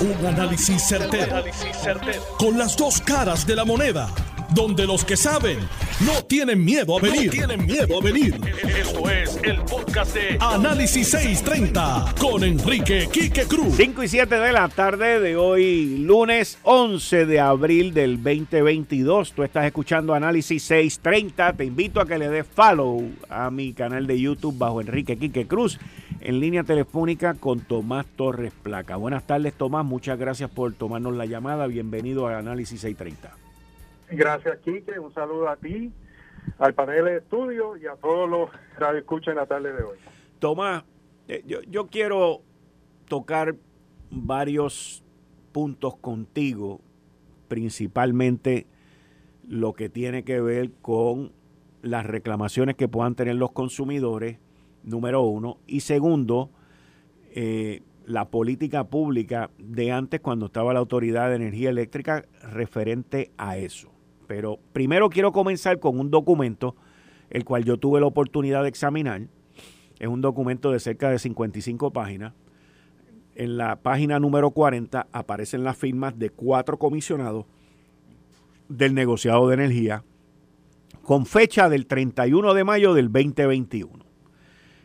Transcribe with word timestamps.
Un 0.00 0.26
análisis 0.26 0.82
certero, 0.88 1.44
Con 2.38 2.56
las 2.56 2.74
dos 2.74 3.02
caras 3.02 3.46
de 3.46 3.54
la 3.54 3.66
moneda. 3.66 4.08
Donde 4.54 4.86
los 4.86 5.04
que 5.04 5.14
saben 5.14 5.58
no 6.06 6.24
tienen 6.24 6.64
miedo 6.64 6.96
a 6.96 7.02
venir. 7.02 7.30
tienen 7.30 7.66
miedo 7.66 8.00
a 8.00 8.02
venir. 8.02 8.40
Esto 8.78 9.10
es 9.10 9.38
el 9.42 9.60
podcast 9.60 10.14
de 10.14 10.38
Análisis 10.40 11.10
630 11.10 12.14
con 12.18 12.42
Enrique 12.42 13.08
Quique 13.12 13.44
Cruz. 13.44 13.74
5 13.76 14.02
y 14.02 14.08
7 14.08 14.36
de 14.36 14.52
la 14.52 14.68
tarde 14.68 15.20
de 15.20 15.36
hoy, 15.36 15.98
lunes 15.98 16.58
11 16.62 17.26
de 17.26 17.38
abril 17.38 17.92
del 17.92 18.16
2022. 18.22 19.32
Tú 19.32 19.42
estás 19.42 19.66
escuchando 19.66 20.14
Análisis 20.14 20.62
630. 20.62 21.52
Te 21.52 21.64
invito 21.66 22.00
a 22.00 22.06
que 22.06 22.18
le 22.18 22.30
des 22.30 22.46
follow 22.46 23.04
a 23.28 23.50
mi 23.50 23.74
canal 23.74 24.06
de 24.06 24.18
YouTube 24.18 24.56
bajo 24.56 24.80
Enrique 24.80 25.18
Quique 25.18 25.46
Cruz 25.46 25.78
en 26.20 26.40
línea 26.40 26.64
telefónica 26.64 27.34
con 27.34 27.60
Tomás 27.60 28.06
Torres 28.06 28.52
Placa. 28.62 28.96
Buenas 28.96 29.26
tardes, 29.26 29.54
Tomás. 29.54 29.84
Muchas 29.84 30.18
gracias 30.18 30.50
por 30.50 30.72
tomarnos 30.74 31.16
la 31.16 31.26
llamada. 31.26 31.66
Bienvenido 31.66 32.26
a 32.26 32.38
Análisis 32.38 32.80
630. 32.80 33.36
Gracias, 34.10 34.58
Quique. 34.58 34.98
Un 34.98 35.14
saludo 35.14 35.48
a 35.48 35.56
ti, 35.56 35.92
al 36.58 36.74
panel 36.74 37.04
de 37.06 37.16
estudio 37.18 37.76
y 37.76 37.86
a 37.86 37.94
todos 37.96 38.28
los 38.28 38.50
radioescuchas 38.78 39.28
en 39.28 39.36
la 39.36 39.46
tarde 39.46 39.72
de 39.72 39.82
hoy. 39.82 39.98
Tomás, 40.38 40.84
eh, 41.28 41.42
yo, 41.46 41.62
yo 41.62 41.86
quiero 41.86 42.42
tocar 43.08 43.54
varios 44.10 45.02
puntos 45.52 45.96
contigo, 45.96 46.80
principalmente 47.48 48.66
lo 49.48 49.72
que 49.72 49.88
tiene 49.88 50.22
que 50.22 50.40
ver 50.40 50.70
con 50.82 51.32
las 51.82 52.04
reclamaciones 52.04 52.76
que 52.76 52.88
puedan 52.88 53.14
tener 53.14 53.36
los 53.36 53.52
consumidores 53.52 54.38
número 54.82 55.22
uno. 55.22 55.58
Y 55.66 55.80
segundo, 55.80 56.50
eh, 57.34 57.82
la 58.06 58.30
política 58.30 58.84
pública 58.84 59.50
de 59.58 59.92
antes 59.92 60.20
cuando 60.20 60.46
estaba 60.46 60.72
la 60.72 60.80
Autoridad 60.80 61.28
de 61.28 61.36
Energía 61.36 61.70
Eléctrica 61.70 62.26
referente 62.42 63.30
a 63.36 63.56
eso. 63.56 63.90
Pero 64.26 64.58
primero 64.72 65.10
quiero 65.10 65.32
comenzar 65.32 65.78
con 65.80 65.98
un 65.98 66.10
documento, 66.10 66.76
el 67.30 67.44
cual 67.44 67.64
yo 67.64 67.78
tuve 67.78 68.00
la 68.00 68.06
oportunidad 68.06 68.62
de 68.62 68.68
examinar. 68.68 69.22
Es 69.98 70.08
un 70.08 70.20
documento 70.20 70.70
de 70.72 70.80
cerca 70.80 71.10
de 71.10 71.18
55 71.18 71.92
páginas. 71.92 72.32
En 73.34 73.56
la 73.56 73.76
página 73.76 74.18
número 74.18 74.50
40 74.50 75.06
aparecen 75.12 75.64
las 75.64 75.76
firmas 75.76 76.18
de 76.18 76.30
cuatro 76.30 76.78
comisionados 76.78 77.46
del 78.68 78.94
negociado 78.94 79.48
de 79.48 79.54
energía 79.54 80.04
con 81.02 81.26
fecha 81.26 81.68
del 81.68 81.86
31 81.86 82.54
de 82.54 82.64
mayo 82.64 82.94
del 82.94 83.10
2021. 83.10 84.09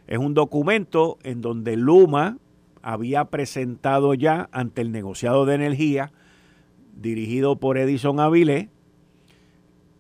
Es 0.08 0.18
un 0.20 0.34
documento 0.34 1.18
en 1.24 1.42
donde 1.42 1.76
Luma 1.78 2.38
había 2.82 3.26
presentado 3.26 4.14
ya 4.14 4.50
ante 4.52 4.82
el 4.82 4.92
negociado 4.92 5.46
de 5.46 5.56
energía 5.56 6.12
dirigido 6.96 7.56
por 7.58 7.78
Edison 7.78 8.20
Avilés 8.20 8.70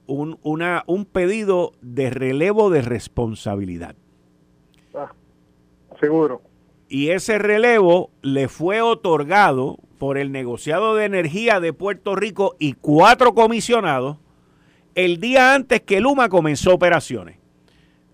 un, 0.07 0.37
una, 0.43 0.83
un 0.85 1.05
pedido 1.05 1.71
de 1.81 2.11
relevo 2.11 2.69
de 2.69 2.83
responsabilidad. 2.83 3.95
Ah, 4.93 5.11
seguro. 5.99 6.41
Y 6.87 7.09
ese 7.09 7.39
relevo 7.39 8.11
le 8.21 8.47
fue 8.47 8.81
otorgado 8.81 9.79
por 9.97 10.19
el 10.19 10.31
negociado 10.31 10.93
de 10.93 11.05
energía 11.05 11.59
de 11.59 11.73
Puerto 11.73 12.15
Rico 12.15 12.55
y 12.59 12.73
cuatro 12.73 13.33
comisionados 13.33 14.17
el 14.93 15.19
día 15.19 15.55
antes 15.55 15.81
que 15.81 15.99
Luma 15.99 16.29
comenzó 16.29 16.73
operaciones 16.73 17.37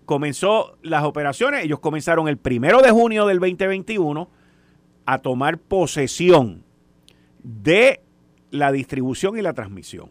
comenzó 0.04 0.76
las 0.82 1.04
operaciones, 1.04 1.64
ellos 1.64 1.80
comenzaron 1.80 2.28
el 2.28 2.36
primero 2.36 2.82
de 2.82 2.90
junio 2.90 3.26
del 3.26 3.38
2021 3.38 4.28
a 5.06 5.18
tomar 5.18 5.58
posesión 5.58 6.64
de 7.42 8.00
la 8.50 8.72
distribución 8.72 9.38
y 9.38 9.42
la 9.42 9.52
transmisión. 9.52 10.10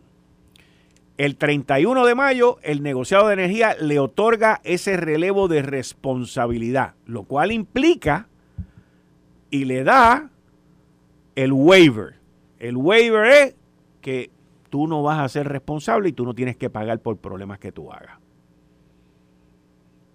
El 1.17 1.37
31 1.37 2.05
de 2.05 2.15
mayo, 2.15 2.57
el 2.63 2.81
negociado 2.81 3.27
de 3.27 3.33
energía 3.33 3.75
le 3.79 3.99
otorga 3.99 4.59
ese 4.63 4.97
relevo 4.97 5.47
de 5.47 5.61
responsabilidad, 5.61 6.95
lo 7.05 7.23
cual 7.23 7.51
implica 7.51 8.27
y 9.51 9.65
le 9.65 9.83
da 9.83 10.31
el 11.35 11.53
waiver. 11.53 12.15
El 12.57 12.77
waiver 12.77 13.25
es 13.25 13.55
que 14.01 14.31
tú 14.69 14.87
no 14.87 15.03
vas 15.03 15.19
a 15.19 15.29
ser 15.29 15.47
responsable 15.47 16.09
y 16.09 16.13
tú 16.13 16.25
no 16.25 16.33
tienes 16.33 16.57
que 16.57 16.69
pagar 16.69 16.99
por 16.99 17.17
problemas 17.17 17.59
que 17.59 17.71
tú 17.71 17.91
hagas. 17.91 18.20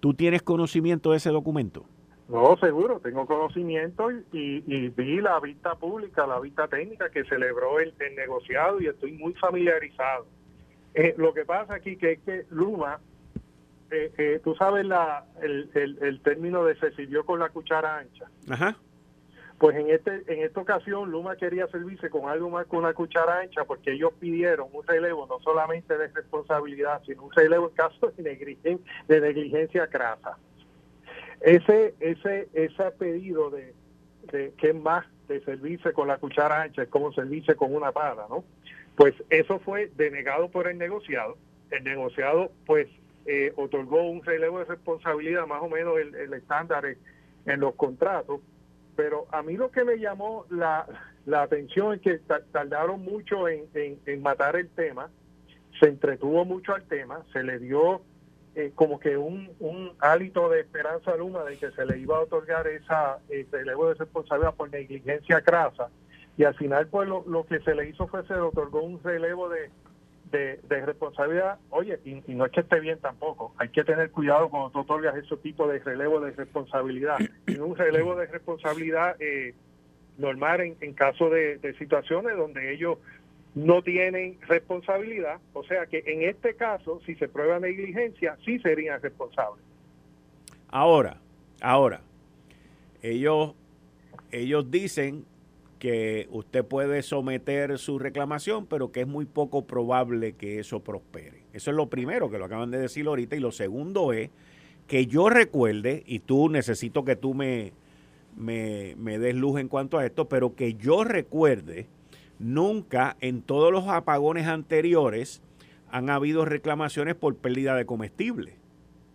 ¿Tú 0.06 0.15
tienes 0.15 0.41
conocimiento 0.41 1.11
de 1.11 1.17
ese 1.17 1.31
documento? 1.31 1.84
No, 2.28 2.56
seguro, 2.59 3.00
tengo 3.00 3.27
conocimiento 3.27 4.09
y, 4.31 4.61
vi 4.91 5.21
la 5.21 5.41
vista 5.41 5.75
pública, 5.75 6.28
la 6.28 6.39
vista 6.39 6.69
técnica 6.69 7.11
que 7.11 7.25
celebró 7.25 7.81
el, 7.81 7.93
negociado 8.15 8.81
y 8.81 8.87
estoy 8.87 9.11
muy 9.15 9.34
familiarizado. 9.34 10.27
Eh, 10.94 11.17
lo 11.19 11.34
que 11.34 11.44
pasa 11.44 11.75
aquí 11.75 11.97
que 11.97 12.12
es 12.12 12.21
que 12.21 12.47
Luma, 12.50 13.00
eh, 13.91 14.12
eh, 14.17 14.41
tú 14.44 14.55
sabes 14.55 14.87
la, 14.87 15.25
el, 15.43 15.71
el, 15.75 15.99
el, 16.00 16.21
término 16.21 16.62
de 16.62 16.77
se 16.77 16.93
sirvió 16.93 17.27
con 17.27 17.41
la 17.41 17.49
cuchara 17.49 17.99
ancha. 17.99 18.27
Ajá. 18.49 18.77
Pues 19.59 19.75
en 19.77 19.89
este 19.89 20.22
en 20.27 20.44
esta 20.44 20.61
ocasión 20.61 21.11
Luma 21.11 21.37
quería 21.37 21.67
servirse 21.69 22.11
con 22.11 22.28
algo 22.28 22.50
más 22.50 22.67
con 22.67 22.81
una 22.81 22.93
cuchara 22.93 23.41
ancha 23.41 23.65
porque 23.65 23.93
ellos 23.93 24.12
pidieron 24.21 24.69
un 24.72 24.87
relevo 24.87 25.27
no 25.27 25.41
solamente 25.41 25.97
de 25.97 26.09
responsabilidad, 26.09 27.00
sino 27.06 27.25
un 27.25 27.33
relevo 27.33 27.69
en 27.71 27.75
caso 27.75 28.11
de 28.11 28.22
negligencia, 28.22 28.93
de 29.09 29.21
negligencia 29.21 29.87
crasa. 29.87 30.37
Ese 31.41 31.94
ese 32.00 32.49
ese 32.53 32.91
pedido 32.99 33.49
de, 33.49 33.72
de 34.31 34.53
que 34.59 34.75
más 34.75 35.06
de 35.27 35.43
servirse 35.43 35.94
con 35.94 36.09
la 36.09 36.19
cuchara 36.19 36.62
ancha 36.62 36.83
es 36.83 36.88
como 36.88 37.12
servirse 37.12 37.55
con 37.55 37.75
una 37.75 37.93
pala, 37.93 38.27
¿no? 38.28 38.44
Pues 38.94 39.15
eso 39.31 39.59
fue 39.61 39.91
denegado 39.97 40.50
por 40.50 40.69
el 40.69 40.77
negociado. 40.77 41.38
El 41.71 41.83
negociado 41.84 42.53
pues 42.67 42.88
eh, 43.25 43.55
otorgó 43.56 44.03
un 44.03 44.23
relevo 44.23 44.59
de 44.59 44.67
responsabilidad 44.67 45.47
más 45.47 45.62
o 45.62 45.69
menos 45.69 45.99
el, 45.99 46.15
el 46.15 46.34
estándar 46.34 46.84
en 47.47 47.61
los 47.61 47.75
contratos 47.75 48.41
pero 48.96 49.26
a 49.30 49.42
mí 49.42 49.56
lo 49.56 49.70
que 49.70 49.84
me 49.84 49.98
llamó 49.98 50.46
la, 50.50 50.86
atención 51.32 51.94
es 51.94 52.00
que 52.00 52.18
tardaron 52.52 53.04
mucho 53.04 53.48
en, 53.48 53.68
matar 54.22 54.56
el 54.56 54.68
tema, 54.70 55.10
se 55.78 55.88
entretuvo 55.88 56.44
mucho 56.44 56.74
al 56.74 56.84
tema, 56.84 57.22
se 57.32 57.42
le 57.42 57.58
dio 57.58 58.00
eh, 58.54 58.72
como 58.74 58.98
que 58.98 59.18
un, 59.18 59.50
un 59.60 59.92
hálito 59.98 60.48
de 60.48 60.60
esperanza 60.60 61.12
a 61.12 61.16
Luma 61.16 61.44
de 61.44 61.58
que 61.58 61.70
se 61.72 61.84
le 61.84 61.98
iba 61.98 62.16
a 62.16 62.22
otorgar 62.22 62.66
esa 62.66 63.18
relevo 63.52 63.88
de 63.88 63.94
responsabilidad 63.94 64.54
por 64.54 64.70
negligencia 64.70 65.42
crasa 65.42 65.90
y 66.38 66.44
al 66.44 66.54
final 66.54 66.86
pues 66.88 67.08
lo, 67.08 67.22
lo 67.26 67.44
que 67.46 67.60
se 67.60 67.74
le 67.74 67.88
hizo 67.88 68.06
fue 68.08 68.26
se 68.26 68.34
le 68.34 68.40
otorgó 68.40 68.82
un 68.82 69.02
relevo 69.02 69.48
de 69.50 69.70
de, 70.31 70.59
responsabilidad, 70.69 71.59
oye, 71.70 71.98
y, 72.04 72.22
no 72.34 72.47
es 72.47 72.53
que 72.53 72.60
esté 72.60 72.81
bien 72.81 72.98
tampoco, 72.98 73.54
hay 73.59 73.69
que 73.69 73.84
tener 73.84 74.10
cuidado 74.10 74.48
cuando 74.48 74.70
tú 74.70 74.81
otorgas 74.81 75.16
ese 75.16 75.37
tipo 75.37 75.69
de 75.69 75.78
relevo 75.78 76.20
de 76.20 76.32
responsabilidad. 76.32 77.19
Y 77.47 77.56
un 77.59 77.76
relevo 77.76 78.16
de 78.16 78.26
responsabilidad 78.26 79.16
eh, 79.20 79.54
normal 80.19 80.60
en, 80.60 80.76
en 80.81 80.94
caso 80.94 81.31
de, 81.31 81.75
situaciones 81.78 82.37
donde 82.37 82.72
ellos 82.72 82.98
no 83.54 83.82
tienen 83.82 84.38
responsabilidad, 84.42 85.41
o 85.54 85.64
sea 85.64 85.87
que 85.87 86.03
en 86.06 86.22
este 86.22 86.54
caso, 86.54 87.00
si 87.06 87.14
se 87.14 87.28
prueba 87.28 87.58
negligencia, 87.58 88.37
sí 88.44 88.58
serían 88.58 89.00
responsables. 89.00 89.64
Ahora, 90.69 91.16
ahora, 91.62 92.03
ellos, 93.03 93.54
ellos 94.31 94.70
dicen 94.70 95.25
que 95.78 96.28
usted 96.31 96.64
puede 96.64 97.03
someter 97.03 97.78
su 97.78 97.98
reclamación, 97.98 98.66
pero 98.66 98.92
que 98.92 99.03
es 99.03 99.06
muy 99.06 99.26
poco 99.26 99.66
probable 99.66 100.32
que 100.32 100.59
eso 100.59 100.81
prospere. 100.81 101.44
Eso 101.53 101.70
es 101.70 101.76
lo 101.76 101.88
primero 101.88 102.31
que 102.31 102.38
lo 102.38 102.47
acaban 102.47 102.70
de 102.70 102.78
decir 102.78 103.06
ahorita. 103.06 103.37
Y 103.37 103.41
lo 103.41 103.53
segundo 103.53 104.12
es 104.12 104.31
que 104.87 105.06
yo 105.06 105.28
recuerde, 105.28 106.03
y 106.06 106.20
tú 106.20 106.48
necesito 106.48 107.04
que 107.04 107.16
tú 107.16 107.34
me, 107.34 107.72
me, 108.37 108.94
me 108.97 109.19
des 109.19 109.34
luz 109.34 109.60
en 109.60 109.69
cuanto 109.69 109.98
a 109.98 110.06
esto, 110.06 110.28
pero 110.28 110.54
que 110.54 110.75
yo 110.75 111.04
recuerde, 111.04 111.87
nunca 112.38 113.17
en 113.20 113.43
todos 113.43 113.73
los 113.73 113.88
apagones 113.88 114.46
anteriores 114.46 115.43
han 115.90 116.11
habido 116.11 116.44
reclamaciones 116.44 117.14
por 117.14 117.37
pérdida 117.37 117.75
de 117.75 117.87
comestible. 117.87 118.56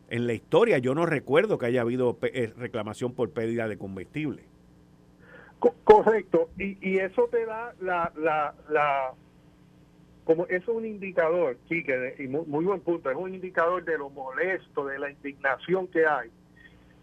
En 0.09 0.27
la 0.27 0.33
historia 0.33 0.77
yo 0.77 0.93
no 0.93 1.05
recuerdo 1.05 1.57
que 1.57 1.67
haya 1.67 1.81
habido 1.81 2.17
eh, 2.21 2.53
reclamación 2.57 3.13
por 3.13 3.29
pérdida 3.31 3.67
de 3.67 3.77
combustible. 3.77 4.50
Correcto, 5.83 6.49
y, 6.57 6.77
y 6.81 6.97
eso 6.97 7.27
te 7.31 7.45
da 7.45 7.73
la, 7.79 8.11
la, 8.15 8.55
la 8.69 9.13
como 10.23 10.45
eso 10.45 10.71
es 10.71 10.77
un 10.77 10.85
indicador, 10.85 11.57
Quique, 11.67 12.15
y 12.19 12.27
muy, 12.27 12.65
buen 12.65 12.79
punto, 12.81 13.11
es 13.11 13.17
un 13.17 13.33
indicador 13.33 13.83
de 13.83 13.97
lo 13.97 14.09
molesto, 14.09 14.85
de 14.85 14.97
la 14.97 15.11
indignación 15.11 15.87
que 15.87 16.05
hay, 16.05 16.29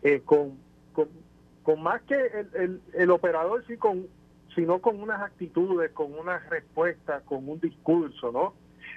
eh, 0.03 0.23
con, 0.25 0.59
con, 0.93 1.83
más 1.83 2.01
que 2.03 2.15
el, 2.55 2.81
el, 2.95 3.11
operador, 3.11 3.65
sí, 3.67 3.77
con, 3.77 4.07
sino 4.55 4.81
con 4.81 5.01
unas 5.01 5.21
actitudes, 5.21 5.91
con 5.93 6.15
unas 6.19 6.49
respuestas, 6.49 7.23
con 7.25 7.49
un 7.49 7.61
discurso, 7.61 8.33
¿no? 8.33 8.55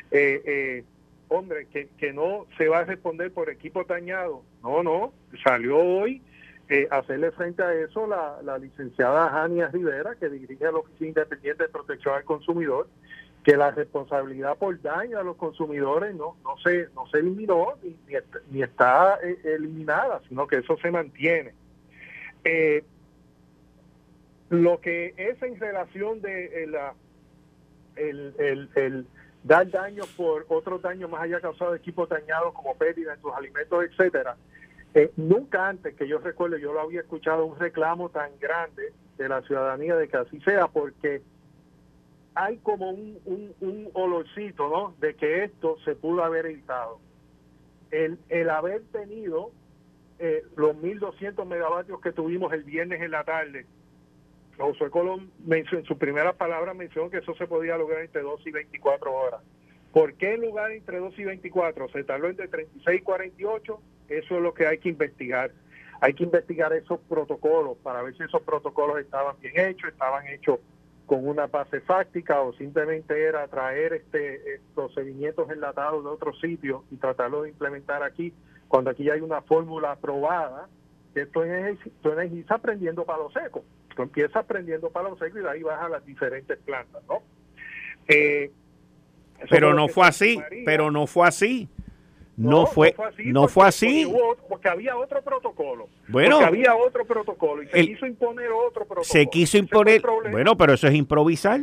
Eh, 0.10 0.42
eh, 0.46 0.84
hombre, 1.28 1.68
que, 1.68 1.90
que 1.98 2.13
no 2.13 2.48
se 2.58 2.69
va 2.69 2.80
a 2.80 2.84
responder 2.86 3.34
por 3.34 3.50
equipo 3.50 3.84
dañado, 3.84 4.44
no, 4.63 4.81
no, 4.81 5.13
salió 5.44 5.78
hoy 5.78 6.22
eh, 6.74 6.88
hacerle 6.90 7.32
frente 7.32 7.62
a 7.62 7.74
eso 7.74 8.08
la, 8.08 8.42
la 8.44 8.58
licenciada 8.58 9.30
Jania 9.30 9.68
Rivera, 9.68 10.16
que 10.16 10.30
dirige 10.30 10.64
la 10.64 10.78
Oficina 10.78 11.10
Independiente 11.10 11.64
de 11.64 11.70
Protección 11.70 12.16
al 12.16 12.24
Consumidor, 12.24 12.88
que 13.44 13.58
la 13.58 13.72
responsabilidad 13.72 14.58
por 14.58 14.82
daño 14.82 15.20
a 15.20 15.24
los 15.24 15.36
consumidores 15.36 16.16
no, 16.16 16.38
no, 16.46 16.58
se, 16.64 16.88
no 16.96 17.06
se 17.08 17.18
eliminó 17.18 17.74
ni, 17.84 17.98
ni, 18.52 18.64
está 18.64 19.20
eh, 19.22 19.38
eliminada, 19.44 20.22
sino 20.30 20.48
que 20.48 20.60
eso 20.60 20.78
se 20.78 20.92
mantiene. 20.92 21.54
Eh, 22.46 22.86
lo 24.50 24.80
que 24.80 25.14
es 25.18 25.44
en 25.44 25.60
relación 25.60 26.22
de 26.22 26.68
la, 26.68 26.94
el, 27.98 28.70
el, 28.76 29.08
dar 29.44 29.70
daño 29.70 30.04
por 30.16 30.46
otros 30.48 30.82
daños 30.82 31.10
más 31.10 31.24
allá 31.24 31.42
causado 31.42 31.72
de 31.72 31.80
equipos 31.80 32.08
dañados 32.08 32.54
como 32.54 32.78
pérdida 32.78 33.14
en 33.14 33.22
sus 33.22 33.34
alimentos, 33.34 33.84
etcétera, 33.84 34.38
eh, 34.94 35.12
nunca 35.16 35.70
antes 35.70 35.96
que 35.96 36.08
yo 36.08 36.20
recuerde 36.20 36.60
yo 36.60 36.74
lo 36.74 36.82
había 36.82 37.02
escuchado 37.02 37.46
un 37.46 37.58
reclamo 37.58 38.10
tan 38.10 38.32
grande 38.40 38.94
de 39.18 39.30
la 39.30 39.42
ciudadanía 39.44 39.96
de 39.96 40.08
que 40.08 40.18
así 40.18 40.40
sea, 40.42 40.68
porque 40.68 41.22
hay 42.36 42.58
como 42.58 42.90
un, 42.90 43.18
un, 43.26 43.90
olorcito, 43.94 44.70
¿no? 44.70 44.96
De 45.00 45.16
que 45.16 45.44
esto 45.44 45.78
se 45.86 45.96
pudo 45.96 46.24
haber 46.24 46.46
evitado. 46.46 47.00
El, 47.92 48.18
el 48.30 48.50
haber 48.50 48.84
tenido 48.92 49.52
eh, 50.20 50.44
los 50.56 50.76
1.200 50.78 51.46
megavatios 51.46 52.00
que 52.02 52.12
tuvimos 52.12 52.54
el 52.54 52.64
viernes 52.64 53.02
en 53.02 53.12
la 53.12 53.24
tarde, 53.24 53.66
José 54.58 54.90
Colón 54.90 55.32
mencionó, 55.46 55.80
en 55.80 55.86
su 55.86 55.98
primera 55.98 56.34
palabra 56.34 56.74
mencionó 56.74 57.10
que 57.10 57.18
eso 57.18 57.34
se 57.36 57.48
podía 57.48 57.78
lograr 57.78 58.02
entre 58.02 58.22
2 58.22 58.46
y 58.46 58.52
24 58.52 59.14
horas. 59.14 59.42
¿Por 59.92 60.14
qué 60.14 60.34
en 60.36 60.42
lugar 60.42 60.72
entre 60.72 61.00
2 61.00 61.18
y 61.20 61.26
24 61.26 61.90
se 61.90 62.04
tardó 62.04 62.28
entre 62.28 62.48
36 62.48 63.02
y 63.02 63.04
48? 63.04 63.82
Eso 64.12 64.36
es 64.36 64.42
lo 64.42 64.54
que 64.54 64.68
hay 64.68 64.78
que 64.78 64.90
investigar. 64.90 65.52
Hay 66.02 66.13
que 66.13 66.24
investigar 66.24 66.74
esos 66.74 67.00
protocolos 67.02 67.78
para 67.84 68.02
ver 68.02 68.16
si 68.18 68.24
esos 68.24 68.42
protocolos 68.42 69.00
estaban 69.00 69.36
bien 69.40 69.60
hechos, 69.60 69.90
estaban 69.90 70.28
hechos 70.28 70.60
con 71.06 71.28
una 71.28 71.48
base 71.48 71.81
fáctica 71.81 72.42
o 72.42 72.54
simplemente 72.54 73.22
era 73.22 73.48
traer 73.48 73.94
este 73.94 74.36
eh, 74.36 74.62
procedimientos 74.74 75.50
enlatados 75.52 76.04
de 76.04 76.10
otros 76.10 76.40
sitios 76.40 76.84
y 76.90 76.96
tratarlo 76.96 77.44
de 77.44 77.50
implementar 77.50 78.02
aquí, 78.02 78.34
cuando 78.68 78.90
aquí 78.90 79.10
hay 79.10 79.19
una 79.19 79.42
fórmula 79.42 79.92
aprobada, 79.92 80.69
que 81.13 81.25
tú, 81.25 81.42
tú 82.02 82.12
estás 82.12 82.52
aprendiendo 82.52 83.04
para 83.04 83.19
lo 83.19 83.31
seco. 83.31 83.63
Tú 83.96 84.04
empiezas 84.04 84.38
aprendiendo 84.38 84.90
para 84.90 85.10
lo 85.10 85.18
seco 85.18 85.38
y 85.38 85.42
de 85.42 85.50
ahí 85.50 85.63
vas 85.63 85.81
a 85.81 85.90
las 85.90 86.06
diferentes 86.06 86.58
plantas, 86.60 87.04
¿no? 87.08 87.22
Eh, 88.08 88.52
pero 89.50 89.74
no 89.74 89.88
fue 89.88 90.08
así, 90.08 90.42
pero 90.66 90.92
no 90.92 91.08
fue 91.08 91.28
así. 91.28 91.68
No, 92.42 92.66
fue, 92.66 92.96
no 93.26 93.48
fue 93.48 93.68
así. 93.68 94.12
Porque, 94.50 94.70
había 94.70 94.98
otro 94.98 95.22
protocolo. 95.22 95.88
Bueno, 96.08 96.40
había 96.40 96.76
otro 96.76 97.06
protocolo 97.06 97.64
y 97.64 97.68
se 97.68 97.86
quiso 97.86 98.06
imponer 98.06 98.52
otro 98.52 98.86
protocolo. 98.86 99.04
Se 99.04 99.28
quiso 99.28 99.58
imponer. 99.58 100.02
Bueno, 100.32 100.58
pero 100.58 100.74
eso 100.74 100.88
es 100.88 100.96
improvisar. 100.96 101.62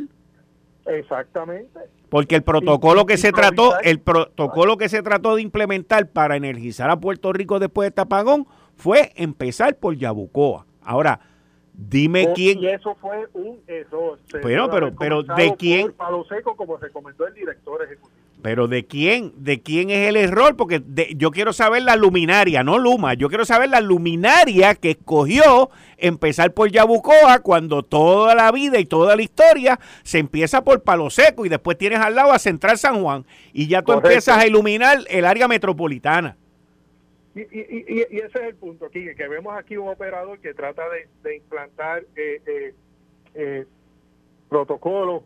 Exactamente. 0.86 1.80
Porque 2.08 2.36
el 2.36 2.42
protocolo 2.42 3.04
que 3.04 3.18
se 3.18 3.32
trató, 3.32 3.78
el 3.80 4.00
protocolo 4.00 4.78
que 4.78 4.88
se 4.88 5.02
trató 5.02 5.36
de 5.36 5.42
implementar 5.42 6.08
para 6.08 6.36
energizar 6.36 6.90
a 6.90 6.98
Puerto 6.98 7.32
Rico 7.32 7.58
después 7.58 7.84
de 7.84 7.88
este 7.88 8.00
apagón 8.00 8.46
fue 8.76 9.12
empezar 9.16 9.76
por 9.76 9.96
Yabucoa. 9.96 10.64
Ahora, 10.82 11.20
dime 11.74 12.32
quién. 12.34 12.60
Y 12.60 12.68
eso 12.68 12.94
fue 12.94 13.26
un 13.34 13.60
error. 13.66 14.18
Pero 14.98 15.22
¿de 15.22 15.54
quién? 15.58 15.92
Palo 15.92 16.24
seco, 16.24 16.56
como 16.56 16.78
recomendó 16.78 17.26
el 17.26 17.34
director 17.34 17.82
ejecutivo. 17.82 18.17
Pero 18.42 18.68
¿de 18.68 18.86
quién? 18.86 19.32
¿De 19.36 19.60
quién 19.62 19.90
es 19.90 20.08
el 20.08 20.16
error? 20.16 20.56
Porque 20.56 20.82
yo 21.16 21.32
quiero 21.32 21.52
saber 21.52 21.82
la 21.82 21.96
luminaria, 21.96 22.62
no 22.62 22.78
Luma. 22.78 23.14
Yo 23.14 23.28
quiero 23.28 23.44
saber 23.44 23.68
la 23.68 23.80
luminaria 23.80 24.76
que 24.76 24.92
escogió 24.92 25.70
empezar 25.96 26.54
por 26.54 26.70
Yabucoa 26.70 27.40
cuando 27.40 27.82
toda 27.82 28.36
la 28.36 28.52
vida 28.52 28.78
y 28.78 28.84
toda 28.84 29.16
la 29.16 29.22
historia 29.22 29.80
se 30.04 30.18
empieza 30.18 30.62
por 30.62 30.82
Palo 30.82 31.10
Seco 31.10 31.46
y 31.46 31.48
después 31.48 31.76
tienes 31.76 31.98
al 31.98 32.14
lado 32.14 32.32
a 32.32 32.38
Central 32.38 32.78
San 32.78 33.02
Juan 33.02 33.26
y 33.52 33.66
ya 33.66 33.82
tú 33.82 33.92
empiezas 33.92 34.38
a 34.38 34.46
iluminar 34.46 34.98
el 35.08 35.24
área 35.24 35.48
metropolitana. 35.48 36.36
Y, 37.34 38.00
ese 38.00 38.26
es 38.26 38.34
el 38.34 38.54
punto 38.56 38.86
aquí, 38.86 39.14
que 39.14 39.28
vemos 39.28 39.56
aquí 39.56 39.76
un 39.76 39.88
operador 39.88 40.38
que 40.40 40.54
trata 40.54 40.82
de, 41.22 41.36
implantar 41.36 42.04
eh, 42.16 42.40
eh, 42.46 42.74
eh, 43.34 43.66
protocolos 44.48 45.22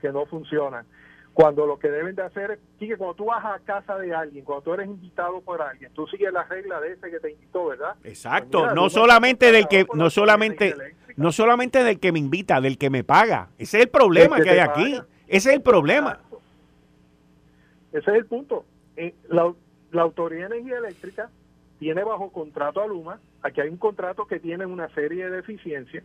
que 0.00 0.10
no 0.10 0.26
funcionan. 0.26 0.86
Cuando 1.34 1.66
lo 1.66 1.78
que 1.78 1.90
deben 1.90 2.14
de 2.14 2.22
hacer 2.22 2.50
es, 2.50 2.58
que 2.78 2.96
cuando 2.96 3.14
tú 3.14 3.24
vas 3.26 3.44
a 3.44 3.58
casa 3.60 3.96
de 3.96 4.14
alguien, 4.14 4.44
cuando 4.44 4.62
tú 4.62 4.74
eres 4.74 4.86
invitado 4.86 5.40
por 5.40 5.62
alguien, 5.62 5.90
tú 5.94 6.06
sigues 6.06 6.32
la 6.32 6.44
regla 6.44 6.80
de 6.80 6.92
ese 6.92 7.10
que 7.10 7.20
te 7.20 7.32
invitó, 7.32 7.66
¿verdad? 7.66 7.96
Exacto, 8.04 8.64
pues 8.64 8.74
no 8.74 8.90
solamente 8.90 9.50
del 9.50 9.66
que, 9.66 9.86
no 9.94 10.10
solamente, 10.10 10.74
no 11.16 11.32
solamente 11.32 11.84
del 11.84 11.98
que 11.98 12.12
me 12.12 12.18
invita, 12.18 12.60
del 12.60 12.76
que 12.76 12.90
me 12.90 13.02
paga. 13.02 13.48
Ese 13.58 13.78
es 13.78 13.84
el 13.84 13.88
problema 13.88 14.40
que, 14.40 14.50
hay 14.50 14.58
aquí. 14.58 15.00
Ese 15.26 15.50
es 15.50 15.56
el 15.56 15.62
problema. 15.62 16.20
Ese 17.92 18.10
es 18.10 18.16
el 18.16 18.26
punto. 18.26 18.64
Eh, 18.96 19.14
la, 19.28 19.52
la 19.90 20.02
Autoridad 20.02 20.50
de 20.50 20.56
Energía 20.56 20.78
Eléctrica 20.78 21.30
tiene 21.78 22.04
bajo 22.04 22.30
contrato 22.30 22.80
a 22.80 22.86
Luma, 22.86 23.18
aquí 23.42 23.60
hay 23.60 23.68
un 23.68 23.76
contrato 23.76 24.26
que 24.26 24.38
tiene 24.38 24.66
una 24.66 24.88
serie 24.90 25.24
de 25.24 25.36
deficiencias, 25.38 26.04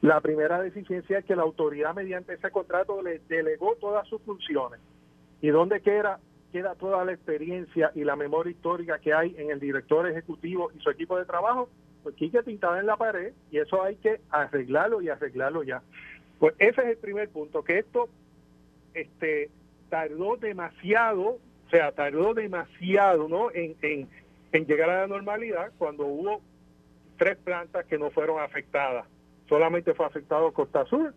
la 0.00 0.20
primera 0.20 0.60
deficiencia 0.60 1.18
es 1.18 1.24
que 1.24 1.34
la 1.34 1.42
autoridad 1.42 1.94
mediante 1.94 2.34
ese 2.34 2.50
contrato 2.50 3.02
le 3.02 3.20
delegó 3.28 3.74
todas 3.80 4.06
sus 4.06 4.22
funciones. 4.22 4.80
¿Y 5.40 5.48
dónde 5.48 5.80
queda, 5.80 6.20
queda 6.52 6.76
toda 6.76 7.04
la 7.04 7.12
experiencia 7.12 7.90
y 7.94 8.04
la 8.04 8.14
memoria 8.14 8.52
histórica 8.52 9.00
que 9.00 9.12
hay 9.12 9.34
en 9.38 9.50
el 9.50 9.58
director 9.58 10.08
ejecutivo 10.08 10.70
y 10.72 10.80
su 10.80 10.90
equipo 10.90 11.18
de 11.18 11.24
trabajo? 11.24 11.68
Pues 12.04 12.14
que 12.14 12.42
pintada 12.44 12.78
en 12.78 12.86
la 12.86 12.96
pared 12.96 13.32
y 13.50 13.58
eso 13.58 13.82
hay 13.82 13.96
que 13.96 14.20
arreglarlo 14.30 15.02
y 15.02 15.08
arreglarlo 15.08 15.64
ya. 15.64 15.82
Pues 16.38 16.54
ese 16.58 16.80
es 16.82 16.86
el 16.88 16.96
primer 16.98 17.28
punto, 17.30 17.64
que 17.64 17.80
esto 17.80 18.08
este, 18.94 19.50
tardó 19.88 20.36
demasiado, 20.36 21.22
o 21.30 21.70
sea, 21.70 21.90
tardó 21.90 22.34
demasiado 22.34 23.28
¿no? 23.28 23.50
en, 23.50 23.74
en, 23.82 24.08
en 24.52 24.66
llegar 24.66 24.90
a 24.90 25.00
la 25.00 25.06
normalidad 25.08 25.72
cuando 25.76 26.06
hubo 26.06 26.40
tres 27.16 27.36
plantas 27.38 27.84
que 27.86 27.98
no 27.98 28.10
fueron 28.10 28.40
afectadas 28.40 29.04
solamente 29.48 29.94
fue 29.94 30.06
afectado 30.06 30.52
Costa 30.52 30.84
Sur 30.86 31.14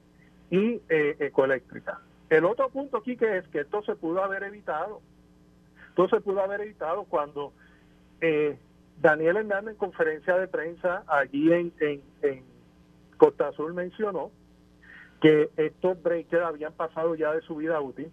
y 0.50 0.81
eh, 0.89 1.16
Ecoeléctrica. 1.19 2.01
El 2.30 2.45
otro 2.45 2.69
punto 2.69 2.98
aquí 2.98 3.18
que 3.18 3.38
es 3.38 3.48
que 3.50 3.62
esto 3.62 3.83
se 3.83 3.95
pudo 3.95 4.24
haber 4.24 4.44
evitado. 4.44 5.01
Esto 5.89 6.07
se 6.07 6.22
pudo 6.22 6.42
haber 6.42 6.62
evitado 6.62 7.04
cuando 7.04 7.51
eh, 8.22 8.57
Daniel 9.01 9.38
Hernández 9.38 9.74
en 9.74 9.78
conferencia 9.78 10.38
de 10.38 10.48
prensa 10.48 11.04
allí 11.07 11.51
en, 11.51 11.74
en, 11.80 12.44
Costa 13.18 13.51
Sur 13.51 13.74
mencionó 13.74 14.31
que 15.22 15.51
estos 15.56 16.01
breakers 16.01 16.44
habían 16.44 16.74
pasado 16.74 17.13
ya 17.13 17.34
de 17.34 17.41
su 17.41 17.58
vida 17.58 17.79
útil 17.79 18.12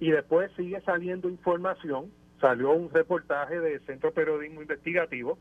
y 0.00 0.10
después 0.10 0.50
sigue 0.56 0.80
saliendo 0.80 1.28
información, 1.28 2.10
salió 2.40 2.72
un 2.72 2.90
reportaje 2.90 3.60
del 3.60 3.80
Centro 3.86 4.12
Periodismo 4.12 4.62
Investigativo 4.62 5.38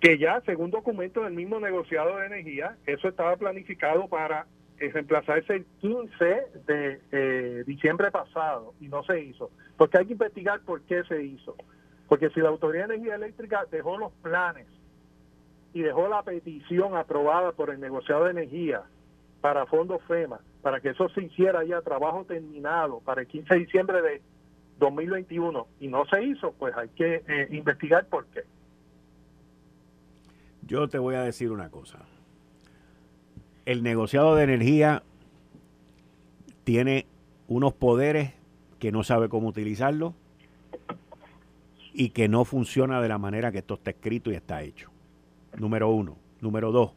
que 0.00 0.18
ya 0.18 0.40
según 0.46 0.70
documento 0.70 1.22
del 1.22 1.32
mismo 1.32 1.58
negociado 1.58 2.18
de 2.18 2.26
energía, 2.26 2.76
eso 2.86 3.08
estaba 3.08 3.36
planificado 3.36 4.06
para 4.08 4.46
eh, 4.78 4.90
reemplazarse 4.92 5.54
el 5.54 5.64
15 5.80 6.24
de 6.66 7.00
eh, 7.10 7.64
diciembre 7.66 8.10
pasado 8.10 8.74
y 8.80 8.88
no 8.88 9.02
se 9.02 9.20
hizo. 9.20 9.50
Porque 9.76 9.98
hay 9.98 10.06
que 10.06 10.12
investigar 10.12 10.60
por 10.60 10.82
qué 10.82 11.02
se 11.04 11.22
hizo. 11.22 11.56
Porque 12.08 12.30
si 12.30 12.40
la 12.40 12.48
Autoridad 12.48 12.86
de 12.88 12.94
Energía 12.94 13.16
Eléctrica 13.16 13.66
dejó 13.70 13.98
los 13.98 14.12
planes 14.22 14.66
y 15.74 15.82
dejó 15.82 16.08
la 16.08 16.22
petición 16.22 16.96
aprobada 16.96 17.52
por 17.52 17.70
el 17.70 17.80
negociado 17.80 18.24
de 18.24 18.30
energía 18.30 18.82
para 19.40 19.66
fondos 19.66 20.02
FEMA, 20.04 20.40
para 20.62 20.80
que 20.80 20.90
eso 20.90 21.08
se 21.10 21.22
hiciera 21.22 21.64
ya 21.64 21.82
trabajo 21.82 22.24
terminado 22.24 23.00
para 23.00 23.22
el 23.22 23.26
15 23.26 23.54
de 23.54 23.60
diciembre 23.60 24.02
de 24.02 24.22
2021 24.78 25.66
y 25.80 25.88
no 25.88 26.04
se 26.06 26.22
hizo, 26.22 26.52
pues 26.52 26.74
hay 26.76 26.88
que 26.90 27.22
eh, 27.26 27.48
investigar 27.50 28.06
por 28.06 28.26
qué. 28.26 28.42
Yo 30.68 30.86
te 30.86 30.98
voy 30.98 31.14
a 31.14 31.22
decir 31.22 31.50
una 31.50 31.70
cosa. 31.70 32.00
El 33.64 33.82
negociado 33.82 34.36
de 34.36 34.44
energía 34.44 35.02
tiene 36.64 37.06
unos 37.48 37.72
poderes 37.72 38.34
que 38.78 38.92
no 38.92 39.02
sabe 39.02 39.30
cómo 39.30 39.48
utilizarlos 39.48 40.12
y 41.94 42.10
que 42.10 42.28
no 42.28 42.44
funciona 42.44 43.00
de 43.00 43.08
la 43.08 43.16
manera 43.16 43.50
que 43.50 43.58
esto 43.58 43.74
está 43.74 43.90
escrito 43.90 44.30
y 44.30 44.34
está 44.34 44.62
hecho. 44.62 44.90
Número 45.56 45.88
uno. 45.88 46.16
Número 46.42 46.70
dos. 46.70 46.92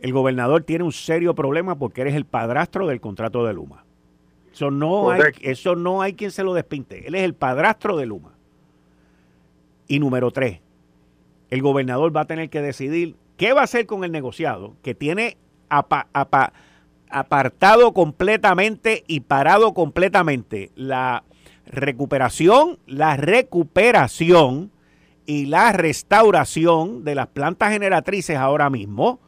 El 0.00 0.12
gobernador 0.12 0.62
tiene 0.62 0.84
un 0.84 0.92
serio 0.92 1.34
problema 1.34 1.76
porque 1.76 2.02
eres 2.02 2.14
el 2.14 2.24
padrastro 2.26 2.86
del 2.86 3.00
contrato 3.00 3.44
de 3.44 3.54
Luma. 3.54 3.84
Eso 4.52 4.70
no, 4.70 5.10
hay, 5.10 5.20
eso 5.40 5.74
no 5.74 6.00
hay 6.00 6.14
quien 6.14 6.30
se 6.30 6.44
lo 6.44 6.54
despinte. 6.54 7.08
Él 7.08 7.16
es 7.16 7.22
el 7.22 7.34
padrastro 7.34 7.96
de 7.96 8.06
Luma. 8.06 8.34
Y 9.88 9.98
número 9.98 10.30
tres, 10.30 10.60
el 11.52 11.60
gobernador 11.60 12.16
va 12.16 12.22
a 12.22 12.26
tener 12.26 12.48
que 12.48 12.62
decidir 12.62 13.14
qué 13.36 13.52
va 13.52 13.60
a 13.60 13.64
hacer 13.64 13.84
con 13.84 14.04
el 14.04 14.10
negociado, 14.10 14.74
que 14.82 14.94
tiene 14.94 15.36
apartado 17.10 17.92
completamente 17.92 19.04
y 19.06 19.20
parado 19.20 19.74
completamente 19.74 20.70
la 20.76 21.24
recuperación, 21.66 22.78
la 22.86 23.18
recuperación 23.18 24.70
y 25.26 25.44
la 25.44 25.72
restauración 25.72 27.04
de 27.04 27.16
las 27.16 27.26
plantas 27.26 27.70
generatrices 27.70 28.38
ahora 28.38 28.70
mismo 28.70 29.20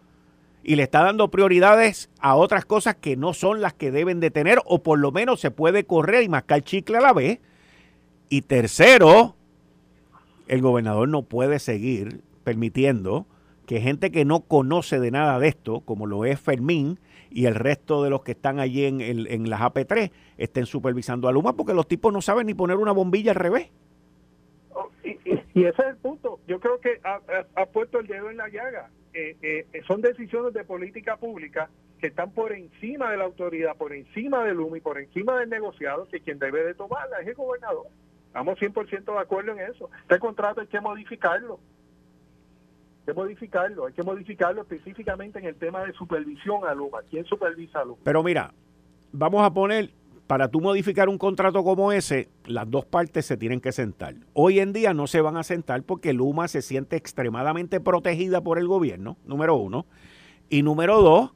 y 0.63 0.77
le 0.77 0.85
está 0.85 1.03
dando 1.03 1.31
prioridades 1.31 2.09
a 2.21 2.37
otras 2.37 2.65
cosas 2.65 2.95
que 2.95 3.19
no 3.19 3.35
son 3.35 3.61
las 3.61 3.75
que 3.75 3.91
deben 3.91 4.21
de 4.21 4.31
tener 4.31 4.63
o 4.65 4.83
por 4.83 4.99
lo 4.99 5.13
menos 5.13 5.41
se 5.41 5.51
puede 5.51 5.85
correr 5.85 6.23
y 6.23 6.31
mascar 6.31 6.63
chicle 6.63 6.97
a 6.97 7.03
la 7.03 7.13
vez. 7.13 7.41
Y 8.31 8.41
tercero, 8.41 9.37
el 10.49 10.61
gobernador 10.61 11.09
no 11.09 11.23
puede 11.23 11.59
seguir 11.59 12.21
permitiendo 12.45 13.27
que 13.67 13.81
gente 13.81 14.11
que 14.11 14.25
no 14.25 14.41
conoce 14.41 15.01
de 15.01 15.11
nada 15.11 15.39
de 15.39 15.49
esto, 15.49 15.81
como 15.81 16.07
lo 16.07 16.25
es 16.25 16.39
Fermín 16.41 16.99
y 17.31 17.47
el 17.47 17.55
resto 17.55 18.03
de 18.03 18.11
los 18.11 18.23
que 18.23 18.33
están 18.33 18.61
allí 18.61 18.85
en, 18.85 19.01
en 19.01 19.51
las 19.51 19.61
AP3, 19.61 20.11
estén 20.37 20.67
supervisando 20.67 21.29
a 21.29 21.33
Luma 21.33 21.55
porque 21.55 21.75
los 21.75 21.89
tipos 21.89 22.13
no 22.13 22.21
saben 22.21 22.47
ni 22.47 22.55
poner 22.55 22.77
una 22.77 22.93
bombilla 22.93 23.33
al 23.33 23.37
revés. 23.37 23.71
Oh, 24.75 24.91
y, 25.03 25.65
ese 25.65 25.83
es 25.83 25.89
el 25.89 25.97
punto. 25.97 26.41
Yo 26.47 26.61
creo 26.61 26.79
que 26.81 27.01
ha, 27.05 27.67
puesto 27.67 28.01
el 28.01 28.07
dedo 28.07 28.31
en 28.31 28.37
la 28.37 28.49
llaga. 28.49 28.91
Eh, 29.13 29.37
eh, 29.43 29.83
son 29.87 30.01
decisiones 30.01 30.53
de 30.53 30.65
política 30.65 31.17
pública 31.17 31.71
que 32.01 32.09
están 32.09 32.33
por 32.33 32.53
encima 32.53 33.11
de 33.11 33.17
la 33.17 33.25
autoridad, 33.25 33.77
por 33.77 33.93
encima 33.93 34.45
del 34.45 34.59
y 34.77 34.81
por 34.81 34.99
encima 34.99 35.39
del 35.39 35.49
negociado, 35.49 36.07
que 36.09 36.21
quien 36.21 36.39
debe 36.39 36.65
de 36.65 36.75
tomarla 36.75 37.21
es 37.21 37.29
el 37.29 37.35
gobernador. 37.35 37.87
Estamos 38.35 38.59
100% 38.59 39.05
de 39.05 39.19
acuerdo 39.21 39.53
en 39.53 39.61
eso. 39.61 39.89
Este 40.03 40.19
contrato 40.19 40.61
hay 40.61 40.67
que 40.67 40.81
modificarlo 40.81 41.61
que 43.05 43.13
modificarlo, 43.13 43.87
hay 43.87 43.93
que 43.93 44.03
modificarlo 44.03 44.63
específicamente 44.63 45.39
en 45.39 45.45
el 45.45 45.57
tema 45.57 45.85
de 45.85 45.93
supervisión 45.93 46.65
a 46.67 46.75
Luma. 46.75 47.01
¿Quién 47.11 47.25
supervisa 47.27 47.81
a 47.81 47.85
Luma? 47.85 47.99
Pero 48.03 48.23
mira, 48.23 48.55
vamos 49.13 49.43
a 49.43 49.53
poner, 49.53 49.91
para 50.27 50.49
tú 50.49 50.61
modificar 50.61 51.09
un 51.09 51.19
contrato 51.19 51.63
como 51.63 51.93
ese, 51.93 52.29
las 52.47 52.71
dos 52.71 52.87
partes 52.87 53.27
se 53.27 53.37
tienen 53.37 53.61
que 53.61 53.73
sentar. 53.73 54.15
Hoy 54.33 54.59
en 54.59 54.73
día 54.73 54.95
no 54.95 55.07
se 55.07 55.21
van 55.21 55.37
a 55.37 55.43
sentar 55.43 55.83
porque 55.83 56.15
Luma 56.15 56.49
se 56.49 56.63
siente 56.63 56.97
extremadamente 56.97 57.79
protegida 57.79 58.41
por 58.41 58.59
el 58.59 58.67
gobierno, 58.67 59.19
número 59.27 59.55
uno. 59.55 59.87
Y 60.49 60.63
número 60.63 61.03
dos, 61.03 61.35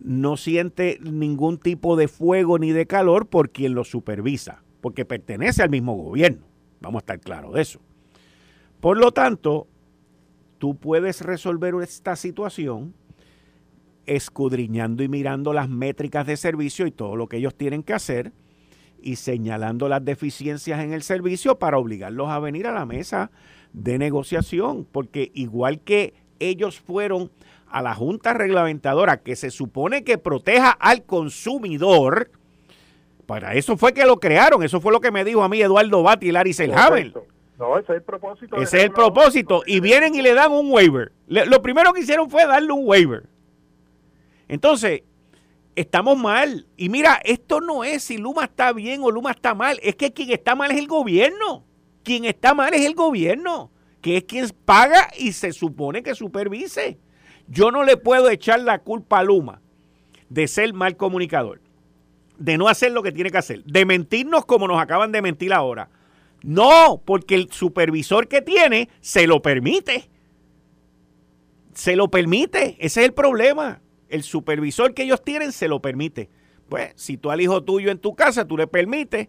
no 0.00 0.36
siente 0.36 0.98
ningún 1.00 1.58
tipo 1.58 1.96
de 1.96 2.08
fuego 2.08 2.58
ni 2.58 2.72
de 2.72 2.86
calor 2.86 3.28
por 3.28 3.50
quien 3.50 3.74
lo 3.74 3.84
supervisa, 3.84 4.64
porque 4.84 5.06
pertenece 5.06 5.62
al 5.62 5.70
mismo 5.70 5.96
gobierno. 5.96 6.44
Vamos 6.82 6.98
a 6.98 7.04
estar 7.04 7.18
claros 7.18 7.54
de 7.54 7.62
eso. 7.62 7.80
Por 8.80 8.98
lo 8.98 9.12
tanto, 9.12 9.66
tú 10.58 10.76
puedes 10.76 11.22
resolver 11.22 11.74
esta 11.82 12.16
situación 12.16 12.92
escudriñando 14.04 15.02
y 15.02 15.08
mirando 15.08 15.54
las 15.54 15.70
métricas 15.70 16.26
de 16.26 16.36
servicio 16.36 16.86
y 16.86 16.90
todo 16.90 17.16
lo 17.16 17.28
que 17.28 17.38
ellos 17.38 17.54
tienen 17.54 17.82
que 17.82 17.94
hacer 17.94 18.34
y 19.00 19.16
señalando 19.16 19.88
las 19.88 20.04
deficiencias 20.04 20.78
en 20.84 20.92
el 20.92 21.02
servicio 21.02 21.58
para 21.58 21.78
obligarlos 21.78 22.28
a 22.28 22.38
venir 22.38 22.66
a 22.66 22.72
la 22.72 22.84
mesa 22.84 23.30
de 23.72 23.96
negociación, 23.96 24.86
porque 24.92 25.30
igual 25.32 25.80
que 25.80 26.12
ellos 26.40 26.78
fueron 26.78 27.30
a 27.68 27.80
la 27.80 27.94
Junta 27.94 28.34
Reglamentadora 28.34 29.22
que 29.22 29.34
se 29.34 29.50
supone 29.50 30.04
que 30.04 30.18
proteja 30.18 30.72
al 30.72 31.04
consumidor, 31.04 32.30
para 33.26 33.54
eso 33.54 33.76
fue 33.76 33.92
que 33.92 34.04
lo 34.04 34.18
crearon, 34.18 34.62
eso 34.62 34.80
fue 34.80 34.92
lo 34.92 35.00
que 35.00 35.10
me 35.10 35.24
dijo 35.24 35.42
a 35.42 35.48
mí 35.48 35.60
Eduardo 35.60 36.02
Bati 36.02 36.28
y 36.28 36.32
Larry. 36.32 36.52
No, 37.58 37.78
ese 37.78 37.92
es 37.92 37.96
el 37.98 38.02
propósito. 38.02 38.56
Ese 38.56 38.78
es 38.78 38.84
el 38.84 38.90
propósito. 38.90 39.62
Y 39.66 39.80
vienen 39.80 40.14
y 40.14 40.22
le 40.22 40.34
dan 40.34 40.50
un 40.50 40.70
waiver. 40.72 41.12
lo 41.26 41.62
primero 41.62 41.92
que 41.92 42.00
hicieron 42.00 42.28
fue 42.28 42.46
darle 42.46 42.72
un 42.72 42.86
waiver. 42.86 43.28
Entonces, 44.48 45.02
estamos 45.76 46.18
mal. 46.18 46.66
Y 46.76 46.88
mira, 46.88 47.20
esto 47.24 47.60
no 47.60 47.84
es 47.84 48.02
si 48.04 48.18
Luma 48.18 48.44
está 48.44 48.72
bien 48.72 49.02
o 49.02 49.10
Luma 49.10 49.30
está 49.30 49.54
mal. 49.54 49.78
Es 49.82 49.94
que 49.94 50.12
quien 50.12 50.30
está 50.30 50.54
mal 50.54 50.72
es 50.72 50.78
el 50.78 50.88
gobierno. 50.88 51.64
Quien 52.02 52.26
está 52.26 52.54
mal 52.54 52.74
es 52.74 52.84
el 52.84 52.94
gobierno, 52.94 53.70
que 54.02 54.18
es 54.18 54.24
quien 54.24 54.46
paga 54.66 55.08
y 55.18 55.32
se 55.32 55.52
supone 55.52 56.02
que 56.02 56.14
supervise. 56.14 56.98
Yo 57.48 57.70
no 57.70 57.82
le 57.82 57.96
puedo 57.96 58.28
echar 58.28 58.60
la 58.60 58.78
culpa 58.80 59.20
a 59.20 59.24
Luma 59.24 59.62
de 60.28 60.46
ser 60.46 60.74
mal 60.74 60.96
comunicador, 60.96 61.60
de 62.38 62.58
no 62.58 62.68
hacer 62.68 62.92
lo 62.92 63.02
que 63.02 63.12
tiene 63.12 63.30
que 63.30 63.38
hacer, 63.38 63.64
de 63.64 63.84
mentirnos 63.84 64.44
como 64.44 64.66
nos 64.68 64.80
acaban 64.80 65.12
de 65.12 65.22
mentir 65.22 65.52
ahora 65.52 65.88
no, 66.44 67.00
porque 67.06 67.36
el 67.36 67.50
supervisor 67.50 68.28
que 68.28 68.42
tiene 68.42 68.90
se 69.00 69.26
lo 69.26 69.40
permite. 69.40 70.10
Se 71.72 71.96
lo 71.96 72.10
permite. 72.10 72.76
Ese 72.78 73.00
es 73.00 73.06
el 73.06 73.14
problema. 73.14 73.80
El 74.10 74.22
supervisor 74.22 74.92
que 74.92 75.04
ellos 75.04 75.24
tienen 75.24 75.52
se 75.52 75.68
lo 75.68 75.80
permite. 75.80 76.28
Pues, 76.68 76.92
si 76.96 77.16
tú 77.16 77.30
al 77.30 77.40
hijo 77.40 77.64
tuyo 77.64 77.90
en 77.90 77.98
tu 77.98 78.14
casa, 78.14 78.46
tú 78.46 78.58
le 78.58 78.66
permites 78.66 79.28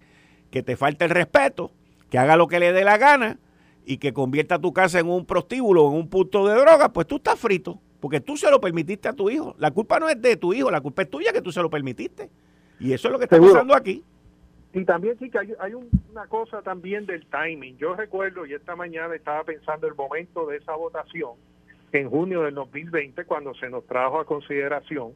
que 0.51 0.62
te 0.62 0.75
falte 0.75 1.05
el 1.05 1.12
respeto, 1.12 1.71
que 2.09 2.17
haga 2.17 2.35
lo 2.35 2.47
que 2.47 2.59
le 2.59 2.74
dé 2.74 2.83
la 2.83 2.97
gana 2.97 3.39
y 3.85 3.97
que 3.97 4.12
convierta 4.12 4.59
tu 4.59 4.74
casa 4.74 5.00
en 5.00 5.07
un 5.07 5.25
prostíbulo, 5.25 5.88
en 5.88 5.95
un 5.95 6.09
punto 6.09 6.45
de 6.45 6.59
droga, 6.59 6.91
pues 6.91 7.07
tú 7.07 7.15
estás 7.15 7.39
frito. 7.39 7.79
Porque 8.01 8.19
tú 8.19 8.35
se 8.35 8.51
lo 8.51 8.59
permitiste 8.59 9.07
a 9.07 9.13
tu 9.13 9.29
hijo. 9.29 9.55
La 9.57 9.71
culpa 9.71 10.01
no 10.01 10.09
es 10.09 10.21
de 10.21 10.35
tu 10.35 10.53
hijo, 10.53 10.69
la 10.69 10.81
culpa 10.81 11.03
es 11.03 11.09
tuya 11.09 11.31
que 11.31 11.41
tú 11.41 11.53
se 11.53 11.62
lo 11.62 11.69
permitiste. 11.69 12.29
Y 12.79 12.94
eso 12.94 13.08
es 13.08 13.12
lo 13.12 13.17
que 13.17 13.25
está 13.25 13.39
pasando 13.39 13.75
aquí. 13.75 14.03
Y 14.74 14.84
también 14.84 15.17
sí 15.17 15.29
que 15.29 15.39
hay, 15.39 15.74
una 15.74 16.27
cosa 16.27 16.62
también 16.62 17.05
del 17.05 17.25
timing. 17.27 17.77
Yo 17.77 17.96
recuerdo, 17.96 18.46
y 18.46 18.53
esta 18.53 18.75
mañana 18.75 19.15
estaba 19.15 19.44
pensando 19.46 19.88
el 19.88 19.96
momento 19.96 20.46
de 20.48 20.58
esa 20.58 20.75
votación, 20.75 21.32
en 21.94 22.10
junio 22.10 22.41
del 22.41 22.55
2020, 22.55 23.24
cuando 23.24 23.53
se 23.55 23.70
nos 23.70 23.86
trajo 23.86 24.20
a 24.20 24.25
consideración 24.25 25.13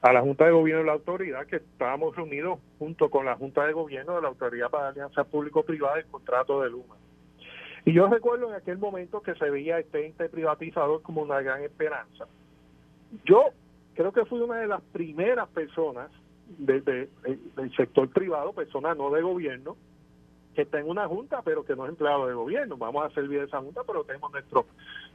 a 0.00 0.12
la 0.12 0.20
Junta 0.20 0.44
de 0.44 0.52
Gobierno 0.52 0.82
de 0.82 0.86
la 0.86 0.92
Autoridad, 0.92 1.44
que 1.46 1.56
estábamos 1.56 2.14
reunidos 2.14 2.60
junto 2.78 3.10
con 3.10 3.24
la 3.26 3.34
Junta 3.34 3.66
de 3.66 3.72
Gobierno 3.72 4.14
de 4.14 4.22
la 4.22 4.28
Autoridad 4.28 4.70
para 4.70 4.88
Alianza 4.88 5.24
Público-Privada 5.24 5.98
el 5.98 6.06
contrato 6.06 6.60
de 6.60 6.70
Luma. 6.70 6.94
Y 7.84 7.92
yo 7.92 8.06
recuerdo 8.08 8.48
en 8.48 8.54
aquel 8.54 8.78
momento 8.78 9.22
que 9.22 9.34
se 9.34 9.50
veía 9.50 9.78
este 9.78 10.06
ente 10.06 10.28
privatizador 10.28 11.02
como 11.02 11.22
una 11.22 11.40
gran 11.40 11.62
esperanza. 11.62 12.26
Yo 13.24 13.46
creo 13.94 14.12
que 14.12 14.24
fui 14.24 14.40
una 14.40 14.58
de 14.58 14.68
las 14.68 14.82
primeras 14.82 15.48
personas 15.48 16.10
desde 16.58 17.08
el 17.24 17.76
sector 17.76 18.08
privado, 18.10 18.52
persona 18.52 18.94
no 18.94 19.10
de 19.10 19.22
gobierno, 19.22 19.76
que 20.54 20.62
está 20.62 20.78
en 20.78 20.88
una 20.88 21.08
junta, 21.08 21.42
pero 21.42 21.64
que 21.64 21.76
no 21.76 21.84
es 21.84 21.90
empleado 21.90 22.26
de 22.26 22.34
gobierno. 22.34 22.76
Vamos 22.76 23.04
a 23.04 23.14
servir 23.14 23.40
esa 23.40 23.60
junta, 23.60 23.82
pero 23.86 24.04
tenemos 24.04 24.32
nuestro, 24.32 24.66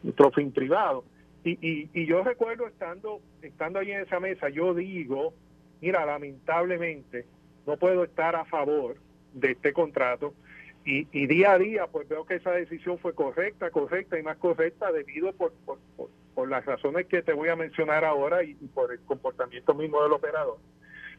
nuestro 0.04 0.32
fin 0.32 0.52
privado. 0.52 1.04
Y, 1.44 1.52
y, 1.66 1.90
y 1.94 2.06
yo 2.06 2.24
recuerdo 2.24 2.68
estando, 2.68 3.22
estando 3.42 3.80
ahí 3.80 3.92
en 3.92 4.02
esa 4.02 4.20
mesa, 4.20 4.50
yo 4.50 4.74
digo, 4.74 5.34
mira, 5.82 6.06
lamentablemente 6.06 7.26
no 7.66 7.78
puedo 7.78 8.04
estar 8.04 8.36
a 8.36 8.46
favor 8.46 8.98
de 9.34 9.52
este 9.52 9.74
contrato. 9.74 10.34
Y, 10.86 11.08
y 11.12 11.28
día 11.28 11.54
a 11.54 11.58
día, 11.58 11.88
pues 11.88 12.08
veo 12.08 12.26
que 12.26 12.36
esa 12.36 12.52
decisión 12.52 12.98
fue 13.00 13.14
correcta, 13.14 13.70
correcta 13.70 14.18
y 14.18 14.24
más 14.24 14.38
correcta 14.38 14.92
debido 14.92 15.32
por, 15.34 15.54
por, 15.66 15.78
por, 15.96 16.50
las 16.50 16.66
razones 16.66 17.06
que 17.08 17.22
te 17.22 17.34
voy 17.34 17.50
a 17.50 17.58
mencionar 17.58 18.06
ahora 18.06 18.44
y 18.44 18.54
por 18.74 18.94
el 18.94 19.00
comportamiento 19.02 19.74
mismo 19.74 20.02
del 20.02 20.14
operador. 20.14 20.58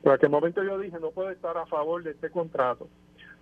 Pero 0.03 0.15
aquel 0.15 0.31
momento 0.31 0.63
yo 0.63 0.79
dije, 0.79 0.99
no 0.99 1.11
puedo 1.11 1.31
estar 1.31 1.57
a 1.57 1.67
favor 1.67 2.03
de 2.03 2.13
este 2.13 2.31
contrato 2.31 2.89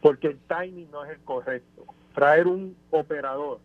porque 0.00 0.29
el 0.29 0.38
timing 0.38 0.91
no 0.91 1.05
es 1.05 1.11
el 1.11 1.21
correcto. 1.21 1.85
Traer 2.15 2.47
un 2.47 2.77
operador 2.91 3.61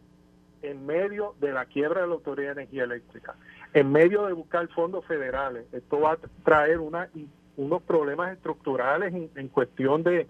en 0.62 0.86
medio 0.86 1.36
de 1.40 1.52
la 1.52 1.66
quiebra 1.66 2.02
de 2.02 2.08
la 2.08 2.14
Autoridad 2.14 2.56
de 2.56 2.62
Energía 2.64 2.84
Eléctrica, 2.86 3.36
en 3.74 3.92
medio 3.92 4.26
de 4.26 4.34
buscar 4.34 4.68
fondos 4.70 5.06
federales, 5.06 5.66
esto 5.74 6.00
va 6.00 6.14
a 6.14 6.18
traer 6.44 6.80
una, 6.80 7.10
unos 7.58 7.82
problemas 7.84 8.32
estructurales 8.32 9.14
en, 9.14 9.48
cuestión 9.50 10.04
de, 10.04 10.28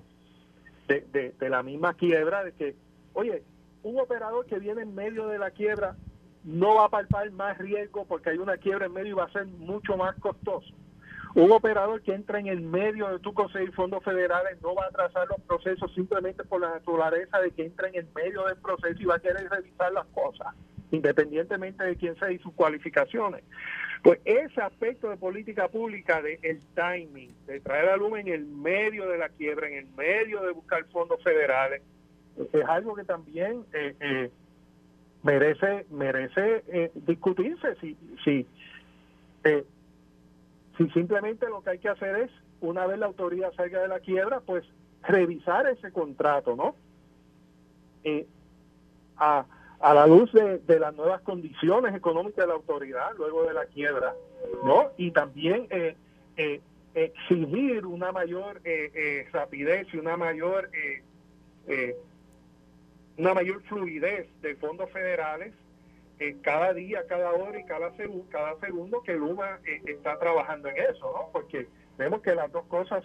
de, 0.88 1.50
la 1.50 1.62
misma 1.62 1.94
quiebra, 1.94 2.44
de 2.44 2.54
que, 2.54 2.76
oye, 3.14 3.44
un 3.84 4.00
operador 4.00 4.46
que 4.46 4.58
viene 4.58 4.82
en 4.82 4.96
medio 4.96 5.28
de 5.28 5.38
la 5.38 5.52
quiebra 5.52 5.96
no 6.44 6.76
va 6.76 6.86
a 6.86 6.90
palpar 6.90 7.30
más 7.32 7.58
riesgo 7.58 8.06
porque 8.06 8.32
hay 8.32 8.38
una 8.38 8.58
quiebra 8.58 8.88
en 8.88 8.94
medio 8.94 9.12
y 9.12 9.14
va 9.14 9.26
a 9.26 9.32
ser 9.32 9.46
mucho 9.46 9.98
más 9.98 10.16
costoso. 10.20 10.74
Un 11.36 11.52
operador 11.52 12.02
que 12.04 12.14
entra 12.14 12.40
en 12.40 12.48
el 12.48 12.62
medio 12.62 13.10
de 13.10 13.18
tu 13.20 13.34
conseguir 13.34 13.72
fondos 13.74 14.04
federales 14.04 14.62
no 14.62 14.76
va 14.76 14.86
a 14.86 14.88
atrasar 14.90 15.28
los 15.28 15.42
procesos 15.42 15.92
simplemente 15.96 16.44
por 16.44 16.62
la 16.62 16.70
naturaleza 16.70 17.40
de 17.40 17.50
que 17.52 17.66
entra 17.66 17.88
en 17.88 17.96
el 17.96 18.08
medio 18.14 18.46
del 18.46 18.58
proceso 18.58 19.02
y 19.02 19.06
va 19.06 19.16
a 19.16 19.20
querer 19.20 19.50
revisar 19.50 19.92
las 19.94 20.06
cosas, 20.08 20.54
independientemente 20.92 21.84
de 21.84 21.96
quién 21.96 22.16
sea 22.20 22.32
y 22.32 22.38
sus 22.38 22.54
cualificaciones. 22.54 23.44
Pues 24.04 24.20
ese 24.26 24.62
aspecto 24.62 25.10
de 25.10 25.18
política 25.18 25.70
pública, 25.70 26.22
de 26.22 26.38
el 26.44 26.60
timing, 26.76 27.34
de 27.48 27.62
traer 27.62 27.90
a 27.90 27.96
en 27.96 28.28
el 28.28 28.46
medio 28.46 29.10
de 29.10 29.18
la 29.18 29.30
quiebra, 29.30 29.68
en 29.68 29.74
el 29.76 29.88
medio 29.98 30.44
de 30.44 30.52
buscar 30.52 30.86
fondos 30.92 31.24
federales, 31.24 31.82
es 32.38 32.66
algo 32.68 32.96
que 32.96 33.06
también 33.06 33.64
eh, 33.74 33.96
eh, 34.00 34.32
merece 35.24 35.86
merece 35.90 36.64
eh, 36.68 36.92
discutirse 36.94 37.76
si 37.80 37.98
si 38.24 38.46
si 40.78 40.90
simplemente 40.90 41.48
lo 41.48 41.62
que 41.62 41.72
hay 41.72 41.80
que 41.80 41.90
hacer 41.90 42.16
es, 42.18 42.32
una 42.62 42.88
vez 42.88 42.98
la 42.98 43.06
autoridad 43.08 43.54
salga 43.54 43.82
de 43.82 43.88
la 43.88 44.00
quiebra, 44.00 44.40
pues 44.40 44.64
revisar 45.04 45.68
ese 45.68 45.92
contrato, 45.92 46.56
¿no? 46.56 46.76
Eh, 48.04 48.26
a, 49.18 49.46
a, 49.80 49.94
la 49.94 50.08
luz 50.08 50.32
de, 50.34 50.80
las 50.80 50.96
nuevas 50.96 51.22
condiciones 51.22 51.94
económicas 51.94 52.46
de 52.46 52.48
la 52.48 52.54
autoridad 52.54 53.12
luego 53.18 53.44
de 53.44 53.54
la 53.54 53.66
quiebra, 53.66 54.14
¿no? 54.64 54.92
Y 54.98 55.12
también 55.12 55.68
eh, 55.70 55.96
eh, 56.38 56.62
exigir 56.96 57.86
una 57.86 58.12
mayor 58.12 58.62
rapidez 59.32 59.88
y 59.94 59.98
una 59.98 60.18
mayor 60.18 60.70
una 63.18 63.34
mayor 63.34 63.62
fluidez 63.64 64.28
de 64.42 64.56
fondos 64.56 64.90
federales 64.92 65.54
eh, 66.24 66.38
cada 66.42 66.74
día, 66.74 67.06
cada 67.06 67.34
hora 67.34 67.60
y 67.60 67.66
cada, 67.66 67.94
segundo, 67.98 68.26
cada 68.30 68.58
segundo 68.62 69.04
que 69.04 69.14
Luma 69.14 69.60
eh, 69.66 69.82
está 69.88 70.18
trabajando 70.20 70.70
en 70.70 70.78
eso, 70.78 71.12
¿no? 71.12 71.30
Porque 71.34 71.68
vemos 71.98 72.22
que 72.22 72.34
las 72.34 72.50
dos 72.50 72.64
cosas 72.68 73.04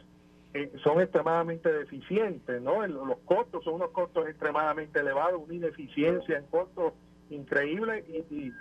eh, 0.55 0.71
son 0.85 1.01
extremadamente 1.01 1.73
deficientes, 1.73 2.63
¿no? 2.63 2.87
los 2.87 3.19
costos 3.25 3.65
son 3.65 3.75
unos 3.75 3.91
costos 3.91 4.29
extremadamente 4.29 5.01
elevados, 5.01 5.43
una 5.43 5.53
ineficiencia 5.53 6.39
en 6.39 6.47
costos 6.47 6.93
increíble 7.29 8.05
y, 8.31 8.53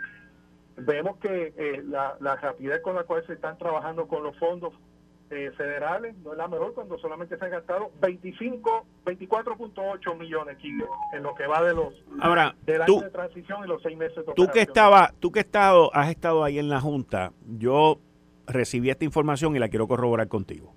vemos 0.79 1.17
que 1.17 1.83
la, 1.87 2.17
la 2.19 2.35
rapidez 2.35 2.81
con 2.81 2.95
la 2.95 3.03
cual 3.03 3.25
se 3.25 3.33
están 3.33 3.57
trabajando 3.57 4.07
con 4.07 4.23
los 4.23 4.37
fondos 4.37 4.73
eh, 5.29 5.51
federales 5.57 6.15
no 6.23 6.31
es 6.31 6.37
la 6.37 6.47
mejor 6.47 6.73
cuando 6.73 6.97
solamente 6.99 7.37
se 7.37 7.43
han 7.43 7.51
gastado 7.51 7.91
25, 8.01 8.85
24.8 9.05 10.17
millones 10.17 10.57
en 11.13 11.23
lo 11.23 11.35
que 11.35 11.45
va 11.45 11.61
de 11.63 11.73
los 11.73 11.93
Ahora, 12.19 12.55
del 12.65 12.85
tú, 12.85 12.97
año 12.97 13.05
de 13.05 13.11
transición 13.11 13.63
y 13.65 13.67
los 13.67 13.81
seis 13.81 13.97
meses 13.97 14.25
de 14.25 14.33
Tú 14.33 14.47
que 14.47 14.61
estaba, 14.61 15.13
tú 15.19 15.31
que 15.31 15.41
estado, 15.41 15.93
has 15.93 16.09
estado 16.09 16.43
ahí 16.43 16.59
en 16.59 16.69
la 16.69 16.79
junta, 16.79 17.33
yo 17.57 17.99
recibí 18.47 18.89
esta 18.89 19.05
información 19.05 19.55
y 19.55 19.59
la 19.59 19.69
quiero 19.69 19.87
corroborar 19.87 20.27
contigo. 20.27 20.73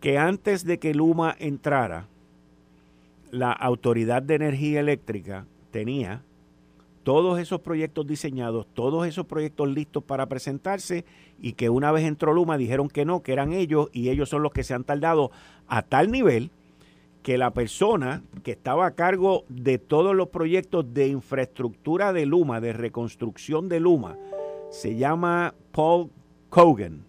Que 0.00 0.18
antes 0.18 0.64
de 0.64 0.78
que 0.78 0.94
Luma 0.94 1.34
entrara, 1.38 2.08
la 3.30 3.52
Autoridad 3.52 4.22
de 4.22 4.34
Energía 4.34 4.80
Eléctrica 4.80 5.46
tenía 5.70 6.22
todos 7.06 7.38
esos 7.38 7.60
proyectos 7.60 8.04
diseñados, 8.04 8.66
todos 8.74 9.06
esos 9.06 9.26
proyectos 9.26 9.68
listos 9.68 10.02
para 10.02 10.26
presentarse 10.26 11.04
y 11.40 11.52
que 11.52 11.70
una 11.70 11.92
vez 11.92 12.04
entró 12.04 12.32
Luma 12.32 12.58
dijeron 12.58 12.88
que 12.88 13.04
no, 13.04 13.22
que 13.22 13.32
eran 13.32 13.52
ellos 13.52 13.90
y 13.92 14.08
ellos 14.08 14.28
son 14.28 14.42
los 14.42 14.50
que 14.50 14.64
se 14.64 14.74
han 14.74 14.82
tardado 14.82 15.30
a 15.68 15.82
tal 15.82 16.10
nivel 16.10 16.50
que 17.22 17.38
la 17.38 17.52
persona 17.52 18.24
que 18.42 18.50
estaba 18.50 18.86
a 18.86 18.96
cargo 18.96 19.44
de 19.48 19.78
todos 19.78 20.16
los 20.16 20.30
proyectos 20.30 20.92
de 20.94 21.06
infraestructura 21.06 22.12
de 22.12 22.26
Luma, 22.26 22.60
de 22.60 22.72
reconstrucción 22.72 23.68
de 23.68 23.78
Luma, 23.78 24.18
se 24.70 24.96
llama 24.96 25.54
Paul 25.70 26.10
Kogan 26.48 27.04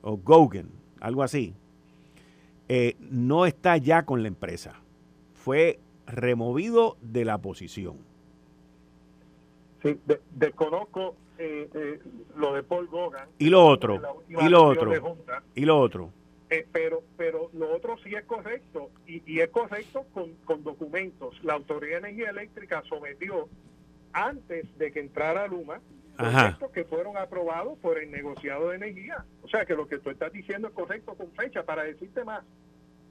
o 0.00 0.16
Gogan, 0.16 0.70
algo 1.00 1.22
así, 1.22 1.52
eh, 2.66 2.96
no 3.10 3.44
está 3.44 3.76
ya 3.76 4.06
con 4.06 4.22
la 4.22 4.28
empresa. 4.28 4.80
Fue 5.34 5.80
removido 6.06 6.96
de 7.02 7.26
la 7.26 7.36
posición. 7.36 8.07
Sí, 9.82 9.98
desconozco 10.32 11.14
eh, 11.38 11.68
eh, 11.72 12.00
lo 12.36 12.54
de 12.54 12.62
Paul 12.62 12.88
Gogan. 12.88 13.28
Y 13.38 13.48
lo 13.48 13.64
otro, 13.66 14.24
y 14.28 14.48
lo 14.48 14.64
otro, 14.64 14.92
y 15.54 15.64
lo 15.64 15.78
otro. 15.78 16.12
Eh, 16.50 16.66
pero, 16.72 17.02
pero 17.16 17.50
lo 17.52 17.74
otro 17.74 17.96
sí 17.98 18.14
es 18.14 18.24
correcto, 18.24 18.90
y, 19.06 19.22
y 19.30 19.40
es 19.40 19.50
correcto 19.50 20.06
con, 20.14 20.32
con, 20.44 20.64
documentos. 20.64 21.38
La 21.44 21.54
Autoridad 21.54 22.00
de 22.00 22.08
Energía 22.08 22.30
Eléctrica 22.30 22.82
sometió, 22.88 23.48
antes 24.12 24.66
de 24.78 24.90
que 24.90 25.00
entrara 25.00 25.46
Luma, 25.46 25.80
proyectos 26.18 26.70
que 26.72 26.84
fueron 26.84 27.16
aprobados 27.16 27.78
por 27.78 27.98
el 27.98 28.10
negociado 28.10 28.70
de 28.70 28.76
energía. 28.76 29.24
O 29.42 29.48
sea 29.48 29.64
que 29.64 29.74
lo 29.74 29.86
que 29.86 29.98
tú 29.98 30.10
estás 30.10 30.32
diciendo 30.32 30.68
es 30.68 30.74
correcto 30.74 31.14
con 31.14 31.30
fecha. 31.32 31.62
Para 31.62 31.84
decirte 31.84 32.24
más, 32.24 32.42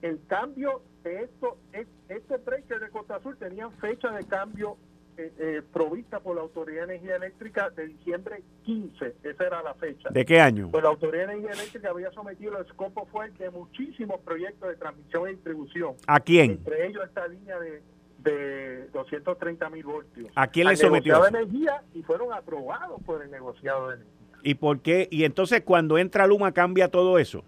el 0.02 0.20
cambio 0.28 0.82
de 1.04 1.24
esto, 1.24 1.58
es, 1.72 1.88
este 2.10 2.38
breaker 2.38 2.80
de 2.80 2.90
Costa 2.90 3.16
Azul 3.16 3.38
tenían 3.38 3.72
fecha 3.74 4.12
de 4.12 4.26
cambio 4.26 4.78
eh, 5.18 5.34
eh, 5.40 5.62
provista 5.74 6.20
por 6.20 6.36
la 6.36 6.44
Autoridad 6.44 6.86
de 6.86 6.96
Energía 6.96 7.16
Eléctrica 7.16 7.70
de 7.72 7.88
diciembre 7.88 8.44
15, 8.66 9.16
esa 9.24 9.44
era 9.44 9.64
la 9.64 9.74
fecha. 9.74 10.10
¿De 10.10 10.24
qué 10.24 10.40
año? 10.40 10.70
Pues 10.72 10.84
la 10.84 10.90
Autoridad 10.90 11.28
de 11.28 11.34
Energía 11.34 11.54
Eléctrica 11.54 11.90
había 11.90 12.12
sometido 12.12 12.58
el 12.58 12.66
escopo 12.66 13.06
fuerte 13.08 13.46
de 13.46 13.50
muchísimos 13.50 14.20
proyectos 14.22 14.70
de 14.70 14.76
transmisión 14.76 15.28
y 15.28 15.32
distribución. 15.34 15.96
¿A 16.06 16.20
quién? 16.20 16.52
Entre 16.52 16.86
ellos 16.88 17.04
esta 17.04 17.28
línea 17.28 17.60
de, 17.60 17.82
de 18.20 18.88
230 18.90 19.70
mil 19.72 19.84
voltios. 19.86 20.30
¿A 20.36 20.48
quién 20.48 20.68
le 20.68 20.76
sometió? 20.76 21.20
de 21.22 21.30
energía 21.30 21.82
y 21.96 22.04
fueron 22.04 22.32
aprobados 22.32 23.02
por 23.04 23.24
el 23.24 23.32
negociado 23.32 23.90
de 23.90 23.96
energía. 23.96 24.18
¿Y 24.44 24.54
por 24.54 24.82
qué? 24.82 25.08
Y 25.10 25.24
entonces 25.24 25.62
cuando 25.62 25.98
entra 25.98 26.28
Luma 26.28 26.52
cambia 26.52 26.90
todo 26.90 27.18
eso. 27.18 27.44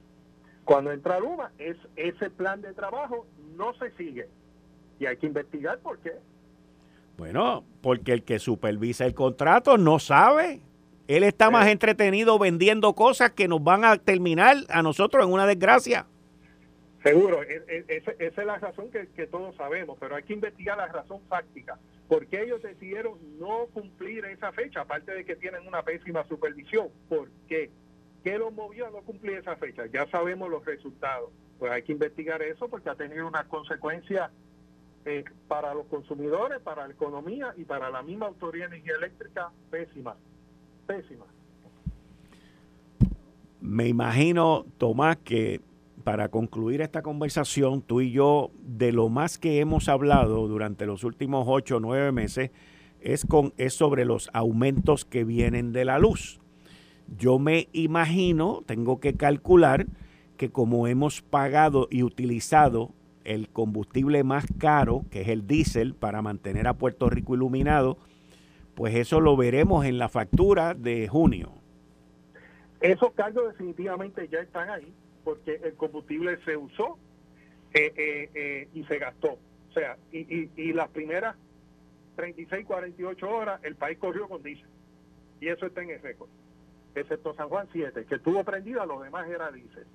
Cuando 0.65 0.91
entra 0.91 1.19
Luma, 1.19 1.51
es, 1.57 1.77
ese 1.95 2.29
plan 2.29 2.61
de 2.61 2.73
trabajo 2.73 3.25
no 3.55 3.73
se 3.75 3.91
sigue. 3.91 4.27
Y 4.99 5.05
hay 5.05 5.17
que 5.17 5.27
investigar 5.27 5.79
por 5.79 5.99
qué. 5.99 6.13
Bueno, 7.19 7.65
porque 7.81 8.13
el 8.13 8.23
que 8.23 8.39
supervisa 8.39 9.05
el 9.05 9.13
contrato 9.13 9.77
no 9.77 9.99
sabe. 9.99 10.61
Él 11.09 11.23
está 11.23 11.49
más 11.49 11.67
entretenido 11.67 12.39
vendiendo 12.39 12.93
cosas 12.93 13.31
que 13.31 13.49
nos 13.49 13.61
van 13.61 13.83
a 13.83 13.97
terminar 13.97 14.55
a 14.69 14.81
nosotros 14.81 15.25
en 15.25 15.33
una 15.33 15.45
desgracia. 15.45 16.05
Seguro, 17.03 17.43
e, 17.43 17.61
e, 17.67 18.03
esa 18.19 18.41
es 18.41 18.47
la 18.47 18.57
razón 18.57 18.89
que, 18.89 19.27
todos 19.27 19.53
sabemos, 19.57 19.97
pero 19.99 20.15
hay 20.15 20.23
que 20.23 20.31
investigar 20.31 20.77
la 20.77 20.87
razón 20.87 21.19
fáctica. 21.27 21.77
¿Por 22.07 22.25
qué 22.27 22.43
ellos 22.43 22.61
decidieron 22.61 23.17
no 23.37 23.65
cumplir 23.73 24.23
esa 24.23 24.53
fecha, 24.53 24.81
aparte 24.81 25.11
de 25.13 25.25
que 25.25 25.35
tienen 25.35 25.67
una 25.67 25.83
pésima 25.83 26.25
supervisión? 26.25 26.87
¿Por 27.09 27.29
qué? 27.49 27.69
¿Qué 28.23 28.37
los 28.37 28.53
movió 28.53 28.87
a 28.87 28.91
no 28.91 29.01
cumplir 29.01 29.39
esa 29.39 29.57
fecha? 29.57 29.87
Ya 29.87 30.07
sabemos 30.07 30.49
los 30.49 30.63
resultados. 30.63 31.31
Pues 31.57 31.69
hay 31.69 31.83
que 31.83 31.91
investigar 31.91 32.41
eso 32.41 32.69
porque 32.69 32.89
ha 32.89 32.95
tenido 32.95 33.27
una 33.27 33.43
consecuencia 33.43 34.31
eh, 35.09 35.23
para 35.47 35.73
los 35.73 35.87
consumidores, 35.87 36.61
para 36.61 36.87
la 36.87 36.93
economía 36.93 37.53
y 37.57 37.65
para 37.65 37.89
la 37.89 38.03
misma 38.03 38.27
Autoridad 38.27 38.69
de 38.69 38.75
Energía 38.75 38.95
Eléctrica, 38.97 39.51
pésima, 39.71 40.15
pésima. 40.85 41.25
Me 43.59 43.87
imagino, 43.87 44.65
Tomás, 44.77 45.17
que 45.17 45.61
para 46.03 46.29
concluir 46.29 46.81
esta 46.81 47.01
conversación, 47.01 47.81
tú 47.81 48.01
y 48.01 48.11
yo, 48.11 48.51
de 48.61 48.91
lo 48.91 49.09
más 49.09 49.37
que 49.37 49.59
hemos 49.59 49.89
hablado 49.89 50.47
durante 50.47 50.85
los 50.85 51.03
últimos 51.03 51.45
ocho 51.47 51.77
o 51.77 51.79
nueve 51.79 52.11
meses, 52.11 52.51
es, 53.01 53.25
con, 53.25 53.53
es 53.57 53.73
sobre 53.73 54.05
los 54.05 54.29
aumentos 54.33 55.05
que 55.05 55.23
vienen 55.23 55.73
de 55.73 55.85
la 55.85 55.99
luz. 55.99 56.39
Yo 57.17 57.39
me 57.39 57.67
imagino, 57.73 58.63
tengo 58.65 58.99
que 58.99 59.15
calcular, 59.15 59.87
que 60.37 60.51
como 60.51 60.87
hemos 60.87 61.21
pagado 61.21 61.87
y 61.89 62.03
utilizado 62.03 62.91
el 63.23 63.49
combustible 63.49 64.23
más 64.23 64.45
caro, 64.57 65.03
que 65.11 65.21
es 65.21 65.27
el 65.27 65.47
diésel, 65.47 65.93
para 65.93 66.21
mantener 66.21 66.67
a 66.67 66.73
Puerto 66.73 67.09
Rico 67.09 67.35
iluminado, 67.35 67.97
pues 68.75 68.95
eso 68.95 69.19
lo 69.19 69.35
veremos 69.35 69.85
en 69.85 69.97
la 69.97 70.09
factura 70.09 70.73
de 70.73 71.07
junio. 71.07 71.51
Esos 72.81 73.11
cargos 73.11 73.49
definitivamente 73.49 74.27
ya 74.29 74.39
están 74.39 74.69
ahí, 74.69 74.93
porque 75.23 75.59
el 75.63 75.73
combustible 75.73 76.39
se 76.45 76.55
usó 76.55 76.97
eh, 77.73 77.93
eh, 77.95 78.29
eh, 78.33 78.67
y 78.73 78.83
se 78.85 78.97
gastó. 78.97 79.37
O 79.69 79.73
sea, 79.73 79.97
y, 80.11 80.49
y, 80.55 80.73
las 80.73 80.89
primeras 80.89 81.35
36, 82.15 82.65
48 82.65 83.29
horas 83.29 83.59
el 83.63 83.75
país 83.75 83.97
corrió 83.97 84.27
con 84.27 84.41
diésel. 84.41 84.69
Y 85.41 85.49
eso 85.49 85.65
está 85.65 85.83
en 85.83 85.91
el 85.91 86.01
récord. 86.01 86.29
Excepto 86.95 87.35
San 87.35 87.49
Juan 87.49 87.67
7, 87.71 88.05
que 88.05 88.15
estuvo 88.15 88.43
prendido, 88.43 88.85
los 88.85 89.03
demás 89.03 89.29
era 89.29 89.51
diésel. 89.51 89.85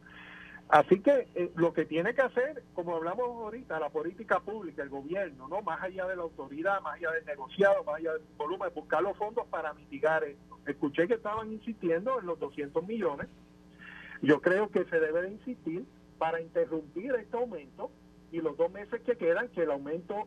Así 0.69 1.01
que 1.01 1.29
eh, 1.35 1.51
lo 1.57 1.73
que 1.73 1.85
tiene 1.85 2.15
que 2.15 2.23
hacer, 2.23 2.63
como 2.75 2.97
hablamos 2.97 3.29
ahorita, 3.29 3.79
la 3.79 3.91
política 3.91 4.41
pública, 4.41 4.83
el 4.83 4.89
gobierno, 4.89 5.47
no 5.47 5.63
más 5.63 5.83
allá 5.83 6.07
de 6.07 6.17
la 6.17 6.23
autoridad, 6.23 6.81
más 6.81 6.97
allá 6.97 7.13
del 7.13 7.25
negociado, 7.27 7.85
más 7.85 7.97
allá 7.97 8.15
del 8.15 8.23
volumen, 8.37 8.71
buscar 8.75 9.03
los 9.03 9.17
fondos 9.17 9.47
para 9.49 9.75
mitigar 9.75 10.25
esto. 10.25 10.59
Escuché 10.67 11.07
que 11.07 11.15
estaban 11.15 11.53
insistiendo 11.53 12.19
en 12.19 12.27
los 12.27 12.39
200 12.41 12.87
millones. 12.87 13.29
Yo 14.23 14.41
creo 14.41 14.71
que 14.71 14.85
se 14.87 14.99
debe 14.99 15.23
de 15.23 15.33
insistir 15.33 15.85
para 16.19 16.41
interrumpir 16.41 17.15
este 17.15 17.37
aumento 17.37 17.91
y 18.33 18.41
los 18.41 18.57
dos 18.57 18.73
meses 18.73 19.03
que 19.03 19.17
quedan, 19.17 19.49
que 19.49 19.63
el 19.63 19.71
aumento 19.71 20.27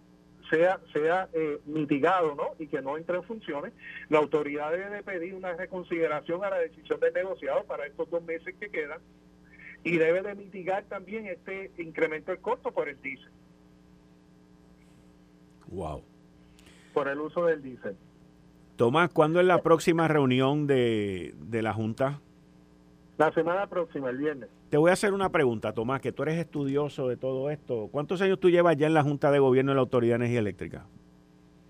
sea, 0.50 0.80
sea 0.93 1.28
eh, 1.34 1.60
mitigado 1.65 2.36
¿no? 2.36 2.52
y 2.60 2.67
que 2.67 2.82
no 2.82 2.97
entre 2.97 3.17
en 3.17 3.23
funciones, 3.23 3.73
la 4.10 4.19
autoridad 4.19 4.71
debe 4.71 4.89
de 4.89 5.04
pedir 5.04 5.34
una 5.34 5.54
reconsideración 5.54 6.43
a 6.43 6.50
la 6.50 6.60
decisión 6.60 7.00
del 7.00 7.13
negociado 7.13 7.63
para 7.65 7.86
estos 7.86 8.10
dos 8.10 8.23
meses 8.23 8.56
que 8.60 8.69
quedan 8.69 9.02
y 9.83 9.97
debe 9.97 10.21
de 10.21 10.35
mitigar 10.35 10.83
también 10.85 11.27
este 11.27 11.71
incremento 11.77 12.31
del 12.31 12.41
costo 12.41 12.71
por 12.71 12.89
el 12.89 13.01
diésel. 13.01 13.31
Wow. 15.67 16.03
Por 16.93 17.07
el 17.07 17.19
uso 17.19 17.45
del 17.45 17.61
diésel. 17.61 17.95
Tomás, 18.75 19.09
¿cuándo 19.09 19.39
es 19.39 19.45
la 19.45 19.61
próxima 19.61 20.07
reunión 20.07 20.67
de, 20.67 21.33
de 21.39 21.61
la 21.61 21.73
Junta? 21.73 22.21
La 23.17 23.31
semana 23.31 23.67
próxima, 23.67 24.09
el 24.09 24.17
viernes. 24.17 24.49
Te 24.69 24.77
voy 24.77 24.89
a 24.89 24.93
hacer 24.93 25.13
una 25.13 25.29
pregunta, 25.29 25.73
Tomás, 25.73 26.01
que 26.01 26.11
tú 26.11 26.23
eres 26.23 26.37
estudioso 26.37 27.07
de 27.07 27.17
todo 27.17 27.49
esto. 27.49 27.87
¿Cuántos 27.91 28.21
años 28.21 28.39
tú 28.39 28.49
llevas 28.49 28.77
ya 28.77 28.87
en 28.87 28.93
la 28.93 29.01
Junta 29.01 29.31
de 29.31 29.39
Gobierno 29.39 29.71
de 29.71 29.75
la 29.75 29.81
Autoridad 29.81 30.13
de 30.13 30.25
Energía 30.25 30.39
Eléctrica? 30.39 30.85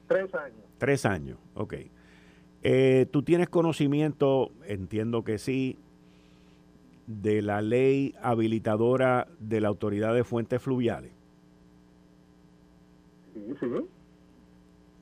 Tres 0.08 0.34
años. 0.34 0.58
Tres 0.78 1.06
años, 1.06 1.38
ok. 1.54 1.76
Eh, 2.64 3.06
¿Tú 3.12 3.24
tienes 3.24 3.50
conocimiento, 3.50 4.52
entiendo 4.66 5.24
que 5.24 5.38
sí, 5.38 5.78
de 7.08 7.42
la 7.42 7.62
ley 7.62 8.14
habilitadora 8.22 9.28
de 9.40 9.62
la 9.62 9.70
Autoridad 9.70 10.14
de 10.14 10.24
Fuentes 10.24 10.62
Fluviales? 10.62 11.12
Sí, 13.34 13.42
sí. 13.60 13.68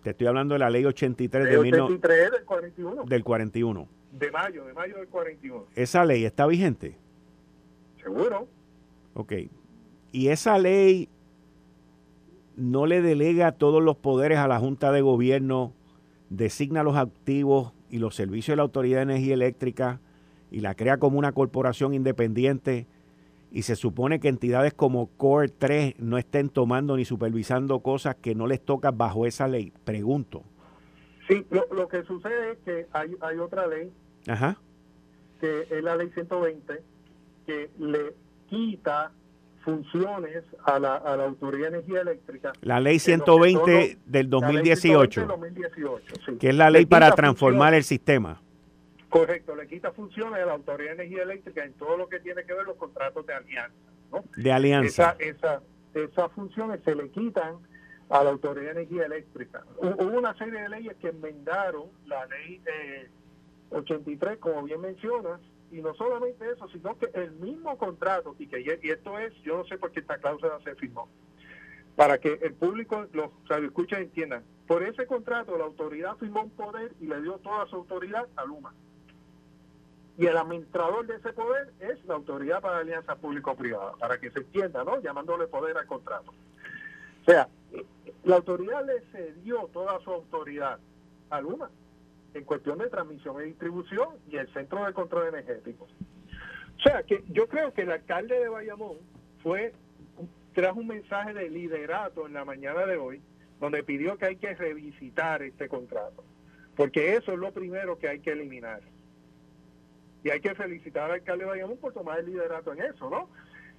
Te 0.03 0.11
estoy 0.11 0.27
hablando 0.27 0.53
de 0.53 0.59
la 0.59 0.69
ley 0.69 0.85
83 0.85 1.45
de 1.45 1.57
83 1.57 2.31
del 2.31 2.45
41. 2.45 3.03
Del 3.05 3.23
41. 3.23 3.87
De 4.11 4.31
mayo, 4.31 4.65
de 4.65 4.73
mayo 4.73 4.97
del 4.97 5.07
41. 5.07 5.65
¿Esa 5.75 6.05
ley 6.05 6.23
está 6.25 6.45
vigente? 6.45 6.95
Seguro. 8.01 8.47
Ok. 9.15 9.33
¿Y 10.11 10.27
esa 10.27 10.59
ley 10.59 11.09
no 12.55 12.85
le 12.85 13.01
delega 13.01 13.53
todos 13.53 13.81
los 13.81 13.97
poderes 13.97 14.37
a 14.37 14.47
la 14.47 14.59
Junta 14.59 14.91
de 14.91 15.01
Gobierno, 15.01 15.73
designa 16.29 16.83
los 16.83 16.95
activos 16.97 17.73
y 17.89 17.97
los 17.97 18.15
servicios 18.15 18.53
de 18.53 18.57
la 18.57 18.63
Autoridad 18.63 18.97
de 18.97 19.13
Energía 19.13 19.33
Eléctrica 19.33 19.99
y 20.51 20.59
la 20.59 20.75
crea 20.75 20.97
como 20.97 21.19
una 21.19 21.31
corporación 21.31 21.93
independiente 21.93 22.87
y 23.51 23.61
se 23.61 23.75
supone 23.75 24.19
que 24.19 24.27
entidades 24.27 24.73
como 24.73 25.07
Core 25.17 25.49
3 25.49 25.95
no 25.99 26.17
estén 26.17 26.49
tomando 26.49 26.97
ni 26.97 27.05
supervisando 27.05 27.79
cosas 27.79 28.15
que 28.15 28.35
no 28.35 28.47
les 28.47 28.59
toca 28.59 28.91
bajo 28.91 29.25
esa 29.25 29.47
ley. 29.47 29.71
Pregunto. 29.85 30.43
Sí, 31.27 31.45
lo, 31.49 31.87
que 31.87 32.03
sucede 32.03 32.51
es 32.51 32.57
que 32.59 32.87
hay, 32.91 33.15
hay 33.21 33.37
otra 33.39 33.65
ley, 33.65 33.91
Ajá. 34.27 34.57
que 35.39 35.67
es 35.71 35.83
la 35.83 35.95
ley 35.95 36.09
120, 36.13 36.83
que 37.47 37.69
le 37.79 38.13
quita 38.49 39.11
funciones 39.63 40.43
a 40.63 40.77
la, 40.77 40.95
a 40.95 41.17
la 41.17 41.25
Autoridad 41.25 41.71
de 41.71 41.77
Energía 41.79 42.01
Eléctrica. 42.01 42.53
La 42.61 42.79
ley 42.79 42.99
120 42.99 43.97
del 44.05 44.29
2018, 44.29 45.25
2018 45.25 46.37
que 46.39 46.49
es 46.49 46.55
la 46.55 46.69
ley 46.69 46.85
para 46.85 47.11
transformar 47.11 47.73
el 47.73 47.83
sistema. 47.83 48.41
Correcto, 49.15 49.55
le 49.55 49.65
quita 49.65 49.93
funciones 49.93 50.41
a 50.41 50.45
la 50.45 50.51
Autoridad 50.51 50.89
de 50.89 51.03
Energía 51.03 51.23
Eléctrica 51.23 51.63
en 51.63 51.71
todo 51.75 51.95
lo 51.95 52.09
que 52.09 52.19
tiene 52.19 52.43
que 52.43 52.53
ver 52.53 52.65
los 52.65 52.75
contratos 52.75 53.25
de 53.25 53.33
alianza. 53.33 53.73
¿no? 54.11 54.25
De 54.35 54.51
alianza. 54.51 55.15
Esa, 55.19 55.61
esas 55.93 56.31
funciones 56.33 56.81
se 56.83 56.93
le 56.93 57.09
quitan 57.11 57.59
a 58.09 58.23
la 58.25 58.31
Autoridad 58.31 58.73
de 58.73 58.81
Energía 58.81 59.05
Eléctrica. 59.05 59.63
Hubo 59.77 60.17
una 60.17 60.37
serie 60.37 60.59
de 60.63 60.67
leyes 60.67 60.97
que 60.97 61.07
enmendaron 61.07 61.83
la 62.07 62.25
ley 62.25 62.61
83, 63.69 64.37
como 64.39 64.63
bien 64.63 64.81
mencionas, 64.81 65.39
y 65.71 65.81
no 65.81 65.93
solamente 65.93 66.51
eso, 66.51 66.67
sino 66.67 66.97
que 66.97 67.09
el 67.13 67.31
mismo 67.35 67.77
contrato, 67.77 68.35
y 68.37 68.47
que 68.47 68.59
y 68.59 68.89
esto 68.89 69.17
es, 69.17 69.33
yo 69.43 69.59
no 69.59 69.63
sé 69.63 69.77
por 69.77 69.91
qué 69.91 70.01
esta 70.01 70.17
cláusula 70.17 70.59
se 70.65 70.75
firmó, 70.75 71.07
para 71.95 72.17
que 72.17 72.37
el 72.41 72.53
público, 72.53 73.07
los 73.13 73.29
escucha 73.63 73.97
entiendan, 73.97 74.43
por 74.67 74.83
ese 74.83 75.05
contrato 75.05 75.57
la 75.57 75.63
autoridad 75.63 76.17
firmó 76.17 76.43
un 76.43 76.49
poder 76.49 76.91
y 76.99 77.07
le 77.07 77.21
dio 77.21 77.37
toda 77.37 77.65
su 77.67 77.77
autoridad 77.77 78.27
a 78.35 78.43
Luma. 78.43 78.73
Y 80.17 80.27
el 80.27 80.37
administrador 80.37 81.05
de 81.07 81.15
ese 81.15 81.33
poder 81.33 81.73
es 81.79 82.03
la 82.05 82.15
autoridad 82.15 82.61
para 82.61 82.77
alianza 82.77 83.15
público-privada, 83.15 83.93
para 83.99 84.17
que 84.17 84.31
se 84.31 84.39
entienda, 84.39 84.83
¿no? 84.83 85.01
Llamándole 85.01 85.47
poder 85.47 85.77
al 85.77 85.85
contrato. 85.85 86.31
O 87.21 87.25
sea, 87.25 87.49
la 88.23 88.35
autoridad 88.35 88.85
le 88.85 89.01
cedió 89.11 89.69
toda 89.73 89.99
su 90.01 90.11
autoridad 90.11 90.79
a 91.29 91.41
Luma 91.41 91.69
en 92.33 92.43
cuestión 92.43 92.77
de 92.77 92.89
transmisión 92.89 93.41
y 93.41 93.45
distribución 93.45 94.09
y 94.29 94.37
el 94.37 94.51
Centro 94.53 94.85
de 94.85 94.93
Control 94.93 95.27
Energético. 95.29 95.87
O 96.77 96.81
sea, 96.81 97.03
que 97.03 97.23
yo 97.29 97.47
creo 97.47 97.73
que 97.73 97.81
el 97.81 97.91
alcalde 97.91 98.39
de 98.39 98.49
Bayamón 98.49 98.97
fue 99.41 99.73
trajo 100.53 100.79
un 100.79 100.87
mensaje 100.87 101.33
de 101.33 101.49
liderato 101.49 102.25
en 102.25 102.33
la 102.33 102.45
mañana 102.45 102.85
de 102.85 102.97
hoy, 102.97 103.21
donde 103.59 103.83
pidió 103.83 104.17
que 104.17 104.25
hay 104.25 104.35
que 104.37 104.53
revisitar 104.53 105.43
este 105.43 105.67
contrato, 105.67 106.23
porque 106.75 107.15
eso 107.15 107.33
es 107.33 107.39
lo 107.39 107.51
primero 107.51 107.97
que 107.99 108.07
hay 108.07 108.19
que 108.19 108.31
eliminar. 108.31 108.81
Y 110.25 110.31
hay 110.31 110.39
que 110.39 110.55
felicitar 110.55 111.03
al 111.03 111.11
alcalde 111.11 111.43
de 111.43 111.51
Bayamón 111.51 111.77
por 111.77 111.93
tomar 111.93 112.17
el 112.17 112.25
liderato 112.25 112.73
en 112.73 112.81
eso, 112.81 113.11
¿no? 113.11 113.29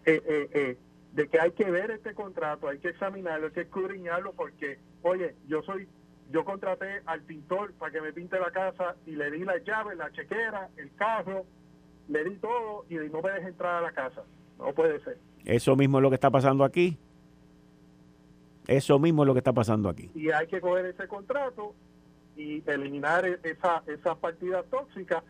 Eh, 0.05 0.23
eh, 0.25 0.49
eh, 0.55 0.77
de 1.13 1.27
que 1.27 1.41
hay 1.41 1.51
que 1.51 1.69
ver 1.69 1.91
este 1.91 2.15
contrato, 2.15 2.69
hay 2.69 2.79
que 2.79 2.91
examinarlo, 2.91 3.49
hay 3.49 3.53
que 3.53 3.63
escudriñarlo, 3.63 4.33
porque, 4.33 4.79
oye, 5.03 5.35
yo 5.49 5.63
soy 5.63 5.89
yo 6.31 6.45
contraté 6.45 7.03
al 7.07 7.23
pintor 7.23 7.73
para 7.75 7.91
que 7.91 8.01
me 8.01 8.13
pinte 8.13 8.39
la 8.39 8.53
casa 8.53 8.95
y 9.07 9.17
le 9.17 9.29
di 9.33 9.45
las 9.45 9.65
llaves, 9.65 9.99
la 9.99 10.13
chequera, 10.13 10.71
el 10.77 10.95
carro, 10.95 11.47
le 12.07 12.23
di 12.23 12.37
todo 12.37 12.85
y 12.89 12.95
no 12.95 13.23
me 13.23 13.33
deje 13.33 13.49
entrar 13.49 13.77
a 13.77 13.81
la 13.81 13.91
casa. 13.91 14.23
No 14.57 14.73
puede 14.73 15.03
ser. 15.03 15.19
Eso 15.45 15.75
mismo 15.75 15.99
es 15.99 16.03
lo 16.03 16.11
que 16.11 16.15
está 16.15 16.31
pasando 16.31 16.63
aquí. 16.63 16.97
Eso 18.69 19.01
mismo 19.01 19.25
es 19.25 19.27
lo 19.27 19.35
que 19.35 19.39
está 19.39 19.53
pasando 19.53 19.89
aquí. 19.89 20.11
Y 20.15 20.31
hay 20.31 20.47
que 20.47 20.61
coger 20.61 20.87
ese 20.87 21.09
contrato 21.09 21.75
y 22.37 22.63
eliminar 22.71 23.27
e-, 23.27 23.41
esa, 23.43 23.83
esas 23.87 24.17
partidas 24.19 24.65
tóxicas 24.71 25.25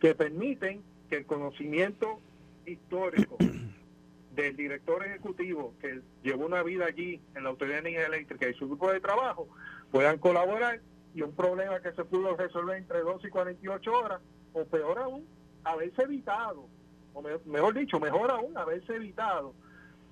que 0.00 0.14
permiten 0.14 0.82
que 1.08 1.16
el 1.16 1.26
conocimiento 1.26 2.20
histórico 2.66 3.36
del 4.34 4.56
director 4.56 5.04
ejecutivo 5.04 5.74
que 5.80 6.00
llevó 6.22 6.46
una 6.46 6.62
vida 6.62 6.86
allí 6.86 7.20
en 7.34 7.44
la 7.44 7.50
Autoridad 7.50 7.82
de 7.82 7.90
Energía 7.90 8.06
Eléctrica 8.06 8.48
y 8.48 8.54
su 8.54 8.66
grupo 8.66 8.92
de 8.92 9.00
trabajo 9.00 9.48
puedan 9.90 10.18
colaborar 10.18 10.80
y 11.14 11.22
un 11.22 11.32
problema 11.32 11.80
que 11.80 11.92
se 11.92 12.04
pudo 12.04 12.36
resolver 12.36 12.76
entre 12.76 13.00
2 13.00 13.24
y 13.24 13.28
48 13.28 13.92
horas, 13.92 14.20
o 14.52 14.64
peor 14.64 14.98
aún, 14.98 15.26
haberse 15.64 16.02
evitado, 16.02 16.66
o 17.14 17.22
mejor 17.46 17.74
dicho, 17.74 17.98
mejor 17.98 18.30
aún, 18.30 18.56
haberse 18.56 18.94
evitado. 18.94 19.54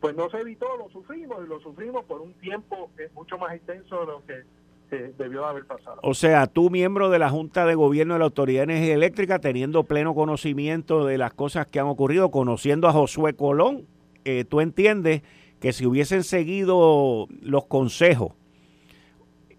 Pues 0.01 0.17
no 0.17 0.29
se 0.31 0.39
evitó, 0.39 0.77
lo 0.77 0.89
sufrimos 0.91 1.45
y 1.45 1.49
lo 1.49 1.61
sufrimos 1.61 2.05
por 2.05 2.21
un 2.21 2.35
tiempo 2.35 2.91
mucho 3.15 3.39
más 3.39 3.55
extenso 3.55 4.01
de 4.01 4.07
lo 4.07 4.27
que 4.27 4.43
debió 4.91 5.47
haber 5.47 5.67
pasado. 5.67 5.99
O 6.03 6.15
sea, 6.15 6.47
tú 6.47 6.71
miembro 6.71 7.11
de 7.11 7.19
la 7.19 7.31
Junta 7.31 7.67
de 7.67 7.75
Gobierno 7.75 8.15
de 8.15 8.19
la 8.21 8.27
Autoridad 8.27 8.67
de 8.67 8.75
Energía 8.75 8.95
Eléctrica, 8.95 9.39
teniendo 9.39 9.85
pleno 9.85 10.15
conocimiento 10.15 11.05
de 11.05 11.19
las 11.19 11.33
cosas 11.33 11.67
que 11.67 11.81
han 11.81 11.87
ocurrido, 11.87 12.31
conociendo 12.31 12.89
a 12.89 12.93
Josué 12.93 13.35
Colón, 13.35 13.87
eh, 14.25 14.45
tú 14.45 14.61
entiendes 14.61 15.23
que 15.61 15.73
si 15.73 15.87
hubiesen 15.87 16.23
seguido 16.23 17.29
los 17.41 17.67
consejos 17.67 18.33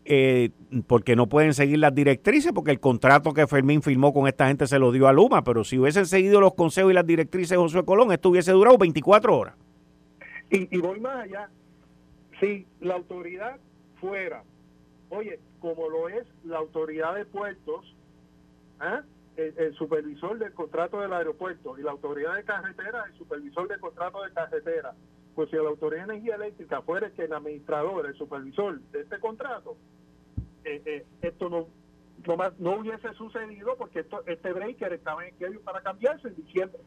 eh, 0.09 0.51
porque 0.87 1.17
no 1.17 1.27
pueden 1.27 1.53
seguir 1.53 1.79
las 1.79 1.93
directrices, 1.93 2.53
porque 2.53 2.71
el 2.71 2.79
contrato 2.79 3.33
que 3.33 3.45
Fermín 3.45 3.81
firmó 3.81 4.13
con 4.13 4.25
esta 4.25 4.47
gente 4.47 4.65
se 4.65 4.79
lo 4.79 4.93
dio 4.93 5.09
a 5.09 5.11
Luma, 5.11 5.43
pero 5.43 5.65
si 5.65 5.77
hubiesen 5.77 6.05
seguido 6.05 6.39
los 6.39 6.53
consejos 6.53 6.91
y 6.91 6.93
las 6.93 7.05
directrices 7.05 7.49
de 7.49 7.57
José 7.57 7.83
Colón, 7.83 8.13
esto 8.13 8.29
hubiese 8.29 8.53
durado 8.53 8.77
24 8.77 9.37
horas. 9.37 9.55
Y, 10.49 10.77
voy 10.77 11.01
más 11.01 11.25
allá. 11.25 11.49
Si 12.39 12.65
la 12.79 12.93
autoridad 12.93 13.57
fuera, 13.99 14.43
oye, 15.09 15.39
como 15.59 15.89
lo 15.89 16.09
es 16.09 16.27
la 16.43 16.57
autoridad 16.57 17.15
de 17.15 17.25
puertos, 17.25 17.95
¿eh? 18.81 19.01
el, 19.37 19.73
supervisor 19.75 20.37
del 20.39 20.53
contrato 20.53 20.99
del 20.99 21.13
aeropuerto 21.13 21.77
y 21.77 21.83
la 21.83 21.91
autoridad 21.91 22.35
de 22.35 22.43
carretera, 22.43 23.05
el 23.09 23.17
supervisor 23.17 23.67
del 23.67 23.79
contrato 23.79 24.23
de 24.23 24.33
carretera, 24.33 24.95
pues 25.35 25.49
si 25.49 25.55
la 25.55 25.69
autoridad 25.69 26.07
de 26.07 26.13
energía 26.13 26.35
eléctrica 26.35 26.81
fuera 26.81 27.11
que 27.11 27.25
el 27.25 27.33
administrador, 27.33 28.07
el 28.07 28.15
supervisor 28.15 28.79
de 28.79 29.01
este 29.01 29.19
contrato, 29.19 29.77
eh, 30.63 30.81
eh, 30.85 31.05
esto 31.21 31.49
no, 31.49 31.67
no, 32.57 32.79
hubiese 32.79 33.13
sucedido 33.13 33.75
porque 33.77 33.99
esto, 33.99 34.23
este 34.25 34.51
breaker 34.51 34.93
estaba 34.93 35.25
en 35.25 35.59
para 35.59 35.81
cambiarse 35.81 36.27
en 36.29 36.35
diciembre. 36.35 36.79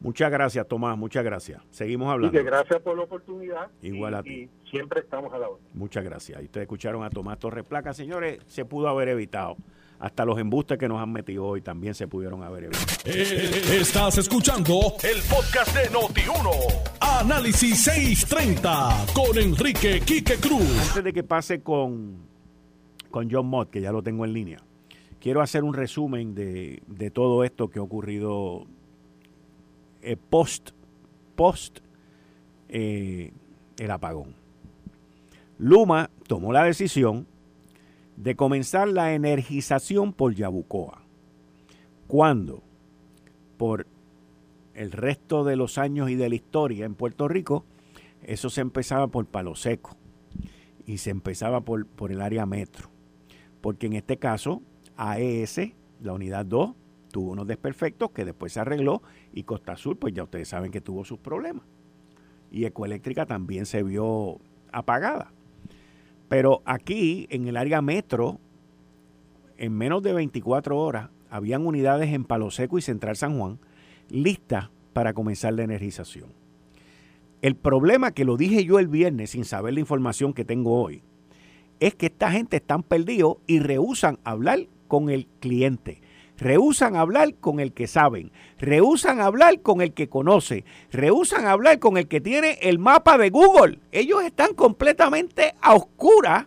Muchas 0.00 0.30
gracias, 0.30 0.68
Tomás, 0.68 0.96
muchas 0.96 1.24
gracias. 1.24 1.62
Seguimos 1.70 2.12
hablando. 2.12 2.44
gracias 2.44 2.80
por 2.82 2.96
la 2.96 3.04
oportunidad. 3.04 3.70
Igual 3.82 4.14
a 4.14 4.22
ti. 4.22 4.50
Y 4.64 4.68
siempre 4.70 5.00
estamos 5.00 5.32
a 5.32 5.38
la 5.38 5.48
hora. 5.48 5.62
Muchas 5.72 6.04
gracias. 6.04 6.40
Y 6.42 6.44
ustedes 6.44 6.64
escucharon 6.64 7.02
a 7.02 7.10
Tomás 7.10 7.38
Torres 7.38 7.64
Placa. 7.64 7.94
Señores, 7.94 8.40
se 8.46 8.64
pudo 8.64 8.88
haber 8.88 9.08
evitado. 9.08 9.56
Hasta 9.98 10.26
los 10.26 10.38
embustes 10.38 10.76
que 10.76 10.88
nos 10.88 11.00
han 11.00 11.10
metido 11.10 11.46
hoy 11.46 11.62
también 11.62 11.94
se 11.94 12.06
pudieron 12.06 12.42
haber 12.42 12.64
evitado. 12.64 12.84
Eh, 13.06 13.78
estás 13.80 14.18
escuchando 14.18 14.92
el 15.02 15.22
podcast 15.22 15.74
de 15.74 15.90
Noti1. 15.90 16.96
Análisis 17.00 17.82
630 17.84 19.06
con 19.14 19.38
Enrique 19.38 20.00
Quique 20.04 20.36
Cruz. 20.36 20.88
Antes 20.88 21.02
de 21.02 21.12
que 21.14 21.22
pase 21.22 21.62
con, 21.62 22.26
con 23.10 23.30
John 23.30 23.46
Mott, 23.46 23.70
que 23.70 23.80
ya 23.80 23.90
lo 23.90 24.02
tengo 24.02 24.26
en 24.26 24.34
línea, 24.34 24.58
quiero 25.20 25.40
hacer 25.40 25.64
un 25.64 25.74
resumen 25.74 26.34
de, 26.34 27.10
todo 27.12 27.42
esto 27.42 27.68
que 27.68 27.78
ha 27.78 27.82
ocurrido 27.82 28.66
eh, 30.06 30.16
post, 30.16 30.70
post 31.34 31.80
eh, 32.68 33.32
el 33.76 33.90
apagón. 33.90 34.36
Luma 35.58 36.10
tomó 36.28 36.52
la 36.52 36.62
decisión 36.62 37.26
de 38.16 38.36
comenzar 38.36 38.86
la 38.86 39.14
energización 39.14 40.12
por 40.12 40.32
Yabucoa. 40.32 41.02
¿Cuándo? 42.06 42.62
Por 43.56 43.88
el 44.74 44.92
resto 44.92 45.42
de 45.42 45.56
los 45.56 45.76
años 45.76 46.08
y 46.08 46.14
de 46.14 46.28
la 46.28 46.36
historia 46.36 46.86
en 46.86 46.94
Puerto 46.94 47.26
Rico, 47.26 47.64
eso 48.22 48.48
se 48.48 48.60
empezaba 48.60 49.08
por 49.08 49.26
Palo 49.26 49.56
Seco 49.56 49.96
y 50.86 50.98
se 50.98 51.10
empezaba 51.10 51.62
por, 51.62 51.84
por 51.84 52.12
el 52.12 52.20
área 52.20 52.46
metro. 52.46 52.90
Porque 53.60 53.86
en 53.86 53.94
este 53.94 54.18
caso, 54.18 54.62
AES, 54.96 55.72
la 56.00 56.12
unidad 56.12 56.46
2, 56.46 56.74
tuvo 57.10 57.32
unos 57.32 57.46
desperfectos 57.46 58.10
que 58.12 58.24
después 58.24 58.52
se 58.52 58.60
arregló 58.60 59.02
y 59.36 59.42
Costa 59.42 59.72
Azul, 59.72 59.98
pues 59.98 60.14
ya 60.14 60.22
ustedes 60.22 60.48
saben 60.48 60.72
que 60.72 60.80
tuvo 60.80 61.04
sus 61.04 61.18
problemas. 61.18 61.62
Y 62.50 62.64
Ecoeléctrica 62.64 63.26
también 63.26 63.66
se 63.66 63.82
vio 63.82 64.40
apagada. 64.72 65.30
Pero 66.28 66.62
aquí, 66.64 67.26
en 67.28 67.46
el 67.46 67.58
área 67.58 67.82
metro, 67.82 68.40
en 69.58 69.76
menos 69.76 70.02
de 70.02 70.14
24 70.14 70.78
horas, 70.78 71.10
habían 71.28 71.66
unidades 71.66 72.14
en 72.14 72.24
Palo 72.24 72.50
Seco 72.50 72.78
y 72.78 72.82
Central 72.82 73.16
San 73.16 73.38
Juan 73.38 73.58
lista 74.08 74.70
para 74.94 75.12
comenzar 75.12 75.52
la 75.52 75.64
energización. 75.64 76.32
El 77.42 77.56
problema 77.56 78.12
que 78.12 78.24
lo 78.24 78.38
dije 78.38 78.64
yo 78.64 78.78
el 78.78 78.88
viernes 78.88 79.30
sin 79.30 79.44
saber 79.44 79.74
la 79.74 79.80
información 79.80 80.32
que 80.32 80.46
tengo 80.46 80.80
hoy, 80.80 81.02
es 81.78 81.94
que 81.94 82.06
esta 82.06 82.32
gente 82.32 82.56
están 82.56 82.82
perdidos 82.82 83.36
y 83.46 83.58
rehusan 83.58 84.18
hablar 84.24 84.60
con 84.88 85.10
el 85.10 85.26
cliente, 85.40 86.00
Rehusan 86.38 86.96
hablar 86.96 87.34
con 87.34 87.60
el 87.60 87.72
que 87.72 87.86
saben, 87.86 88.30
rehusan 88.58 89.20
hablar 89.20 89.62
con 89.62 89.80
el 89.80 89.94
que 89.94 90.08
conoce, 90.08 90.64
rehusan 90.92 91.46
hablar 91.46 91.78
con 91.78 91.96
el 91.96 92.08
que 92.08 92.20
tiene 92.20 92.58
el 92.60 92.78
mapa 92.78 93.16
de 93.16 93.30
Google. 93.30 93.78
Ellos 93.90 94.22
están 94.22 94.54
completamente 94.54 95.54
a 95.62 95.74
oscuras 95.74 96.46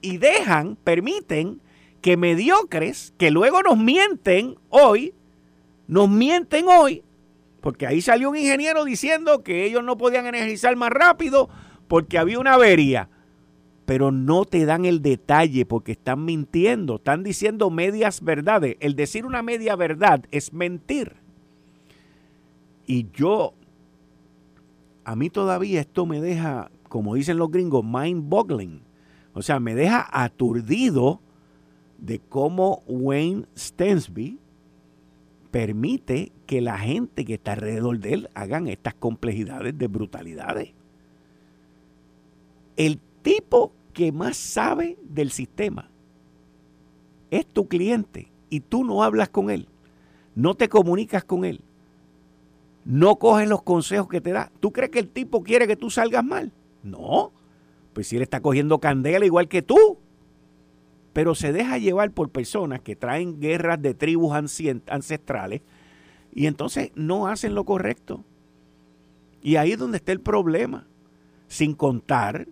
y 0.00 0.16
dejan, 0.16 0.76
permiten 0.76 1.60
que 2.00 2.16
mediocres, 2.16 3.12
que 3.18 3.30
luego 3.30 3.62
nos 3.62 3.76
mienten 3.76 4.56
hoy, 4.70 5.12
nos 5.86 6.08
mienten 6.08 6.66
hoy, 6.68 7.02
porque 7.60 7.86
ahí 7.86 8.00
salió 8.00 8.30
un 8.30 8.36
ingeniero 8.36 8.84
diciendo 8.84 9.42
que 9.42 9.64
ellos 9.64 9.82
no 9.84 9.98
podían 9.98 10.26
energizar 10.26 10.76
más 10.76 10.90
rápido 10.90 11.50
porque 11.88 12.16
había 12.16 12.38
una 12.38 12.54
avería. 12.54 13.08
Pero 13.86 14.10
no 14.10 14.44
te 14.44 14.66
dan 14.66 14.84
el 14.84 15.00
detalle 15.00 15.64
porque 15.64 15.92
están 15.92 16.24
mintiendo, 16.24 16.96
están 16.96 17.22
diciendo 17.22 17.70
medias 17.70 18.20
verdades. 18.20 18.76
El 18.80 18.96
decir 18.96 19.24
una 19.24 19.42
media 19.42 19.76
verdad 19.76 20.24
es 20.30 20.52
mentir. 20.52 21.14
Y 22.86 23.06
yo, 23.12 23.54
a 25.04 25.16
mí 25.16 25.30
todavía 25.30 25.80
esto 25.80 26.04
me 26.04 26.20
deja, 26.20 26.70
como 26.88 27.14
dicen 27.14 27.38
los 27.38 27.50
gringos, 27.50 27.84
mind 27.84 28.28
boggling. 28.28 28.82
O 29.34 29.42
sea, 29.42 29.60
me 29.60 29.74
deja 29.74 30.06
aturdido 30.10 31.20
de 31.98 32.18
cómo 32.18 32.82
Wayne 32.86 33.46
Stensby 33.56 34.38
permite 35.50 36.32
que 36.46 36.60
la 36.60 36.78
gente 36.78 37.24
que 37.24 37.34
está 37.34 37.52
alrededor 37.52 37.98
de 37.98 38.14
él 38.14 38.28
hagan 38.34 38.68
estas 38.68 38.94
complejidades 38.94 39.76
de 39.78 39.86
brutalidades. 39.86 40.72
El 42.76 43.00
tipo 43.26 43.72
que 43.92 44.12
más 44.12 44.36
sabe 44.36 44.96
del 45.02 45.32
sistema 45.32 45.90
es 47.32 47.44
tu 47.44 47.66
cliente 47.66 48.30
y 48.50 48.60
tú 48.60 48.84
no 48.84 49.02
hablas 49.02 49.30
con 49.30 49.50
él, 49.50 49.68
no 50.36 50.54
te 50.54 50.68
comunicas 50.68 51.24
con 51.24 51.44
él, 51.44 51.60
no 52.84 53.16
coges 53.16 53.48
los 53.48 53.64
consejos 53.64 54.06
que 54.06 54.20
te 54.20 54.30
da. 54.30 54.52
¿Tú 54.60 54.72
crees 54.72 54.92
que 54.92 55.00
el 55.00 55.08
tipo 55.08 55.42
quiere 55.42 55.66
que 55.66 55.74
tú 55.74 55.90
salgas 55.90 56.24
mal? 56.24 56.52
No, 56.84 57.32
pues 57.94 58.06
si 58.06 58.14
él 58.14 58.22
está 58.22 58.38
cogiendo 58.38 58.78
candela 58.78 59.26
igual 59.26 59.48
que 59.48 59.60
tú, 59.60 59.98
pero 61.12 61.34
se 61.34 61.52
deja 61.52 61.78
llevar 61.78 62.12
por 62.12 62.30
personas 62.30 62.80
que 62.80 62.94
traen 62.94 63.40
guerras 63.40 63.82
de 63.82 63.94
tribus 63.94 64.36
ancestrales 64.86 65.62
y 66.32 66.46
entonces 66.46 66.92
no 66.94 67.26
hacen 67.26 67.56
lo 67.56 67.64
correcto. 67.64 68.24
Y 69.42 69.56
ahí 69.56 69.72
es 69.72 69.78
donde 69.78 69.96
está 69.96 70.12
el 70.12 70.20
problema, 70.20 70.86
sin 71.48 71.74
contar 71.74 72.46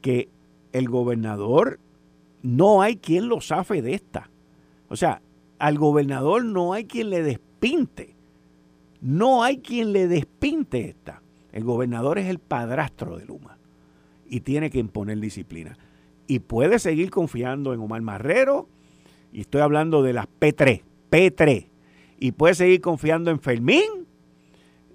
que 0.00 0.28
el 0.72 0.88
gobernador 0.88 1.80
no 2.42 2.82
hay 2.82 2.96
quien 2.96 3.28
lo 3.28 3.40
zafe 3.40 3.82
de 3.82 3.94
esta. 3.94 4.30
O 4.88 4.96
sea, 4.96 5.22
al 5.58 5.78
gobernador 5.78 6.44
no 6.44 6.72
hay 6.72 6.84
quien 6.84 7.10
le 7.10 7.22
despinte. 7.22 8.16
No 9.00 9.42
hay 9.42 9.58
quien 9.58 9.92
le 9.92 10.08
despinte 10.08 10.88
esta. 10.88 11.22
El 11.52 11.64
gobernador 11.64 12.18
es 12.18 12.26
el 12.26 12.38
padrastro 12.38 13.18
de 13.18 13.26
Luma 13.26 13.58
y 14.28 14.40
tiene 14.40 14.70
que 14.70 14.78
imponer 14.78 15.18
disciplina. 15.18 15.76
Y 16.26 16.38
puede 16.38 16.78
seguir 16.78 17.10
confiando 17.10 17.74
en 17.74 17.80
Omar 17.80 18.00
Marrero, 18.02 18.68
y 19.32 19.40
estoy 19.40 19.60
hablando 19.60 20.02
de 20.02 20.12
las 20.12 20.26
P3, 20.26 20.82
P3, 21.10 21.66
y 22.18 22.32
puede 22.32 22.54
seguir 22.54 22.80
confiando 22.80 23.30
en 23.30 23.40
Fermín 23.40 24.06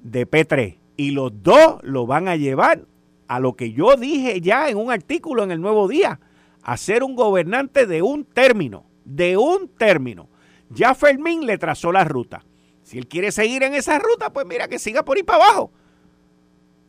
de 0.01 0.29
P3. 0.29 0.77
Y 0.97 1.11
los 1.11 1.43
dos 1.43 1.83
lo 1.83 2.07
van 2.07 2.29
a 2.29 2.37
llevar 2.37 2.85
a 3.27 3.39
lo 3.39 3.53
que 3.53 3.71
yo 3.71 3.95
dije 3.95 4.41
ya 4.41 4.69
en 4.69 4.77
un 4.77 4.91
artículo 4.91 5.43
en 5.43 5.51
el 5.51 5.61
Nuevo 5.61 5.87
Día, 5.87 6.19
a 6.63 6.77
ser 6.77 7.03
un 7.03 7.15
gobernante 7.15 7.85
de 7.85 8.01
un 8.01 8.25
término, 8.25 8.85
de 9.03 9.37
un 9.37 9.67
término. 9.67 10.29
Ya 10.69 10.95
Fermín 10.95 11.45
le 11.45 11.57
trazó 11.57 11.91
la 11.91 12.03
ruta. 12.03 12.43
Si 12.83 12.97
él 12.97 13.07
quiere 13.07 13.31
seguir 13.31 13.63
en 13.63 13.73
esa 13.73 13.99
ruta, 13.99 14.33
pues 14.33 14.45
mira 14.45 14.67
que 14.67 14.79
siga 14.79 15.03
por 15.03 15.17
ahí 15.17 15.23
para 15.23 15.43
abajo. 15.43 15.71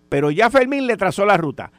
Pero 0.09 0.31
ya 0.31 0.51
Fermín 0.51 0.87
le 0.87 0.97
trazó 0.97 1.25
la 1.27 1.37
ruta. 1.37 1.73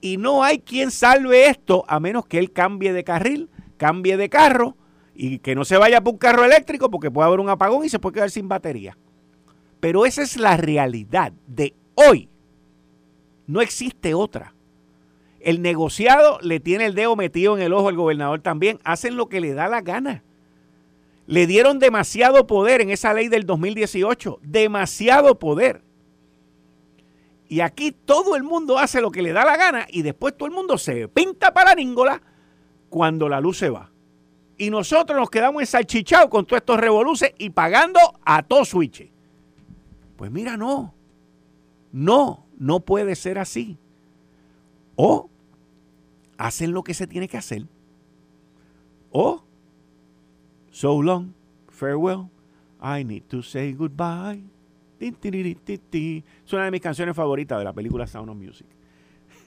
Y 0.00 0.16
no 0.16 0.42
hay 0.42 0.58
quien 0.58 0.90
salve 0.90 1.48
esto 1.48 1.84
a 1.88 2.00
menos 2.00 2.26
que 2.26 2.38
él 2.38 2.52
cambie 2.52 2.92
de 2.92 3.04
carril, 3.04 3.50
cambie 3.76 4.16
de 4.16 4.28
carro 4.28 4.76
y 5.14 5.38
que 5.38 5.54
no 5.54 5.64
se 5.64 5.76
vaya 5.76 6.02
por 6.02 6.14
un 6.14 6.18
carro 6.18 6.44
eléctrico 6.44 6.90
porque 6.90 7.10
puede 7.10 7.28
haber 7.28 7.40
un 7.40 7.48
apagón 7.48 7.84
y 7.84 7.88
se 7.88 7.98
puede 7.98 8.14
quedar 8.14 8.30
sin 8.30 8.48
batería. 8.48 8.98
Pero 9.80 10.06
esa 10.06 10.22
es 10.22 10.36
la 10.36 10.56
realidad 10.56 11.32
de 11.46 11.74
hoy. 11.94 12.28
No 13.46 13.60
existe 13.60 14.14
otra. 14.14 14.54
El 15.40 15.60
negociado 15.60 16.38
le 16.40 16.60
tiene 16.60 16.86
el 16.86 16.94
dedo 16.94 17.16
metido 17.16 17.56
en 17.56 17.62
el 17.62 17.72
ojo 17.72 17.88
al 17.88 17.96
gobernador 17.96 18.40
también. 18.40 18.80
Hacen 18.84 19.16
lo 19.16 19.28
que 19.28 19.40
le 19.40 19.52
da 19.52 19.68
la 19.68 19.82
gana. 19.82 20.24
Le 21.26 21.46
dieron 21.46 21.78
demasiado 21.78 22.46
poder 22.46 22.80
en 22.80 22.90
esa 22.90 23.12
ley 23.12 23.28
del 23.28 23.44
2018. 23.44 24.40
Demasiado 24.42 25.38
poder. 25.38 25.82
Y 27.48 27.60
aquí 27.60 27.92
todo 27.92 28.36
el 28.36 28.42
mundo 28.42 28.78
hace 28.78 29.00
lo 29.00 29.10
que 29.10 29.22
le 29.22 29.32
da 29.32 29.44
la 29.44 29.56
gana 29.56 29.86
y 29.90 30.02
después 30.02 30.36
todo 30.36 30.48
el 30.48 30.54
mundo 30.54 30.78
se 30.78 31.08
pinta 31.08 31.52
para 31.52 31.74
la 31.74 32.22
cuando 32.88 33.28
la 33.28 33.40
luz 33.40 33.58
se 33.58 33.70
va. 33.70 33.90
Y 34.56 34.70
nosotros 34.70 35.18
nos 35.18 35.30
quedamos 35.30 35.62
ensalchichados 35.62 36.30
con 36.30 36.46
todos 36.46 36.60
estos 36.60 36.80
revoluces 36.80 37.32
y 37.38 37.50
pagando 37.50 38.00
a 38.24 38.42
todo 38.42 38.64
switch. 38.64 39.10
Pues 40.16 40.30
mira, 40.30 40.56
no. 40.56 40.94
No. 41.92 42.43
No 42.58 42.80
puede 42.80 43.14
ser 43.14 43.38
así. 43.38 43.78
O 44.96 45.28
hacen 46.38 46.72
lo 46.72 46.82
que 46.82 46.94
se 46.94 47.06
tiene 47.06 47.28
que 47.28 47.36
hacer. 47.36 47.66
O 49.10 49.44
so 50.70 51.00
long, 51.00 51.32
farewell, 51.68 52.30
I 52.82 53.04
need 53.04 53.22
to 53.28 53.42
say 53.42 53.72
goodbye. 53.72 54.42
Es 55.00 56.52
una 56.52 56.64
de 56.64 56.70
mis 56.70 56.80
canciones 56.80 57.14
favoritas 57.14 57.58
de 57.58 57.64
la 57.64 57.72
película 57.72 58.06
Sound 58.06 58.30
of 58.30 58.36
Music. 58.36 58.66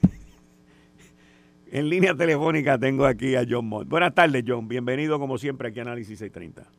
en 1.72 1.88
línea 1.88 2.14
telefónica 2.14 2.78
tengo 2.78 3.04
aquí 3.06 3.34
a 3.34 3.44
John 3.48 3.66
Mott. 3.66 3.88
Buenas 3.88 4.14
tardes, 4.14 4.44
John. 4.46 4.68
Bienvenido 4.68 5.18
como 5.18 5.36
siempre 5.36 5.68
aquí 5.68 5.80
a 5.80 5.82
Análisis 5.82 6.18
630. 6.18 6.70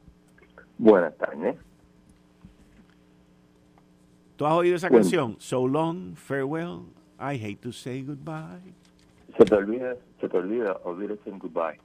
Buenas 0.78 1.18
tardes. 1.18 1.58
¿Tú 4.39 4.45
has 4.45 4.54
oído 4.54 4.78
esa 4.78 4.89
canción? 4.89 5.36
So 5.38 5.67
long, 5.67 6.15
farewell, 6.15 6.86
I 7.19 7.36
hate 7.36 7.58
to 7.58 7.73
say 7.73 8.02
goodbye. 8.02 8.73
Se 9.38 9.43
te 9.43 9.54
olvida, 9.54 9.97
se 10.21 10.30
te 10.30 10.38
olvida, 10.38 10.78
olvídate 10.86 11.30
en 11.30 11.39
goodbye. 11.39 11.78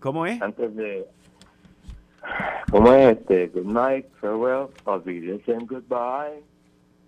¿Cómo 0.00 0.26
es? 0.26 0.42
Antes 0.42 0.76
de... 0.76 1.06
¿Cómo 2.70 2.92
es 2.92 3.16
este? 3.16 3.48
Good 3.48 3.72
night, 3.72 4.04
farewell, 4.20 4.66
olvídate 4.84 5.54
en 5.54 5.66
goodbye. 5.66 6.44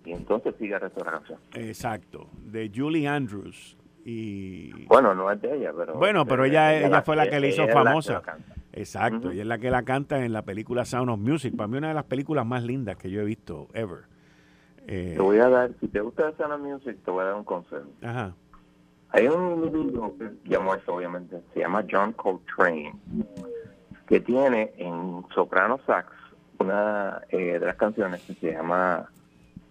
Y 0.05 0.13
entonces 0.13 0.55
sigue 0.57 0.73
el 0.73 0.81
resto 0.81 1.01
de 1.01 1.05
la 1.05 1.11
canción. 1.11 1.39
Exacto, 1.53 2.27
de 2.45 2.71
Julie 2.75 3.07
Andrews. 3.07 3.77
Y... 4.03 4.85
Bueno, 4.85 5.13
no 5.13 5.29
es 5.29 5.39
de 5.39 5.55
ella, 5.55 5.71
pero... 5.77 5.93
Bueno, 5.99 6.25
pero 6.25 6.45
ella, 6.45 6.75
ella, 6.75 7.03
fue 7.03 7.15
la 7.15 7.29
que 7.29 7.39
le 7.39 7.49
hizo 7.49 7.67
famosa. 7.67 8.23
Exacto, 8.73 9.31
y 9.31 9.39
es 9.39 9.45
la 9.45 9.59
que 9.59 9.69
la 9.69 9.83
canta 9.83 10.25
en 10.25 10.33
la 10.33 10.41
película 10.41 10.83
Sound 10.83 11.11
of 11.11 11.19
Music. 11.19 11.55
Para 11.55 11.67
mí 11.67 11.77
una 11.77 11.89
de 11.89 11.93
las 11.93 12.05
películas 12.05 12.43
más 12.43 12.63
lindas 12.63 12.97
que 12.97 13.11
yo 13.11 13.21
he 13.21 13.25
visto 13.25 13.67
ever. 13.75 14.09
Eh, 14.91 15.13
te 15.15 15.21
voy 15.21 15.37
a 15.37 15.47
dar, 15.49 15.69
si 15.79 15.87
te 15.87 16.01
gusta 16.01 16.33
la 16.39 16.57
Music, 16.57 16.97
te 17.05 17.11
voy 17.11 17.21
a 17.21 17.25
dar 17.25 17.35
un 17.35 17.43
consejo. 17.43 17.85
Ajá. 18.01 18.33
Hay 19.09 19.27
un 19.27 19.63
individuo 19.63 20.15
que 20.17 20.31
ya 20.45 20.59
muerto, 20.59 20.95
obviamente, 20.95 21.39
se 21.53 21.59
llama 21.59 21.85
John 21.87 22.11
Coltrane, 22.13 22.95
que 24.07 24.19
tiene 24.19 24.73
en 24.77 25.23
soprano 25.35 25.79
sax 25.85 26.11
una 26.57 27.21
eh, 27.29 27.59
de 27.59 27.65
las 27.67 27.75
canciones 27.75 28.23
que 28.23 28.33
se 28.33 28.51
llama 28.51 29.07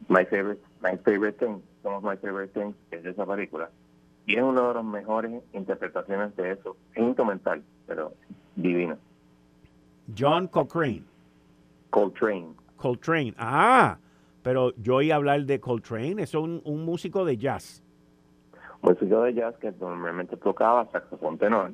My 0.09 0.25
Favorite, 0.25 0.63
My 0.83 0.97
Favorite 0.99 1.45
Thing, 1.45 1.63
Somos 1.83 2.05
My 2.05 2.17
Favorite 2.17 2.53
Things, 2.53 2.77
que 2.89 2.99
es 2.99 3.03
de 3.03 3.11
esa 3.11 3.27
película. 3.27 3.71
Y 4.25 4.37
es 4.37 4.43
una 4.45 4.69
de 4.69 4.75
las 4.75 4.85
mejores 4.85 5.43
interpretaciones 5.53 6.37
de 6.37 6.53
eso. 6.53 6.77
Es 6.95 7.03
instrumental, 7.03 7.65
pero 7.89 8.13
divino. 8.55 8.97
John 10.17 10.47
Coltrane. 10.47 11.03
Coltrane. 11.91 12.55
Coltrane. 12.77 13.35
Ah, 13.37 13.99
pero 14.43 14.75
yo 14.77 14.97
oí 14.97 15.11
hablar 15.11 15.45
de 15.45 15.61
Coltrane, 15.61 16.23
es 16.23 16.35
un, 16.35 16.63
un 16.65 16.85
músico 16.85 17.25
de 17.25 17.37
jazz. 17.37 17.83
Músico 18.83 19.23
de 19.23 19.35
jazz 19.35 19.57
que 19.59 19.73
normalmente 19.73 20.37
tocaba 20.37 20.89
saxofón 20.91 21.39
tenor, 21.39 21.73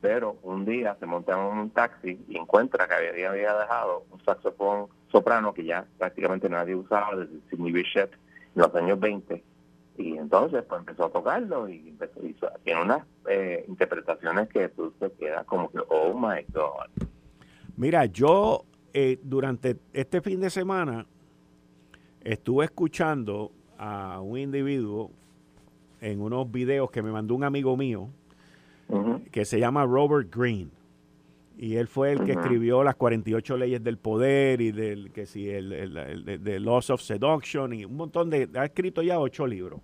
pero 0.00 0.36
un 0.42 0.64
día 0.64 0.96
se 0.98 1.06
monta 1.06 1.32
en 1.32 1.58
un 1.58 1.70
taxi 1.70 2.18
y 2.28 2.36
encuentra 2.36 2.88
que 2.88 2.94
había, 2.94 3.30
había 3.30 3.54
dejado 3.54 4.04
un 4.10 4.20
saxofón 4.24 4.88
soprano 5.10 5.52
que 5.52 5.64
ya 5.64 5.84
prácticamente 5.98 6.48
nadie 6.48 6.74
usaba 6.74 7.16
desde 7.16 7.40
Sidney 7.50 7.72
Bichet 7.72 8.12
en 8.12 8.62
los 8.62 8.74
años 8.74 8.98
20 8.98 9.42
y 9.98 10.16
entonces 10.16 10.64
pues 10.68 10.80
empezó 10.80 11.06
a 11.06 11.10
tocarlo 11.10 11.68
y 11.68 11.88
empezó, 11.88 12.24
hizo, 12.24 12.48
tiene 12.64 12.82
unas 12.82 13.04
eh, 13.28 13.64
interpretaciones 13.68 14.48
que 14.48 14.68
tú 14.70 14.92
te 14.92 15.10
quedas 15.12 15.44
como 15.44 15.70
que 15.70 15.78
oh 15.88 16.14
my 16.14 16.44
god 16.52 17.06
mira 17.76 18.06
yo 18.06 18.64
eh, 18.92 19.18
durante 19.22 19.76
este 19.92 20.20
fin 20.20 20.40
de 20.40 20.50
semana 20.50 21.06
estuve 22.22 22.66
escuchando 22.66 23.52
a 23.78 24.20
un 24.20 24.38
individuo 24.38 25.10
en 26.00 26.20
unos 26.20 26.50
videos 26.50 26.90
que 26.90 27.02
me 27.02 27.10
mandó 27.10 27.34
un 27.34 27.44
amigo 27.44 27.76
mío 27.76 28.08
que 29.30 29.44
se 29.44 29.60
llama 29.60 29.84
Robert 29.84 30.34
Green. 30.34 30.70
Y 31.56 31.76
él 31.76 31.88
fue 31.88 32.12
el 32.12 32.24
que 32.24 32.32
escribió 32.32 32.82
las 32.82 32.96
48 32.96 33.56
leyes 33.58 33.84
del 33.84 33.98
poder 33.98 34.60
y 34.62 34.72
del 34.72 35.12
que 35.12 35.26
si 35.26 35.48
el, 35.48 35.72
el, 35.72 36.42
de 36.42 36.58
Laws 36.58 36.90
of 36.90 37.02
Seduction 37.02 37.74
y 37.74 37.84
un 37.84 37.96
montón 37.96 38.30
de 38.30 38.48
ha 38.54 38.64
escrito 38.64 39.02
ya 39.02 39.20
ocho 39.20 39.46
libros. 39.46 39.80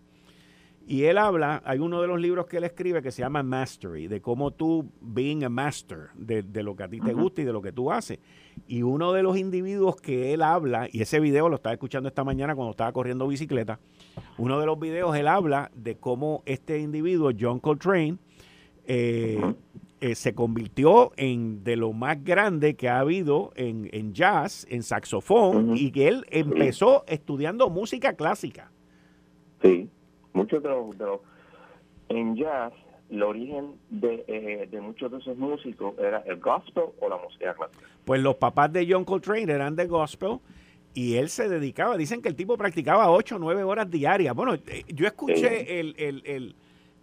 Y 0.88 1.02
él 1.02 1.18
habla, 1.18 1.62
hay 1.64 1.80
uno 1.80 2.00
de 2.00 2.06
los 2.06 2.20
libros 2.20 2.46
que 2.46 2.58
él 2.58 2.64
escribe 2.64 3.02
que 3.02 3.10
se 3.10 3.20
llama 3.20 3.42
Mastery, 3.42 4.06
de 4.06 4.20
cómo 4.20 4.52
tú 4.52 4.88
being 5.00 5.42
a 5.42 5.48
master 5.48 6.10
de, 6.14 6.44
lo 6.62 6.76
que 6.76 6.84
a 6.84 6.88
ti 6.88 7.00
te 7.00 7.12
gusta 7.12 7.42
y 7.42 7.44
de 7.44 7.52
lo 7.52 7.60
que 7.60 7.72
tú 7.72 7.90
haces. 7.90 8.20
Y 8.68 8.82
uno 8.82 9.12
de 9.12 9.24
los 9.24 9.36
individuos 9.36 9.96
que 9.96 10.32
él 10.32 10.42
habla, 10.42 10.86
y 10.92 11.02
ese 11.02 11.18
video 11.18 11.48
lo 11.48 11.56
estaba 11.56 11.72
escuchando 11.72 12.08
esta 12.08 12.22
mañana 12.22 12.54
cuando 12.54 12.70
estaba 12.70 12.92
corriendo 12.92 13.26
bicicleta, 13.26 13.80
uno 14.38 14.60
de 14.60 14.66
los 14.66 14.78
videos 14.78 15.16
él 15.16 15.26
habla 15.26 15.72
de 15.74 15.96
cómo 15.96 16.44
este 16.46 16.78
individuo, 16.78 17.32
John 17.36 17.58
Coltrane, 17.58 18.18
eh, 18.84 19.40
eh, 20.00 20.14
se 20.14 20.36
convirtió 20.36 21.10
en 21.16 21.64
de 21.64 21.74
lo 21.74 21.94
más 21.94 22.22
grande 22.22 22.76
que 22.76 22.88
ha 22.88 23.00
habido 23.00 23.50
en, 23.56 24.14
jazz, 24.14 24.64
en 24.70 24.84
saxofón, 24.84 25.76
y 25.76 25.90
que 25.90 26.06
él 26.06 26.26
empezó 26.30 27.02
estudiando 27.08 27.70
música 27.70 28.12
clásica. 28.12 28.70
Sí 29.60 29.90
muchos 30.36 30.62
de 30.62 30.68
los, 30.68 31.20
en 32.08 32.36
jazz 32.36 32.72
el 33.10 33.22
origen 33.22 33.74
de, 33.88 34.24
eh, 34.26 34.68
de, 34.70 34.80
muchos 34.80 35.10
de 35.10 35.18
esos 35.18 35.36
músicos 35.36 35.94
era 35.98 36.18
el 36.26 36.38
gospel 36.38 36.84
o 37.00 37.08
la 37.08 37.16
música 37.16 37.54
clásica. 37.54 37.86
Pues 38.04 38.20
los 38.20 38.36
papás 38.36 38.72
de 38.72 38.86
John 38.88 39.04
Coltrane 39.04 39.50
eran 39.50 39.76
de 39.76 39.86
gospel 39.86 40.38
y 40.92 41.14
él 41.14 41.28
se 41.28 41.48
dedicaba, 41.48 41.96
dicen 41.96 42.20
que 42.20 42.28
el 42.28 42.36
tipo 42.36 42.56
practicaba 42.56 43.10
8 43.10 43.36
o 43.36 43.38
9 43.38 43.62
horas 43.62 43.90
diarias. 43.90 44.34
Bueno, 44.34 44.54
eh, 44.54 44.84
yo 44.88 45.06
escuché 45.06 45.80
el, 45.80 45.94
el, 45.98 46.54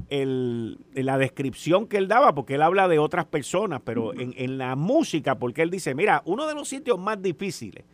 el, 0.09 0.77
la 0.93 1.17
descripción 1.17 1.87
que 1.87 1.97
él 1.97 2.07
daba, 2.07 2.35
porque 2.35 2.55
él 2.55 2.61
habla 2.61 2.87
de 2.87 2.99
otras 2.99 3.25
personas, 3.25 3.81
pero 3.83 4.13
en, 4.13 4.33
en 4.37 4.57
la 4.57 4.75
música, 4.75 5.35
porque 5.35 5.61
él 5.61 5.69
dice, 5.69 5.95
mira, 5.95 6.21
uno 6.25 6.47
de 6.47 6.53
los 6.53 6.67
sitios 6.67 6.99
más 6.99 7.21
difíciles 7.21 7.85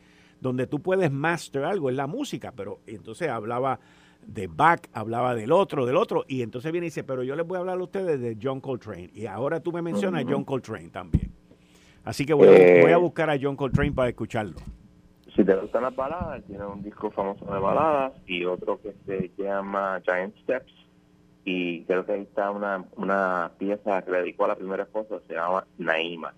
donde 0.41 0.67
tú 0.67 0.80
puedes 0.80 1.12
master 1.12 1.65
algo 1.65 1.89
es 1.89 1.95
la 1.95 2.08
música, 2.08 2.54
pero 2.56 2.80
entonces 2.88 3.30
hablaba 3.30 3.80
de 4.33 4.47
Bach, 4.47 4.81
hablaba 4.93 5.35
del 5.35 5.51
otro, 5.51 5.85
del 5.85 5.95
otro, 5.95 6.25
y 6.27 6.41
entonces 6.41 6.71
viene 6.71 6.87
y 6.87 6.89
dice, 6.89 7.03
pero 7.03 7.23
yo 7.23 7.35
les 7.35 7.45
voy 7.45 7.57
a 7.57 7.59
hablar 7.59 7.79
a 7.79 7.83
ustedes 7.83 8.19
de 8.19 8.37
John 8.41 8.61
Coltrane, 8.61 9.09
y 9.13 9.25
ahora 9.25 9.59
tú 9.59 9.71
me 9.71 9.81
mencionas 9.81 10.25
John 10.27 10.43
Coltrane 10.43 10.89
también. 10.89 11.31
Así 12.03 12.25
que 12.25 12.33
voy, 12.33 12.47
a, 12.47 12.51
voy 12.51 12.91
a 12.91 12.95
eh, 12.95 12.95
buscar 12.95 13.29
a 13.29 13.37
John 13.41 13.55
Coltrane 13.55 13.91
para 13.91 14.09
escucharlo. 14.09 14.57
Si 15.35 15.43
te 15.43 15.55
gustan 15.55 15.83
las 15.83 15.95
baladas, 15.95 16.43
tiene 16.45 16.65
un 16.65 16.81
disco 16.81 17.11
famoso 17.11 17.45
de 17.45 17.59
baladas 17.59 18.13
y 18.25 18.45
otro 18.45 18.79
que 18.81 18.93
se 19.05 19.31
llama 19.37 20.01
Giant 20.05 20.35
Steps, 20.43 20.73
y 21.45 21.83
creo 21.83 22.05
que 22.05 22.11
ahí 22.11 22.21
está 22.21 22.51
una, 22.51 22.85
una 22.97 23.51
pieza 23.57 24.01
que 24.03 24.11
le 24.11 24.19
dedicó 24.19 24.45
a 24.45 24.49
la 24.49 24.55
primera 24.55 24.83
esposa, 24.83 25.19
se 25.27 25.33
llama 25.33 25.65
Naima. 25.77 26.33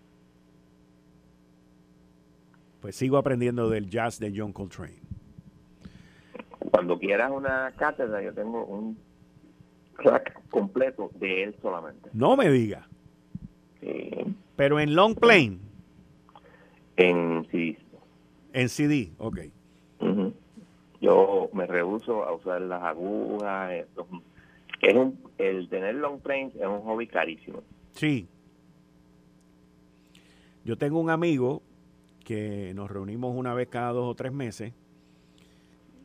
Pues 2.80 2.96
sigo 2.96 3.18
aprendiendo 3.18 3.70
del 3.70 3.90
jazz 3.90 4.20
de 4.20 4.34
John 4.36 4.54
Coltrane. 4.54 5.11
Cuando 6.70 7.00
quieras 7.00 7.32
una 7.32 7.72
cátedra, 7.76 8.22
yo 8.22 8.34
tengo 8.34 8.66
un 8.66 8.98
track 10.02 10.48
completo 10.50 11.10
de 11.16 11.44
él 11.44 11.56
solamente. 11.62 12.10
No 12.14 12.36
me 12.36 12.50
diga. 12.50 12.88
Pero 14.56 14.80
en 14.80 14.96
long 14.96 15.16
plane. 15.16 15.58
En 16.98 17.48
CD. 17.50 17.78
En 18.54 18.70
CD, 18.70 19.12
ok. 19.18 19.40
Yo 21.02 21.50
me 21.54 21.66
rehuso 21.66 22.24
a 22.24 22.34
usar 22.34 22.62
las 22.62 22.84
agujas. 22.84 23.72
Es 24.82 24.96
un, 24.96 25.20
el 25.40 25.68
tener 25.68 25.96
long 25.96 26.20
planes 26.20 26.56
es 26.56 26.68
un 26.68 26.82
hobby 26.82 27.08
carísimo. 27.08 27.64
Sí. 27.94 28.28
Yo 30.64 30.78
tengo 30.78 31.00
un 31.00 31.10
amigo 31.10 31.64
que 32.24 32.72
nos 32.76 32.92
reunimos 32.92 33.36
una 33.36 33.56
vez 33.56 33.68
cada 33.68 33.94
dos 33.94 34.12
o 34.12 34.16
tres 34.16 34.32
meses 34.32 34.74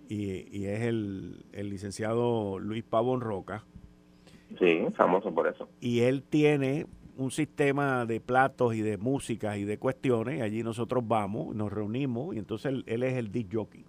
y, 0.09 0.67
es 0.67 0.83
el, 0.83 1.45
licenciado 1.53 2.59
Luis 2.59 2.85
Pavón 2.85 3.21
Roca. 3.21 3.65
Sí, 4.59 4.87
famoso 4.97 5.33
por 5.33 5.49
eso. 5.49 5.69
Y 5.81 6.01
él 6.01 6.23
tiene 6.23 6.87
un 7.17 7.31
sistema 7.31 8.07
de 8.07 8.21
platos 8.21 8.75
y 8.75 8.83
de 8.83 8.99
música 8.99 9.57
y 9.57 9.65
de 9.65 9.79
cuestiones. 9.79 10.39
Y 10.39 10.43
allí 10.43 10.63
nosotros 10.63 11.07
vamos, 11.07 11.55
nos 11.55 11.73
reunimos 11.73 12.35
y 12.35 12.39
entonces 12.39 12.73
él, 12.87 13.03
es 13.03 13.15
el 13.15 13.33
disc 13.33 13.49
jockey. 13.53 13.85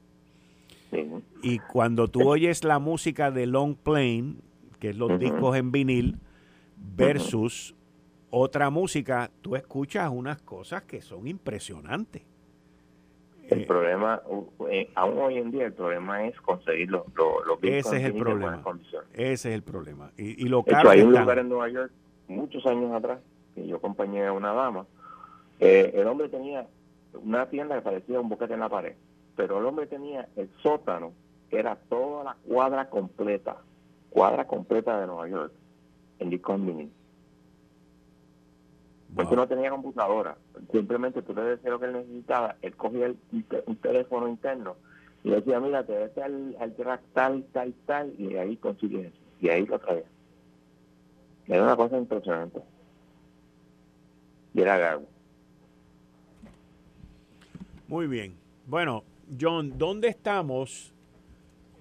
Y 1.44 1.60
cuando 1.60 2.08
tú 2.08 2.28
oyes 2.28 2.64
la 2.64 2.80
música 2.80 3.30
de 3.30 3.46
long 3.46 3.76
plane, 3.76 4.36
que 4.80 4.90
es 4.90 4.98
los 4.98 5.20
discos 5.20 5.56
en 5.58 5.72
vinil, 5.72 6.18
versus 6.78 7.76
otra 8.30 8.70
música, 8.70 9.32
tú 9.42 9.56
escuchas 9.56 10.10
unas 10.12 10.42
cosas 10.42 10.84
que 10.84 11.02
son 11.02 11.28
impresionantes. 11.28 12.24
El 13.50 13.66
problema, 13.66 14.22
eh, 14.70 14.90
aún 14.96 15.18
hoy 15.20 15.38
en 15.38 15.52
día, 15.52 15.66
el 15.66 15.74
problema 15.74 16.26
es 16.26 16.40
conseguir 16.42 16.90
los, 16.92 17.04
los, 17.16 17.60
Ese 17.62 17.98
es 17.98 18.04
el 18.04 18.16
problema. 18.16 18.62
Ese 19.14 19.50
es 19.50 19.56
el 19.56 19.64
problema. 19.64 20.12
Y, 20.18 20.46
y 20.46 20.50
lo 20.50 20.64
caro 20.64 20.90
hay 20.90 21.02
un 21.02 21.14
lugar 21.14 21.40
en 21.40 21.50
Nueva 21.50 21.70
York, 21.70 21.92
muchos 22.28 22.66
años 22.66 22.92
atrás, 22.92 23.20
que 23.56 23.66
yo 23.66 23.78
acompañé 23.78 24.26
a 24.26 24.34
una 24.34 24.54
dama. 24.54 24.86
Eh, 25.60 25.92
el 25.96 26.08
hombre 26.08 26.30
tenía 26.30 26.68
una 27.24 27.48
tienda 27.48 27.76
que 27.76 27.82
parecía 27.82 28.20
un 28.20 28.30
boquete 28.30 28.54
en 28.54 28.60
la 28.60 28.70
pared, 28.70 28.96
pero 29.36 29.60
el 29.60 29.66
hombre 29.66 29.88
tenía 29.88 30.28
el 30.36 30.50
sótano, 30.62 31.14
que 31.50 31.60
era 31.60 31.76
toda 31.76 32.24
la 32.24 32.36
cuadra 32.48 32.90
completa, 32.90 33.58
cuadra 34.10 34.46
completa 34.46 35.00
de 35.00 35.08
Nueva 35.08 35.28
York, 35.28 35.54
en 36.20 36.30
discos 36.30 36.60
mini. 36.60 36.92
Porque 39.18 39.36
no 39.36 39.48
tenía 39.48 39.72
computadora. 39.72 40.38
Simplemente 40.72 41.24
tú 41.24 41.34
le 41.34 41.42
decías 41.42 41.72
lo 41.72 41.80
que 41.80 41.88
él 41.88 41.94
necesitaba. 41.94 42.56
Él 42.62 42.76
cogía 42.76 43.12
un 43.66 43.76
teléfono 43.78 44.28
interno 44.28 44.76
y 45.24 45.30
le 45.30 45.38
decía, 45.38 45.60
mira, 45.60 45.84
te 45.84 45.98
ves 45.98 46.18
al, 46.20 46.56
al 46.60 46.76
track 46.76 47.02
tal, 47.14 47.44
tal, 47.52 47.74
tal, 47.86 48.14
y 48.18 48.36
ahí 48.38 48.56
consigues 48.58 49.08
eso. 49.08 49.18
Y 49.42 49.50
ahí 49.50 49.66
lo 49.66 49.80
traía. 49.80 50.04
Era 51.48 51.64
una 51.64 51.76
cosa 51.76 51.98
impresionante. 51.98 52.62
Y 54.54 54.62
era 54.62 54.78
gago. 54.78 55.06
Muy 57.88 58.06
bien. 58.08 58.36
Bueno, 58.68 59.04
John, 59.40 59.78
¿dónde 59.78 60.10
estamos 60.10 60.94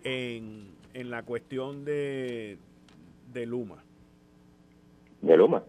en, 0.05 0.69
en 0.95 1.11
la 1.11 1.23
cuestión 1.23 1.85
de, 1.85 2.59
de 3.33 3.47
Luma? 3.47 3.85
¿De 5.21 5.37
Luma? 5.37 5.63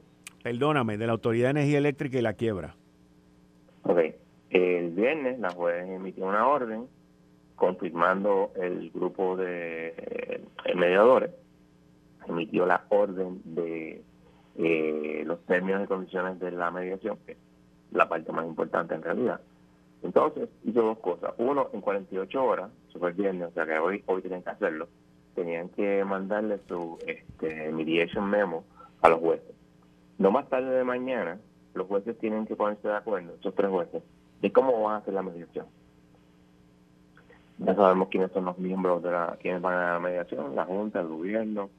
Perdóname, 0.47 0.97
de 0.97 1.05
la 1.07 1.12
Autoridad 1.12 1.47
de 1.47 1.60
Energía 1.60 1.77
Eléctrica 1.77 2.17
y 2.17 2.21
la 2.21 2.31
quiebra. 2.31 2.73
Ok. 3.83 3.99
El 4.49 4.91
viernes 4.91 5.39
la 5.39 5.49
juez 5.49 5.86
emitió 5.89 6.25
una 6.25 6.47
orden 6.47 6.88
confirmando 7.57 8.53
el 8.55 8.89
grupo 8.91 9.36
de 9.36 9.93
eh, 9.97 10.41
mediadores, 10.73 11.31
emitió 12.29 12.65
la 12.65 12.86
orden 12.88 13.41
de 13.43 14.01
eh, 14.55 15.23
los 15.25 15.45
términos 15.47 15.83
y 15.83 15.88
condiciones 15.88 16.39
de 16.39 16.51
la 16.51 16.71
mediación, 16.71 17.17
que 17.25 17.33
es 17.33 17.38
la 17.91 18.07
parte 18.07 18.31
más 18.31 18.47
importante 18.47 18.95
en 18.95 19.01
realidad. 19.01 19.41
Entonces, 20.01 20.47
hizo 20.63 20.81
dos 20.81 20.99
cosas. 20.99 21.33
Uno, 21.39 21.67
en 21.73 21.81
48 21.81 22.41
horas, 22.41 22.71
eso 22.88 22.99
fue 22.99 23.10
el 23.10 23.15
viernes, 23.15 23.49
o 23.49 23.51
sea 23.51 23.65
que 23.65 23.77
hoy, 23.79 24.01
hoy 24.05 24.21
tienen 24.21 24.43
que 24.43 24.51
hacerlo, 24.51 24.88
tenían 25.36 25.67
que 25.67 26.05
mandarle 26.05 26.60
su 26.69 26.97
este, 27.05 27.69
mediation 27.73 28.29
memo 28.29 28.63
a 29.01 29.10
los 29.10 29.19
jueces. 29.19 29.57
No 30.17 30.32
más 30.32 30.49
tarde 30.49 30.69
de 30.69 30.84
mañana, 30.84 31.39
los 31.73 31.88
jueces 31.88 32.17
tienen 32.17 32.45
que 32.45 32.56
ponerse 32.56 32.88
de 32.88 32.95
acuerdo, 32.95 33.36
esos 33.39 33.53
tres 33.56 33.69
jueces, 33.69 34.03
de 34.41 34.51
cómo 34.51 34.82
van 34.82 34.95
a 34.95 34.97
hacer 34.97 35.13
la 35.13 35.21
mediación. 35.21 35.67
Ya 37.60 37.75
sabemos 37.75 38.10
quiénes 38.10 38.32
son 38.32 38.45
los 38.45 38.58
miembros 38.58 39.01
de 39.03 39.12
la, 39.12 39.38
quiénes 39.41 39.62
van 39.62 39.77
a 39.77 39.93
la 39.93 39.99
mediación, 39.99 40.56
la 40.56 40.65
Junta, 40.65 40.99
el 40.99 41.08
gobierno, 41.08 41.69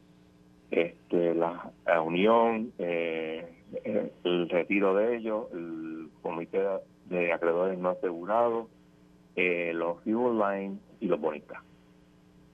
este, 0.71 1.35
la, 1.35 1.73
Unión, 2.03 2.73
eh, 2.79 3.47
el 4.25 4.49
retiro 4.49 4.95
de 4.95 5.17
ellos, 5.17 5.47
el 5.53 6.11
Comité 6.23 6.65
de 7.07 7.33
Acreedores 7.33 7.79
No 7.79 7.91
Asegurados, 7.91 8.69
eh, 9.37 9.73
los 9.75 10.01
Fuel 10.03 10.39
Lines 10.39 10.81
y 11.01 11.07
los 11.07 11.21
bonistas. 11.21 11.63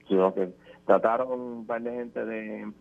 Sino 0.07 0.33
que 0.33 0.53
trataron 0.85 1.31
un 1.31 1.65
par 1.65 1.81
de 1.81 1.91
gente 1.91 2.25
de 2.25 2.71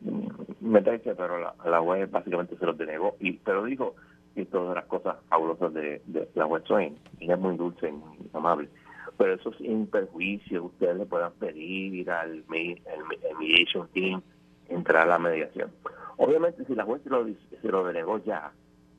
meterse, 0.61 1.14
pero 1.14 1.38
la, 1.38 1.55
la 1.64 1.81
web 1.81 2.11
básicamente 2.11 2.57
se 2.57 2.67
los 2.67 2.77
denegó. 2.77 3.17
Y, 3.21 3.33
pero 3.33 3.64
dijo, 3.64 3.95
y 4.37 4.45
todas 4.47 4.75
las 4.75 4.87
cosas 4.87 5.17
fabulosas 5.29 5.73
de, 5.75 6.02
la 6.35 6.46
web 6.46 6.65
Swain. 6.67 6.98
Ella 7.21 7.35
es 7.35 7.40
muy 7.40 7.57
dulce 7.57 7.88
y 7.88 7.92
muy 7.92 8.31
amable. 8.33 8.69
Pero 9.17 9.35
eso 9.35 9.52
sin 9.55 9.87
perjuicio, 9.87 10.65
ustedes 10.65 10.96
le 10.96 11.07
puedan 11.07 11.33
pedir 11.33 12.11
al 12.11 12.44
mediation 13.38 13.88
team 13.88 14.23
entrar 14.69 15.02
a 15.02 15.11
la 15.11 15.19
mediación. 15.19 15.71
Obviamente, 16.17 16.65
si 16.65 16.75
la 16.75 16.85
juez 16.85 17.02
se 17.02 17.11
lo, 17.11 17.25
se 17.27 17.69
lo 17.69 17.85
denegó 17.85 18.19
ya, 18.25 18.52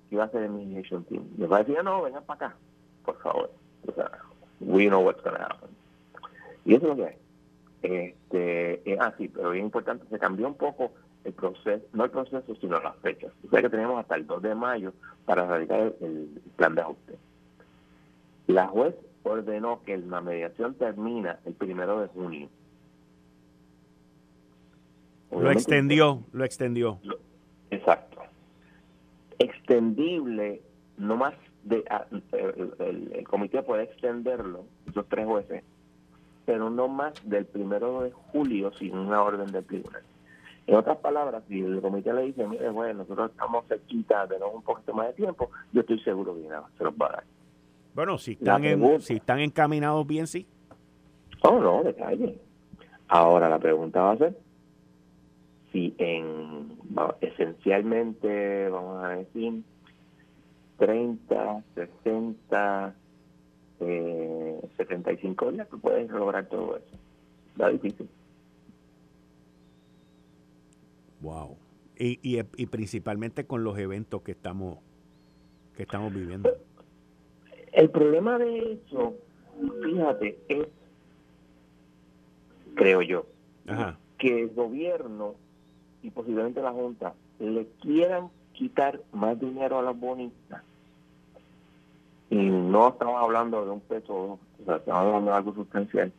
¿qué 0.09 0.15
va 0.15 0.23
a 0.23 0.27
hacer 0.27 0.43
el 0.43 0.51
mediation 0.51 1.03
team? 1.05 1.23
Le 1.37 1.47
va 1.47 1.57
a 1.57 1.63
decir, 1.63 1.83
no, 1.83 2.01
vengan 2.01 2.23
para 2.23 2.47
acá, 2.47 2.57
por 3.03 3.17
favor. 3.19 3.51
We 4.61 4.87
know 4.87 5.01
what's 5.01 5.21
going 5.21 5.35
to 5.35 5.43
happen. 5.43 5.69
Y 6.63 6.75
eso 6.75 6.85
es 6.85 6.89
lo 6.89 6.95
que 6.95 7.05
hay. 7.11 7.24
Este, 7.85 8.81
eh, 8.91 8.97
ah, 8.99 9.13
sí, 9.15 9.27
pero 9.27 9.51
bien 9.51 9.65
importante, 9.65 10.07
se 10.09 10.17
cambió 10.17 10.47
un 10.47 10.55
poco 10.55 10.91
el 11.23 11.33
proceso, 11.33 11.85
no 11.93 12.05
el 12.05 12.09
proceso, 12.09 12.55
sino 12.59 12.79
las 12.79 12.95
fechas. 12.97 13.31
O 13.45 13.49
sea 13.49 13.61
que 13.61 13.69
tenemos 13.69 13.99
hasta 13.99 14.15
el 14.15 14.25
2 14.25 14.41
de 14.41 14.55
mayo 14.55 14.93
para 15.25 15.45
radicar 15.45 15.93
el, 16.01 16.41
plan 16.55 16.73
de 16.73 16.81
ajuste. 16.81 17.13
La 18.47 18.67
juez 18.67 18.95
ordenó 19.21 19.83
que 19.83 19.97
la 19.97 20.19
mediación 20.21 20.73
termina 20.75 21.39
el 21.45 21.53
primero 21.53 22.01
de 22.01 22.07
junio. 22.07 22.49
lo 25.31 25.51
extendió, 25.51 26.23
lo 26.31 26.43
extendió. 26.43 26.99
exacto. 27.69 28.21
Extendible, 29.37 30.61
no 30.97 31.17
más 31.17 31.35
de, 31.65 31.83
ah, 31.91 32.05
el, 32.31 33.23
comité 33.29 33.61
puede 33.61 33.83
extenderlo, 33.83 34.65
esos 34.89 35.07
tres 35.07 35.25
jueces, 35.27 35.63
pero 36.45 36.69
no 36.69 36.87
más 36.87 37.13
del 37.23 37.45
primero 37.45 38.01
de 38.01 38.11
julio 38.11 38.71
sin 38.73 38.97
una 38.97 39.21
orden 39.21 39.51
del 39.51 39.65
tribunal. 39.65 40.03
En 40.67 40.75
otras 40.75 40.97
palabras, 40.97 41.43
si 41.47 41.61
el 41.61 41.79
comité 41.81 42.11
le 42.13 42.23
dice, 42.23 42.47
mire, 42.47 42.69
bueno, 42.69 42.99
nosotros 42.99 43.31
estamos 43.31 43.65
cerquita, 43.67 44.27
tenemos 44.27 44.55
un 44.55 44.63
poquito 44.63 44.93
más 44.93 45.07
de 45.07 45.13
tiempo, 45.13 45.49
yo 45.71 45.81
estoy 45.81 45.99
seguro 45.99 46.35
que 46.35 46.47
nada, 46.47 46.67
se 46.77 46.83
los 46.83 46.93
va 46.93 47.07
a 47.07 47.11
dar. 47.11 47.23
Bueno, 47.93 48.17
si 48.17 48.33
están, 48.33 48.65
en, 48.65 48.99
si 49.01 49.15
están 49.15 49.39
encaminados 49.39 50.05
bien, 50.05 50.27
sí. 50.27 50.47
Oh, 51.41 51.59
no, 51.59 51.83
detalle. 51.83 52.39
Ahora 53.07 53.47
la 53.47 53.59
pregunta 53.59 54.01
va 54.01 54.11
a 54.11 54.17
ser 54.17 54.35
si 55.75 55.93
en 55.97 56.77
esencialmente, 57.19 58.69
vamos 58.69 59.03
a 59.03 59.09
decir, 59.09 59.61
30, 60.77 61.63
60, 61.75 62.95
eh, 63.79 64.59
75 64.77 65.51
días, 65.51 65.67
tú 65.69 65.79
puedes 65.79 66.09
lograr 66.09 66.47
todo 66.47 66.77
eso. 66.77 66.97
Está 67.51 67.69
difícil. 67.69 68.09
Wow. 71.21 71.57
Y, 71.97 72.19
y, 72.21 72.41
y, 72.57 72.65
principalmente 72.65 73.45
con 73.45 73.63
los 73.63 73.77
eventos 73.77 74.21
que 74.21 74.33
estamos 74.33 74.79
que 75.75 75.83
estamos 75.83 76.13
viviendo. 76.13 76.49
El 77.71 77.89
problema 77.89 78.37
de 78.37 78.73
eso, 78.73 79.15
fíjate, 79.83 80.39
es, 80.47 80.67
creo 82.75 83.01
yo, 83.01 83.25
que 84.17 84.43
el 84.43 84.49
gobierno 84.49 85.35
y 86.01 86.11
posiblemente 86.11 86.61
la 86.61 86.71
Junta 86.71 87.13
le 87.39 87.67
quieran 87.81 88.29
quitar 88.53 89.01
más 89.11 89.39
dinero 89.39 89.79
a 89.79 89.81
las 89.81 89.99
bonistas. 89.99 90.63
Y 92.35 92.49
no 92.49 92.89
estamos 92.89 93.15
hablando 93.21 93.63
de 93.63 93.71
un 93.71 93.79
peso, 93.79 94.13
o 94.13 94.39
sea, 94.65 94.75
estamos 94.75 95.05
hablando 95.05 95.31
de 95.31 95.37
algo 95.37 95.53
sustancial. 95.53 96.11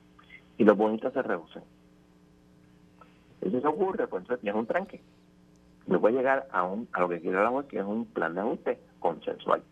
Y 0.56 0.64
los 0.64 0.74
bonistas 0.74 1.12
se 1.12 1.20
reducen. 1.20 1.62
Eso 3.42 3.60
se 3.60 3.66
ocurre, 3.66 4.06
pues 4.06 4.22
entonces 4.22 4.40
tienes 4.40 4.58
un 4.58 4.64
tranque. 4.64 5.02
No 5.86 6.00
puede 6.00 6.14
llegar 6.14 6.48
a, 6.52 6.62
un, 6.62 6.88
a 6.94 7.00
lo 7.00 7.10
que 7.10 7.20
quiere 7.20 7.36
la 7.36 7.50
juez, 7.50 7.66
que 7.66 7.80
es 7.80 7.84
un 7.84 8.06
plan 8.06 8.34
de 8.34 8.40
ajuste 8.40 8.78
consensual. 8.98 9.62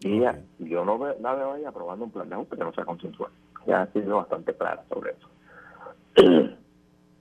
Y 0.00 0.16
ella, 0.16 0.40
yo 0.58 0.82
no 0.82 0.98
la 1.20 1.34
veo 1.34 1.52
ahí 1.52 1.64
aprobando 1.66 2.06
un 2.06 2.10
plan 2.10 2.30
de 2.30 2.34
ajuste 2.36 2.56
que 2.56 2.64
no 2.64 2.72
sea 2.72 2.86
consensual. 2.86 3.32
Ya 3.66 3.82
ha 3.82 3.86
sido 3.88 4.16
bastante 4.16 4.54
clara 4.54 4.82
sobre 4.88 5.10
eso. 5.12 5.28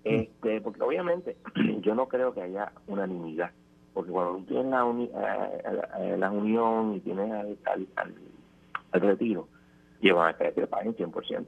este 0.05 0.61
Porque 0.61 0.81
obviamente 0.81 1.35
yo 1.81 1.93
no 1.93 2.07
creo 2.07 2.33
que 2.33 2.41
haya 2.41 2.71
unanimidad 2.87 3.51
porque 3.93 4.11
cuando 4.11 4.37
tú 4.37 4.45
tienes 4.45 4.67
la, 4.67 5.51
eh, 5.99 6.17
la, 6.17 6.31
unión 6.31 6.95
y 6.95 6.99
tienes 7.01 7.31
al, 7.31 7.87
al, 7.95 9.01
retiro, 9.01 9.47
llevan 9.99 10.29
a 10.29 10.37
que 10.37 10.51
te 10.51 10.67
paguen 10.67 10.95
100%. 10.95 11.45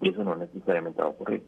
Y 0.00 0.08
eso 0.10 0.24
no 0.24 0.36
necesariamente 0.36 1.00
va 1.00 1.08
a 1.08 1.10
ocurrir. 1.10 1.44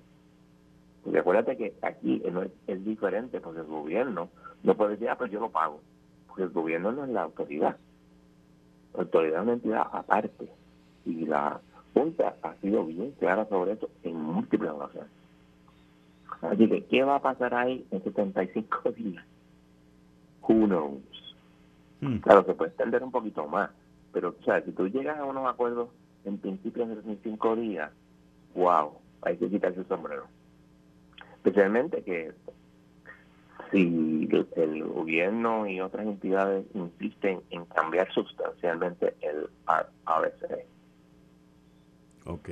Porque 1.02 1.18
acuérdate 1.18 1.56
que 1.56 1.74
aquí 1.82 2.22
es, 2.66 2.84
diferente, 2.84 3.40
porque 3.40 3.60
el 3.60 3.66
gobierno 3.66 4.28
no 4.62 4.74
puede 4.76 4.92
decir, 4.92 5.08
ah, 5.08 5.18
pues 5.18 5.30
yo 5.30 5.40
lo 5.40 5.50
pago. 5.50 5.80
Porque 6.26 6.44
el 6.44 6.50
gobierno 6.50 6.92
no 6.92 7.04
es 7.04 7.10
la 7.10 7.22
autoridad. 7.22 7.76
La 8.94 9.02
autoridad 9.02 9.38
es 9.38 9.42
una 9.42 9.52
entidad 9.54 9.86
aparte. 9.92 10.48
Y 11.04 11.26
la 11.26 11.60
Junta 11.94 12.36
ha 12.42 12.54
sido 12.56 12.84
bien 12.84 13.12
clara 13.18 13.46
sobre 13.48 13.72
eso 13.72 13.90
en 14.04 14.16
múltiples 14.16 14.70
ocasiones. 14.70 15.10
Así 16.42 16.68
que, 16.68 16.84
¿qué 16.84 17.02
va 17.02 17.16
a 17.16 17.22
pasar 17.22 17.54
ahí 17.54 17.84
en 17.90 18.02
75 18.04 18.92
días? 18.92 19.24
Who 20.48 20.66
knows. 20.66 21.02
Hmm. 22.00 22.18
Claro, 22.18 22.44
se 22.44 22.54
puede 22.54 22.70
extender 22.70 23.02
un 23.02 23.10
poquito 23.10 23.46
más, 23.46 23.70
pero 24.12 24.34
o 24.40 24.44
sea, 24.44 24.62
si 24.62 24.72
tú 24.72 24.88
llegas 24.88 25.18
a 25.18 25.24
unos 25.24 25.46
acuerdos 25.46 25.90
en 26.24 26.38
principio 26.38 26.84
en 26.84 27.20
cinco 27.22 27.54
días, 27.56 27.90
wow, 28.54 28.92
hay 29.22 29.36
que 29.36 29.48
quitarse 29.48 29.80
el 29.80 29.88
sombrero. 29.88 30.26
Especialmente 31.36 32.02
que 32.02 32.32
si 33.70 34.28
el, 34.56 34.84
gobierno 34.84 35.66
y 35.66 35.80
otras 35.80 36.06
entidades 36.06 36.64
insisten 36.74 37.40
en 37.50 37.64
cambiar 37.66 38.10
sustancialmente 38.12 39.14
el 39.20 39.48
ABC. 39.66 40.64
Ok. 42.26 42.48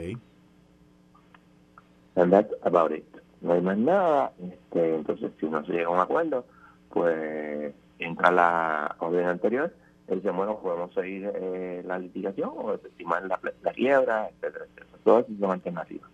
And 2.16 2.32
that's 2.32 2.52
about 2.62 2.92
it. 2.92 3.04
No 3.40 3.52
hay 3.52 3.60
más 3.60 3.76
nada. 3.76 4.32
Este, 4.40 4.94
entonces, 4.94 5.32
si 5.38 5.46
no 5.46 5.64
se 5.64 5.72
llega 5.72 5.86
a 5.86 5.90
un 5.90 6.00
acuerdo, 6.00 6.46
pues 6.90 7.74
entra 7.98 8.30
la 8.30 8.96
orden 8.98 9.26
anterior, 9.26 9.72
él 10.08 10.18
dice, 10.18 10.30
bueno, 10.30 10.58
podemos 10.58 10.92
seguir 10.94 11.30
eh, 11.34 11.82
la 11.84 11.98
litigación 11.98 12.50
o 12.54 12.74
estimar 12.74 13.24
la, 13.24 13.40
la 13.62 13.72
quiebra, 13.72 14.28
etcétera, 14.28 14.64
etcétera. 14.66 14.98
Todas 15.04 15.24
esas 15.26 15.38
son 15.38 15.50
alternativas. 15.50 16.10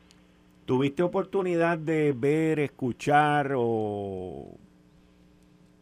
¿Tuviste 0.65 1.03
oportunidad 1.03 1.77
de 1.77 2.13
ver, 2.17 2.61
escuchar 2.61 3.53
o, 3.57 4.47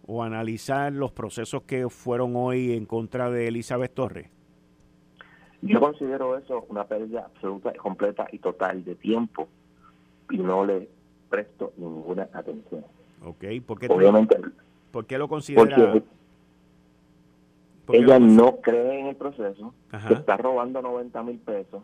o 0.06 0.22
analizar 0.22 0.92
los 0.92 1.12
procesos 1.12 1.62
que 1.62 1.88
fueron 1.88 2.34
hoy 2.34 2.72
en 2.72 2.86
contra 2.86 3.30
de 3.30 3.48
Elizabeth 3.48 3.94
Torres? 3.94 4.28
Yo 5.62 5.78
considero 5.78 6.38
eso 6.38 6.64
una 6.70 6.84
pérdida 6.84 7.26
absoluta, 7.26 7.72
completa 7.74 8.26
y 8.32 8.38
total 8.38 8.82
de 8.82 8.94
tiempo 8.94 9.46
y 10.30 10.38
no 10.38 10.64
le 10.64 10.88
presto 11.28 11.72
ninguna 11.76 12.28
atención. 12.32 12.84
Ok, 13.22 13.44
porque 13.66 13.86
obviamente 13.90 14.36
¿Por 14.90 15.06
qué 15.06 15.18
lo 15.18 15.28
considera? 15.28 16.02
Porque 17.86 18.02
ella 18.02 18.18
no 18.18 18.56
cree 18.60 19.00
en 19.00 19.06
el 19.06 19.16
proceso, 19.16 19.74
está 20.10 20.36
robando 20.36 20.80
90 20.80 21.22
mil 21.24 21.38
pesos, 21.38 21.82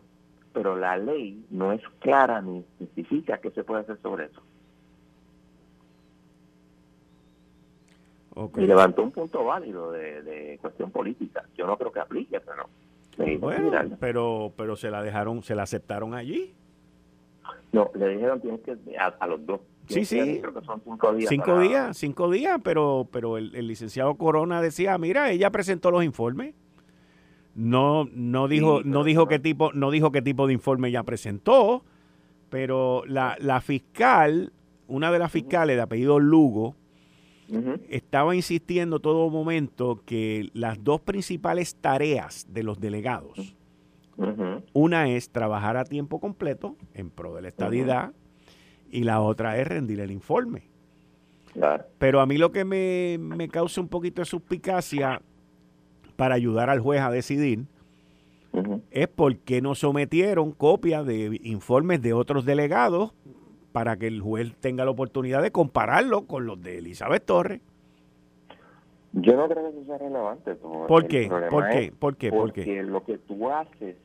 pero 0.53 0.75
la 0.75 0.97
ley 0.97 1.45
no 1.49 1.73
es 1.73 1.81
clara 1.99 2.41
ni 2.41 2.59
especifica 2.59 3.39
qué 3.39 3.51
se 3.51 3.63
puede 3.63 3.81
hacer 3.81 3.99
sobre 4.01 4.25
eso. 4.25 4.41
Y 8.55 8.67
levantó 8.67 9.03
un 9.03 9.11
punto 9.11 9.43
válido 9.43 9.91
de, 9.91 10.57
cuestión 10.61 10.91
política. 10.91 11.43
Yo 11.57 11.65
no 11.65 11.75
creo 11.77 11.91
que 11.91 11.99
aplique, 11.99 12.39
pero... 12.39 12.67
Bueno, 13.39 13.71
pero, 13.99 14.53
pero 14.55 14.75
se 14.75 14.91
la 14.91 15.01
dejaron, 15.01 15.41
se 15.41 15.55
la 15.55 15.63
aceptaron 15.63 16.13
allí. 16.13 16.53
No, 17.71 17.89
le 17.95 18.09
dijeron 18.09 18.39
tienes 18.39 18.61
que 18.61 18.77
a 18.95 19.27
los 19.27 19.43
dos 19.45 19.59
Sí, 19.87 20.05
sí. 20.05 20.41
cinco 21.27 21.59
días. 21.59 21.97
Cinco 21.97 22.29
días, 22.29 22.59
pero, 22.63 23.07
pero 23.11 23.37
el, 23.37 23.67
licenciado 23.67 24.15
Corona 24.15 24.61
decía, 24.61 24.97
mira, 24.97 25.31
ella 25.31 25.49
presentó 25.51 25.91
los 25.91 26.03
informes. 26.03 26.55
No, 27.55 28.07
no 28.13 28.47
dijo, 28.47 28.81
no 28.83 29.03
dijo 29.03 29.27
qué 29.27 29.39
tipo, 29.39 29.71
no 29.73 29.89
dijo 29.89 30.11
qué 30.11 30.21
tipo 30.21 30.45
de 30.45 30.53
informe 30.53 30.89
ella 30.89 31.03
presentó, 31.03 31.83
pero 32.49 33.03
la, 33.07 33.35
la 33.39 33.61
fiscal, 33.61 34.53
una 34.87 35.11
de 35.11 35.19
las 35.19 35.31
fiscales 35.31 35.75
de 35.75 35.81
apellido 35.81 36.19
Lugo, 36.19 36.75
estaba 37.89 38.35
insistiendo 38.35 38.99
todo 38.99 39.29
momento 39.29 40.01
que 40.05 40.49
las 40.53 40.83
dos 40.83 41.01
principales 41.01 41.75
tareas 41.75 42.45
de 42.49 42.63
los 42.63 42.79
delegados, 42.79 43.55
una 44.73 45.09
es 45.09 45.29
trabajar 45.29 45.77
a 45.77 45.85
tiempo 45.85 46.19
completo 46.19 46.75
en 46.93 47.09
pro 47.09 47.33
de 47.35 47.41
la 47.43 47.47
estadidad, 47.47 48.13
y 48.91 49.03
la 49.03 49.21
otra 49.21 49.57
es 49.57 49.67
rendir 49.67 49.99
el 49.99 50.11
informe. 50.11 50.63
Pero 51.97 52.21
a 52.21 52.25
mí 52.25 52.37
lo 52.37 52.51
que 52.51 52.65
me, 52.65 53.49
causa 53.49 53.81
un 53.81 53.87
poquito 53.87 54.21
de 54.21 54.25
suspicacia 54.25 55.21
para 56.15 56.35
ayudar 56.35 56.69
al 56.69 56.79
juez 56.79 57.01
a 57.01 57.09
decidir 57.09 57.65
es 58.89 59.07
por 59.07 59.37
qué 59.37 59.61
no 59.61 59.75
sometieron 59.75 60.51
copias 60.51 61.05
de 61.05 61.39
informes 61.43 62.01
de 62.01 62.13
otros 62.13 62.43
delegados 62.45 63.13
para 63.71 63.97
que 63.97 64.07
el 64.07 64.21
juez 64.21 64.55
tenga 64.59 64.85
la 64.85 64.91
oportunidad 64.91 65.43
de 65.43 65.51
compararlo 65.51 66.25
con 66.25 66.47
los 66.47 66.61
de 66.61 66.79
Elizabeth 66.79 67.23
Torres. 67.23 67.61
Yo 69.13 69.35
no 69.35 69.47
creo 69.47 69.63
que 69.63 69.77
eso 69.77 69.85
sea 69.85 69.97
relevante. 69.99 70.55
¿Por 70.55 71.07
qué? 71.07 71.29
¿Por 71.49 71.69
qué? 71.69 71.91
¿Por 71.97 72.17
qué? 72.17 72.31
Porque 72.31 72.83
lo 72.83 73.03
que 73.03 73.17
tú 73.19 73.49
haces 73.49 73.95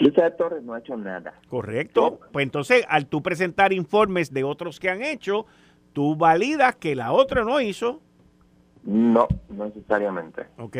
Elizabeth 0.00 0.36
Torres 0.36 0.62
no 0.62 0.74
ha 0.74 0.78
hecho 0.78 0.96
nada. 0.96 1.34
Correcto. 1.48 2.20
Pues 2.32 2.44
entonces, 2.44 2.84
al 2.88 3.06
tú 3.06 3.22
presentar 3.22 3.72
informes 3.72 4.32
de 4.32 4.44
otros 4.44 4.78
que 4.78 4.90
han 4.90 5.02
hecho, 5.02 5.46
tú 5.92 6.14
validas 6.16 6.76
que 6.76 6.94
la 6.94 7.12
otra 7.12 7.44
no 7.44 7.60
hizo. 7.60 8.00
No, 8.84 9.26
no 9.48 9.66
necesariamente. 9.66 10.46
Ok. 10.58 10.76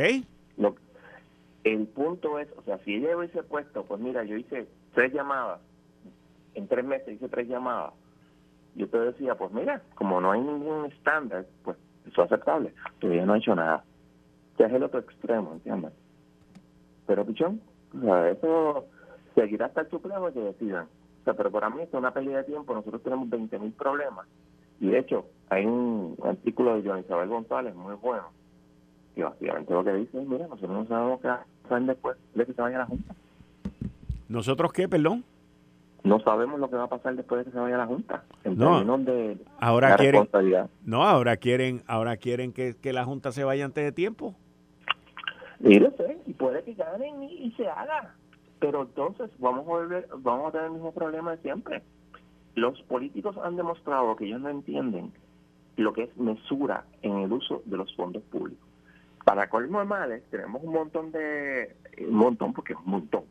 el 1.64 1.86
punto 1.88 2.38
es, 2.38 2.48
o 2.56 2.62
sea, 2.62 2.78
si 2.84 2.94
ella 2.94 3.16
hubiese 3.16 3.42
puesto, 3.42 3.84
pues 3.84 4.00
mira, 4.00 4.24
yo 4.24 4.36
hice 4.36 4.66
tres 4.94 5.12
llamadas, 5.12 5.60
en 6.54 6.66
tres 6.66 6.84
meses 6.84 7.14
hice 7.14 7.28
tres 7.28 7.48
llamadas, 7.48 7.92
yo 8.74 8.88
te 8.88 8.98
decía, 8.98 9.34
pues 9.34 9.52
mira, 9.52 9.82
como 9.94 10.20
no 10.20 10.32
hay 10.32 10.40
ningún 10.40 10.86
estándar, 10.86 11.46
pues 11.64 11.76
eso 12.06 12.22
es 12.22 12.32
aceptable. 12.32 12.72
Todavía 13.00 13.26
no 13.26 13.34
ha 13.34 13.38
hecho 13.38 13.54
nada. 13.54 13.84
Ya 14.58 14.66
es 14.66 14.72
el 14.72 14.82
otro 14.82 15.00
extremo, 15.00 15.52
¿entiendes? 15.52 15.92
Pero, 17.06 17.26
pichón, 17.26 17.60
o 17.96 18.00
sea, 18.00 18.30
eso 18.30 18.86
seguirá 19.40 19.66
hasta 19.66 19.82
el 19.82 19.90
Supremo 19.90 20.32
que 20.32 20.40
decidan. 20.40 20.84
O 21.20 21.24
sea, 21.24 21.34
pero 21.34 21.50
para 21.50 21.68
mí 21.70 21.82
esto 21.82 21.96
es 21.96 22.00
una 22.00 22.12
pérdida 22.12 22.38
de 22.38 22.44
tiempo. 22.44 22.74
Nosotros 22.74 23.02
tenemos 23.02 23.28
20.000 23.28 23.72
problemas. 23.74 24.26
Y 24.80 24.88
de 24.88 24.98
hecho, 25.00 25.26
hay 25.50 25.66
un 25.66 26.16
artículo 26.24 26.76
de 26.76 26.88
Joan 26.88 27.00
Isabel 27.00 27.28
González 27.28 27.74
muy 27.74 27.94
bueno, 27.96 28.24
que 29.14 29.24
básicamente 29.24 29.72
lo 29.72 29.82
que 29.84 29.92
dice 29.94 30.20
es, 30.20 30.28
mira, 30.28 30.46
nosotros 30.46 30.70
no 30.70 30.86
sabemos 30.86 31.20
qué 31.20 31.28
hacer 31.28 31.82
después 31.82 32.16
de 32.34 32.46
que 32.46 32.52
se 32.52 32.62
vaya 32.62 32.78
la 32.78 32.86
Junta. 32.86 33.14
¿Nosotros 34.28 34.72
qué, 34.72 34.88
perdón? 34.88 35.24
no 36.04 36.20
sabemos 36.20 36.60
lo 36.60 36.70
que 36.70 36.76
va 36.76 36.84
a 36.84 36.88
pasar 36.88 37.16
después 37.16 37.40
de 37.40 37.44
que 37.46 37.50
se 37.50 37.58
vaya 37.58 37.76
la 37.76 37.86
junta 37.86 38.22
en 38.44 38.56
No. 38.56 38.76
términos 38.78 39.04
de 39.04 39.36
Ahora 39.60 39.90
la 39.90 39.96
quieren, 39.96 40.20
responsabilidad. 40.22 40.70
no, 40.86 41.02
ahora 41.02 41.36
quieren, 41.36 41.82
ahora 41.86 42.16
quieren 42.16 42.52
que, 42.52 42.74
que 42.80 42.92
la 42.92 43.04
Junta 43.04 43.32
se 43.32 43.42
vaya 43.44 43.64
antes 43.64 43.84
de 43.84 43.92
tiempo. 43.92 44.34
Y 45.60 45.78
lo 45.80 45.90
sé, 45.96 46.16
y 46.24 46.32
puede 46.34 46.62
que 46.62 46.74
ganen 46.74 47.22
y, 47.24 47.46
y 47.48 47.50
se 47.52 47.68
haga. 47.68 48.14
Pero 48.60 48.82
entonces 48.82 49.30
vamos 49.38 49.66
a 49.66 49.70
volver, 49.70 50.08
vamos 50.18 50.48
a 50.48 50.52
tener 50.52 50.66
el 50.66 50.72
mismo 50.72 50.92
problema 50.92 51.32
de 51.32 51.42
siempre. 51.42 51.82
Los 52.54 52.80
políticos 52.82 53.36
han 53.42 53.56
demostrado 53.56 54.16
que 54.16 54.26
ellos 54.26 54.40
no 54.40 54.48
entienden 54.48 55.12
lo 55.76 55.92
que 55.92 56.04
es 56.04 56.16
mesura 56.16 56.84
en 57.02 57.18
el 57.18 57.32
uso 57.32 57.62
de 57.64 57.76
los 57.76 57.94
fondos 57.94 58.22
públicos. 58.24 58.66
Para 59.24 59.48
colmo 59.48 59.78
de 59.78 59.84
males, 59.84 60.22
tenemos 60.30 60.62
un 60.64 60.72
montón 60.72 61.12
de, 61.12 61.76
un 62.00 62.14
montón, 62.14 62.52
porque 62.52 62.72
es 62.72 62.78
un 62.84 62.90
montón, 62.90 63.24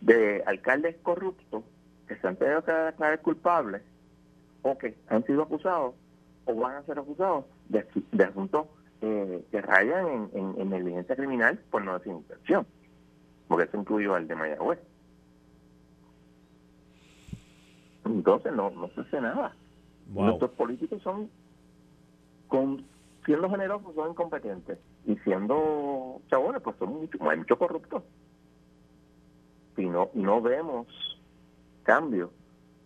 de 0.00 0.42
alcaldes 0.46 0.96
corruptos 1.02 1.62
que 2.08 2.16
se 2.16 2.26
han 2.26 2.36
tenido 2.36 2.64
que 2.64 2.72
declarar 2.72 3.20
culpables 3.20 3.82
o 4.62 4.78
que 4.78 4.94
han 5.08 5.24
sido 5.26 5.42
acusados 5.42 5.94
o 6.46 6.54
van 6.54 6.76
a 6.76 6.82
ser 6.84 6.98
acusados 6.98 7.44
de, 7.68 7.84
asuntos 8.24 8.66
eh, 9.02 9.44
que 9.50 9.60
rayan 9.60 10.06
en, 10.08 10.30
en, 10.32 10.60
en 10.60 10.70
negligencia 10.70 11.16
criminal 11.16 11.58
por 11.70 11.82
no 11.82 11.98
decir 11.98 12.12
intención, 12.12 12.66
porque 13.50 13.64
eso 13.64 13.78
incluyó 13.78 14.14
al 14.14 14.28
de 14.28 14.36
Mayagüez. 14.36 14.78
Entonces 18.04 18.52
no, 18.52 18.70
no 18.70 18.86
se 18.90 19.00
hace 19.00 19.20
nada. 19.20 19.56
Wow. 20.12 20.26
Nuestros 20.26 20.52
políticos 20.52 21.02
son, 21.02 21.28
con, 22.46 22.84
siendo 23.26 23.50
generosos, 23.50 23.92
son 23.96 24.10
incompetentes. 24.10 24.78
Y 25.04 25.16
siendo 25.16 26.20
chabones, 26.28 26.62
pues 26.62 26.76
son 26.76 26.90
mucho, 26.90 27.18
hay 27.28 27.38
muchos 27.38 27.58
corruptos. 27.58 28.04
Y 29.76 29.86
no, 29.86 30.10
no 30.14 30.40
vemos 30.40 30.86
cambio. 31.82 32.30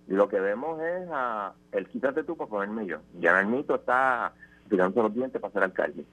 Lo 0.06 0.30
que 0.30 0.40
vemos 0.40 0.80
es 0.80 1.06
a 1.12 1.52
el 1.72 1.86
quítate 1.88 2.24
tú 2.24 2.38
para 2.38 2.48
ponerme 2.48 2.86
yo. 2.86 3.00
Ya 3.20 3.38
el 3.38 3.48
mito 3.48 3.74
está 3.74 4.32
tirándose 4.70 5.02
los 5.02 5.14
dientes 5.14 5.42
para 5.42 5.52
ser 5.52 5.62
alcalde. 5.62 6.06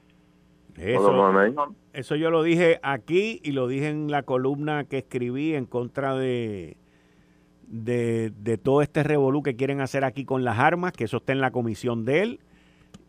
O 0.97 1.01
como 1.03 1.29
Eso, 1.29 1.31
me 1.31 1.45
dijo, 1.45 1.73
eso 1.93 2.15
yo 2.15 2.31
lo 2.31 2.43
dije 2.43 2.79
aquí 2.83 3.39
y 3.43 3.51
lo 3.51 3.67
dije 3.67 3.89
en 3.89 4.11
la 4.11 4.23
columna 4.23 4.85
que 4.85 4.99
escribí 4.99 5.55
en 5.55 5.65
contra 5.65 6.15
de, 6.15 6.77
de, 7.71 8.59
todo 8.61 8.81
este 8.81 9.03
revolú 9.03 9.43
que 9.43 9.55
quieren 9.55 9.81
hacer 9.81 10.03
aquí 10.03 10.25
con 10.25 10.43
las 10.43 10.59
armas, 10.59 10.91
que 10.91 11.05
eso 11.05 11.17
está 11.17 11.31
en 11.31 11.41
la 11.41 11.51
comisión 11.51 12.05
de 12.05 12.21
él. 12.21 12.39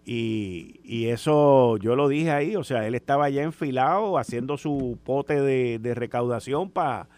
Y, 0.05 1.07
eso 1.07 1.76
yo 1.76 1.95
lo 1.95 2.09
dije 2.09 2.30
ahí, 2.30 2.57
o 2.57 2.64
sea, 2.64 2.87
él 2.87 2.95
estaba 2.95 3.28
ya 3.30 3.43
enfilado 3.43 4.18
haciendo 4.18 4.57
su 4.57 4.99
pote 5.05 5.41
de, 5.41 5.95
recaudación 5.95 6.70
para 6.70 7.09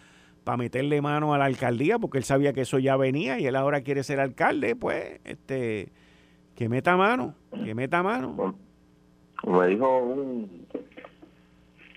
meterle 0.59 1.01
mano 1.01 1.33
a 1.33 1.39
la 1.39 1.47
alcaldía, 1.47 1.99
porque 1.99 2.19
él 2.19 2.25
sabía 2.25 2.53
que 2.53 2.63
eso 2.63 2.79
ya 2.79 2.97
venía 2.97 3.39
y 3.39 3.47
él 3.47 3.57
ahora 3.57 3.83
quiere 3.83 4.03
ser 4.03 4.21
alcalde, 4.21 4.77
pues, 4.77 5.21
este, 5.25 5.93
que 6.55 6.69
meta 6.69 6.97
mano, 6.97 7.35
que 7.65 7.75
meta 7.75 8.03
mano. 8.03 8.55
como 9.41 9.65
dijo 9.65 9.99
un 9.99 10.67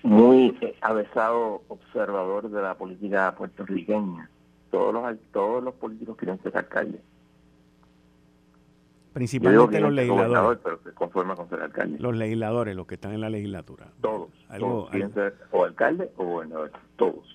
muy 0.02 0.56
eh, 0.60 0.76
avesado 0.80 1.62
observador 1.68 2.50
de 2.50 2.62
la 2.62 2.74
política 2.76 3.34
puertorriqueña, 3.36 4.30
todos 4.70 4.92
los 4.94 5.18
todos 5.32 5.62
los 5.64 5.74
políticos 5.74 6.16
quieren 6.16 6.40
ser 6.42 6.56
alcaldes. 6.56 7.00
Principalmente 9.12 9.80
los 9.80 9.92
legisladores. 9.92 10.60
pero 10.62 10.78
se 10.84 10.92
conforma 10.92 11.34
con 11.34 11.48
ser 11.48 11.60
alcalde. 11.62 11.98
Los 11.98 12.14
legisladores, 12.16 12.76
los 12.76 12.86
que 12.86 12.94
están 12.94 13.12
en 13.14 13.20
la 13.20 13.30
legislatura. 13.30 13.88
Todos, 14.00 14.28
Algo- 14.48 14.66
todos 14.68 14.90
quieren 14.90 15.08
algo- 15.08 15.14
ser 15.20 15.34
o 15.50 15.64
alcalde 15.64 16.10
o 16.16 16.24
gobernador, 16.24 16.70
todos. 16.96 17.34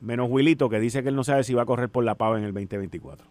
Menos 0.00 0.28
Wilito, 0.30 0.70
que 0.70 0.80
dice 0.80 1.02
que 1.02 1.10
él 1.10 1.14
no 1.16 1.24
sabe 1.24 1.44
si 1.44 1.52
va 1.52 1.62
a 1.62 1.66
correr 1.66 1.90
por 1.90 2.04
la 2.04 2.14
pava 2.14 2.38
en 2.38 2.44
el 2.44 2.54
2024. 2.54 3.26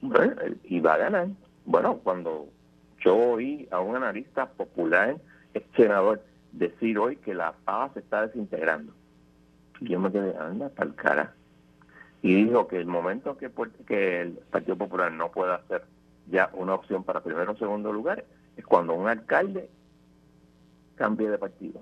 Bueno, 0.00 0.32
eh, 0.42 0.54
y 0.64 0.78
va 0.80 0.94
a 0.94 0.98
ganar. 0.98 1.28
Bueno, 1.64 1.98
cuando 2.04 2.46
yo 3.00 3.16
oí 3.16 3.66
a 3.72 3.80
un 3.80 3.96
analista 3.96 4.46
popular, 4.46 5.16
senador, 5.76 6.22
decir 6.52 6.98
hoy 6.98 7.16
que 7.16 7.34
la 7.34 7.52
paz 7.64 7.92
se 7.94 8.00
está 8.00 8.26
desintegrando, 8.26 8.92
y 9.80 9.88
yo 9.88 10.00
me 10.00 10.12
quedé, 10.12 10.36
anda, 10.36 10.70
tal 10.70 10.94
cara. 10.94 11.34
Y 12.22 12.44
dijo 12.44 12.68
que 12.68 12.76
el 12.76 12.86
momento 12.86 13.36
que, 13.36 13.50
que 13.86 14.20
el 14.20 14.32
Partido 14.50 14.76
Popular 14.76 15.10
no 15.10 15.32
pueda 15.32 15.62
ser 15.66 15.84
ya 16.30 16.50
una 16.52 16.74
opción 16.74 17.02
para 17.02 17.20
primero 17.20 17.52
o 17.52 17.56
segundo 17.56 17.92
lugar 17.92 18.24
es 18.56 18.64
cuando 18.64 18.94
un 18.94 19.08
alcalde 19.08 19.68
cambie 20.94 21.28
de 21.28 21.38
partido. 21.38 21.80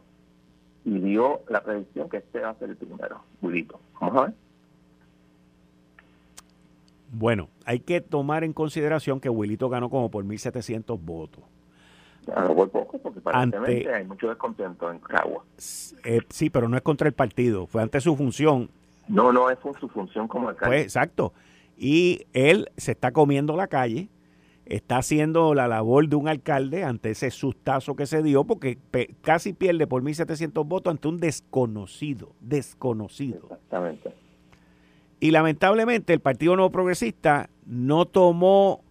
Y 0.84 0.98
dio 0.98 1.42
la 1.48 1.62
predicción 1.62 2.08
que 2.08 2.18
este 2.18 2.40
va 2.40 2.50
a 2.50 2.54
ser 2.54 2.70
el 2.70 2.76
primero, 2.76 3.22
Wilito. 3.42 3.78
Vamos 4.00 4.16
a 4.16 4.26
ver. 4.26 4.34
Bueno, 7.12 7.48
hay 7.64 7.80
que 7.80 8.00
tomar 8.00 8.44
en 8.44 8.52
consideración 8.52 9.20
que 9.20 9.28
Wilito 9.28 9.68
ganó 9.68 9.90
como 9.90 10.10
por 10.10 10.24
1.700 10.24 10.98
votos. 11.02 11.44
Por 12.26 12.70
poco, 12.70 12.98
porque 12.98 13.18
aparentemente 13.18 13.78
Ante- 13.86 13.94
hay 13.94 14.04
mucho 14.04 14.28
descontento 14.28 14.90
en 14.90 14.98
Cagua. 15.00 15.44
Eh, 16.04 16.20
sí, 16.28 16.50
pero 16.50 16.68
no 16.68 16.76
es 16.76 16.82
contra 16.82 17.08
el 17.08 17.14
partido, 17.14 17.66
fue 17.66 17.82
ante 17.82 18.00
su 18.00 18.16
función. 18.16 18.70
No, 19.08 19.32
no 19.32 19.50
es 19.50 19.58
su 19.80 19.88
función 19.88 20.28
como 20.28 20.48
alcalde. 20.48 20.76
Pues 20.76 20.84
exacto. 20.84 21.32
Y 21.76 22.26
él 22.32 22.70
se 22.76 22.92
está 22.92 23.10
comiendo 23.10 23.56
la 23.56 23.66
calle, 23.66 24.08
está 24.66 24.98
haciendo 24.98 25.54
la 25.54 25.66
labor 25.66 26.08
de 26.08 26.14
un 26.14 26.28
alcalde 26.28 26.84
ante 26.84 27.10
ese 27.10 27.30
sustazo 27.32 27.96
que 27.96 28.06
se 28.06 28.22
dio, 28.22 28.44
porque 28.44 28.78
pe- 28.90 29.14
casi 29.22 29.52
pierde 29.52 29.86
por 29.88 30.02
1.700 30.02 30.64
votos 30.66 30.92
ante 30.92 31.08
un 31.08 31.18
desconocido, 31.18 32.32
desconocido. 32.40 33.40
Exactamente. 33.42 34.14
Y 35.18 35.32
lamentablemente 35.32 36.12
el 36.12 36.20
Partido 36.20 36.54
Nuevo 36.54 36.70
Progresista 36.70 37.50
no 37.66 38.06
tomó 38.06 38.82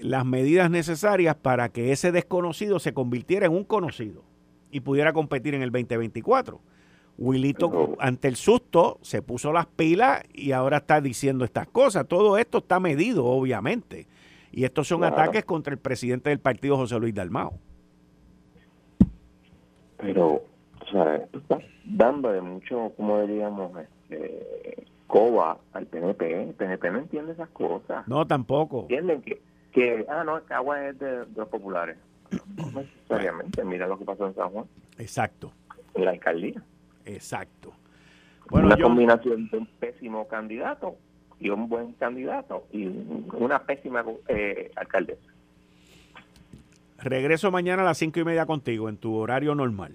las 0.00 0.24
medidas 0.24 0.70
necesarias 0.70 1.34
para 1.36 1.68
que 1.70 1.92
ese 1.92 2.12
desconocido 2.12 2.78
se 2.78 2.92
convirtiera 2.94 3.46
en 3.46 3.52
un 3.52 3.64
conocido 3.64 4.22
y 4.70 4.80
pudiera 4.80 5.12
competir 5.12 5.54
en 5.54 5.62
el 5.62 5.70
2024. 5.70 6.60
Wilito, 7.16 7.96
ante 7.98 8.28
el 8.28 8.36
susto, 8.36 8.98
se 9.02 9.22
puso 9.22 9.52
las 9.52 9.66
pilas 9.66 10.22
y 10.32 10.52
ahora 10.52 10.76
está 10.78 11.00
diciendo 11.00 11.44
estas 11.44 11.66
cosas. 11.66 12.06
Todo 12.06 12.38
esto 12.38 12.58
está 12.58 12.78
medido, 12.78 13.24
obviamente. 13.24 14.06
Y 14.52 14.64
estos 14.64 14.86
son 14.86 15.00
Claro. 15.00 15.16
ataques 15.16 15.44
contra 15.44 15.72
el 15.72 15.78
presidente 15.78 16.30
del 16.30 16.38
partido, 16.38 16.76
José 16.76 16.98
Luis 17.00 17.14
Dalmao. 17.14 17.54
Pero, 19.98 20.26
o 20.80 20.86
sea, 20.92 21.16
está 21.16 21.58
dándole 21.84 22.40
mucho, 22.40 22.92
como 22.96 23.20
diríamos, 23.22 23.72
este, 23.78 24.86
coba 25.06 25.58
al 25.72 25.86
PNP. 25.86 26.42
El 26.44 26.54
PNP 26.54 26.90
no 26.90 26.98
entiende 26.98 27.32
esas 27.32 27.48
cosas. 27.48 28.06
No, 28.06 28.26
tampoco. 28.26 28.82
Entienden 28.82 29.22
que, 29.22 29.40
que 29.78 30.06
ah, 30.08 30.24
no, 30.24 30.42
Cagua 30.44 30.88
es 30.88 30.98
de, 30.98 31.24
de 31.26 31.36
los 31.36 31.48
populares. 31.48 31.96
No 32.56 32.80
necesariamente. 32.82 33.64
Mira 33.64 33.86
lo 33.86 33.98
que 33.98 34.04
pasó 34.04 34.26
en 34.26 34.34
San 34.34 34.50
Juan, 34.50 34.66
Exacto, 34.98 35.52
en 35.94 36.04
la 36.04 36.10
alcaldía. 36.10 36.60
exacto. 37.06 37.72
Bueno, 38.50 38.66
una 38.68 38.76
yo, 38.76 38.84
combinación 38.84 39.48
de 39.50 39.58
un 39.58 39.66
pésimo 39.66 40.26
candidato 40.28 40.96
y 41.40 41.50
un 41.50 41.68
buen 41.68 41.92
candidato 41.92 42.66
y 42.72 42.86
una 43.34 43.62
pésima 43.64 44.04
eh, 44.28 44.70
alcaldesa. 44.76 45.20
regreso 46.98 47.50
mañana 47.50 47.82
a 47.82 47.84
las 47.86 47.98
cinco 47.98 48.20
y 48.20 48.24
media 48.24 48.46
contigo 48.46 48.88
en 48.88 48.96
tu 48.96 49.14
horario 49.14 49.54
normal. 49.54 49.94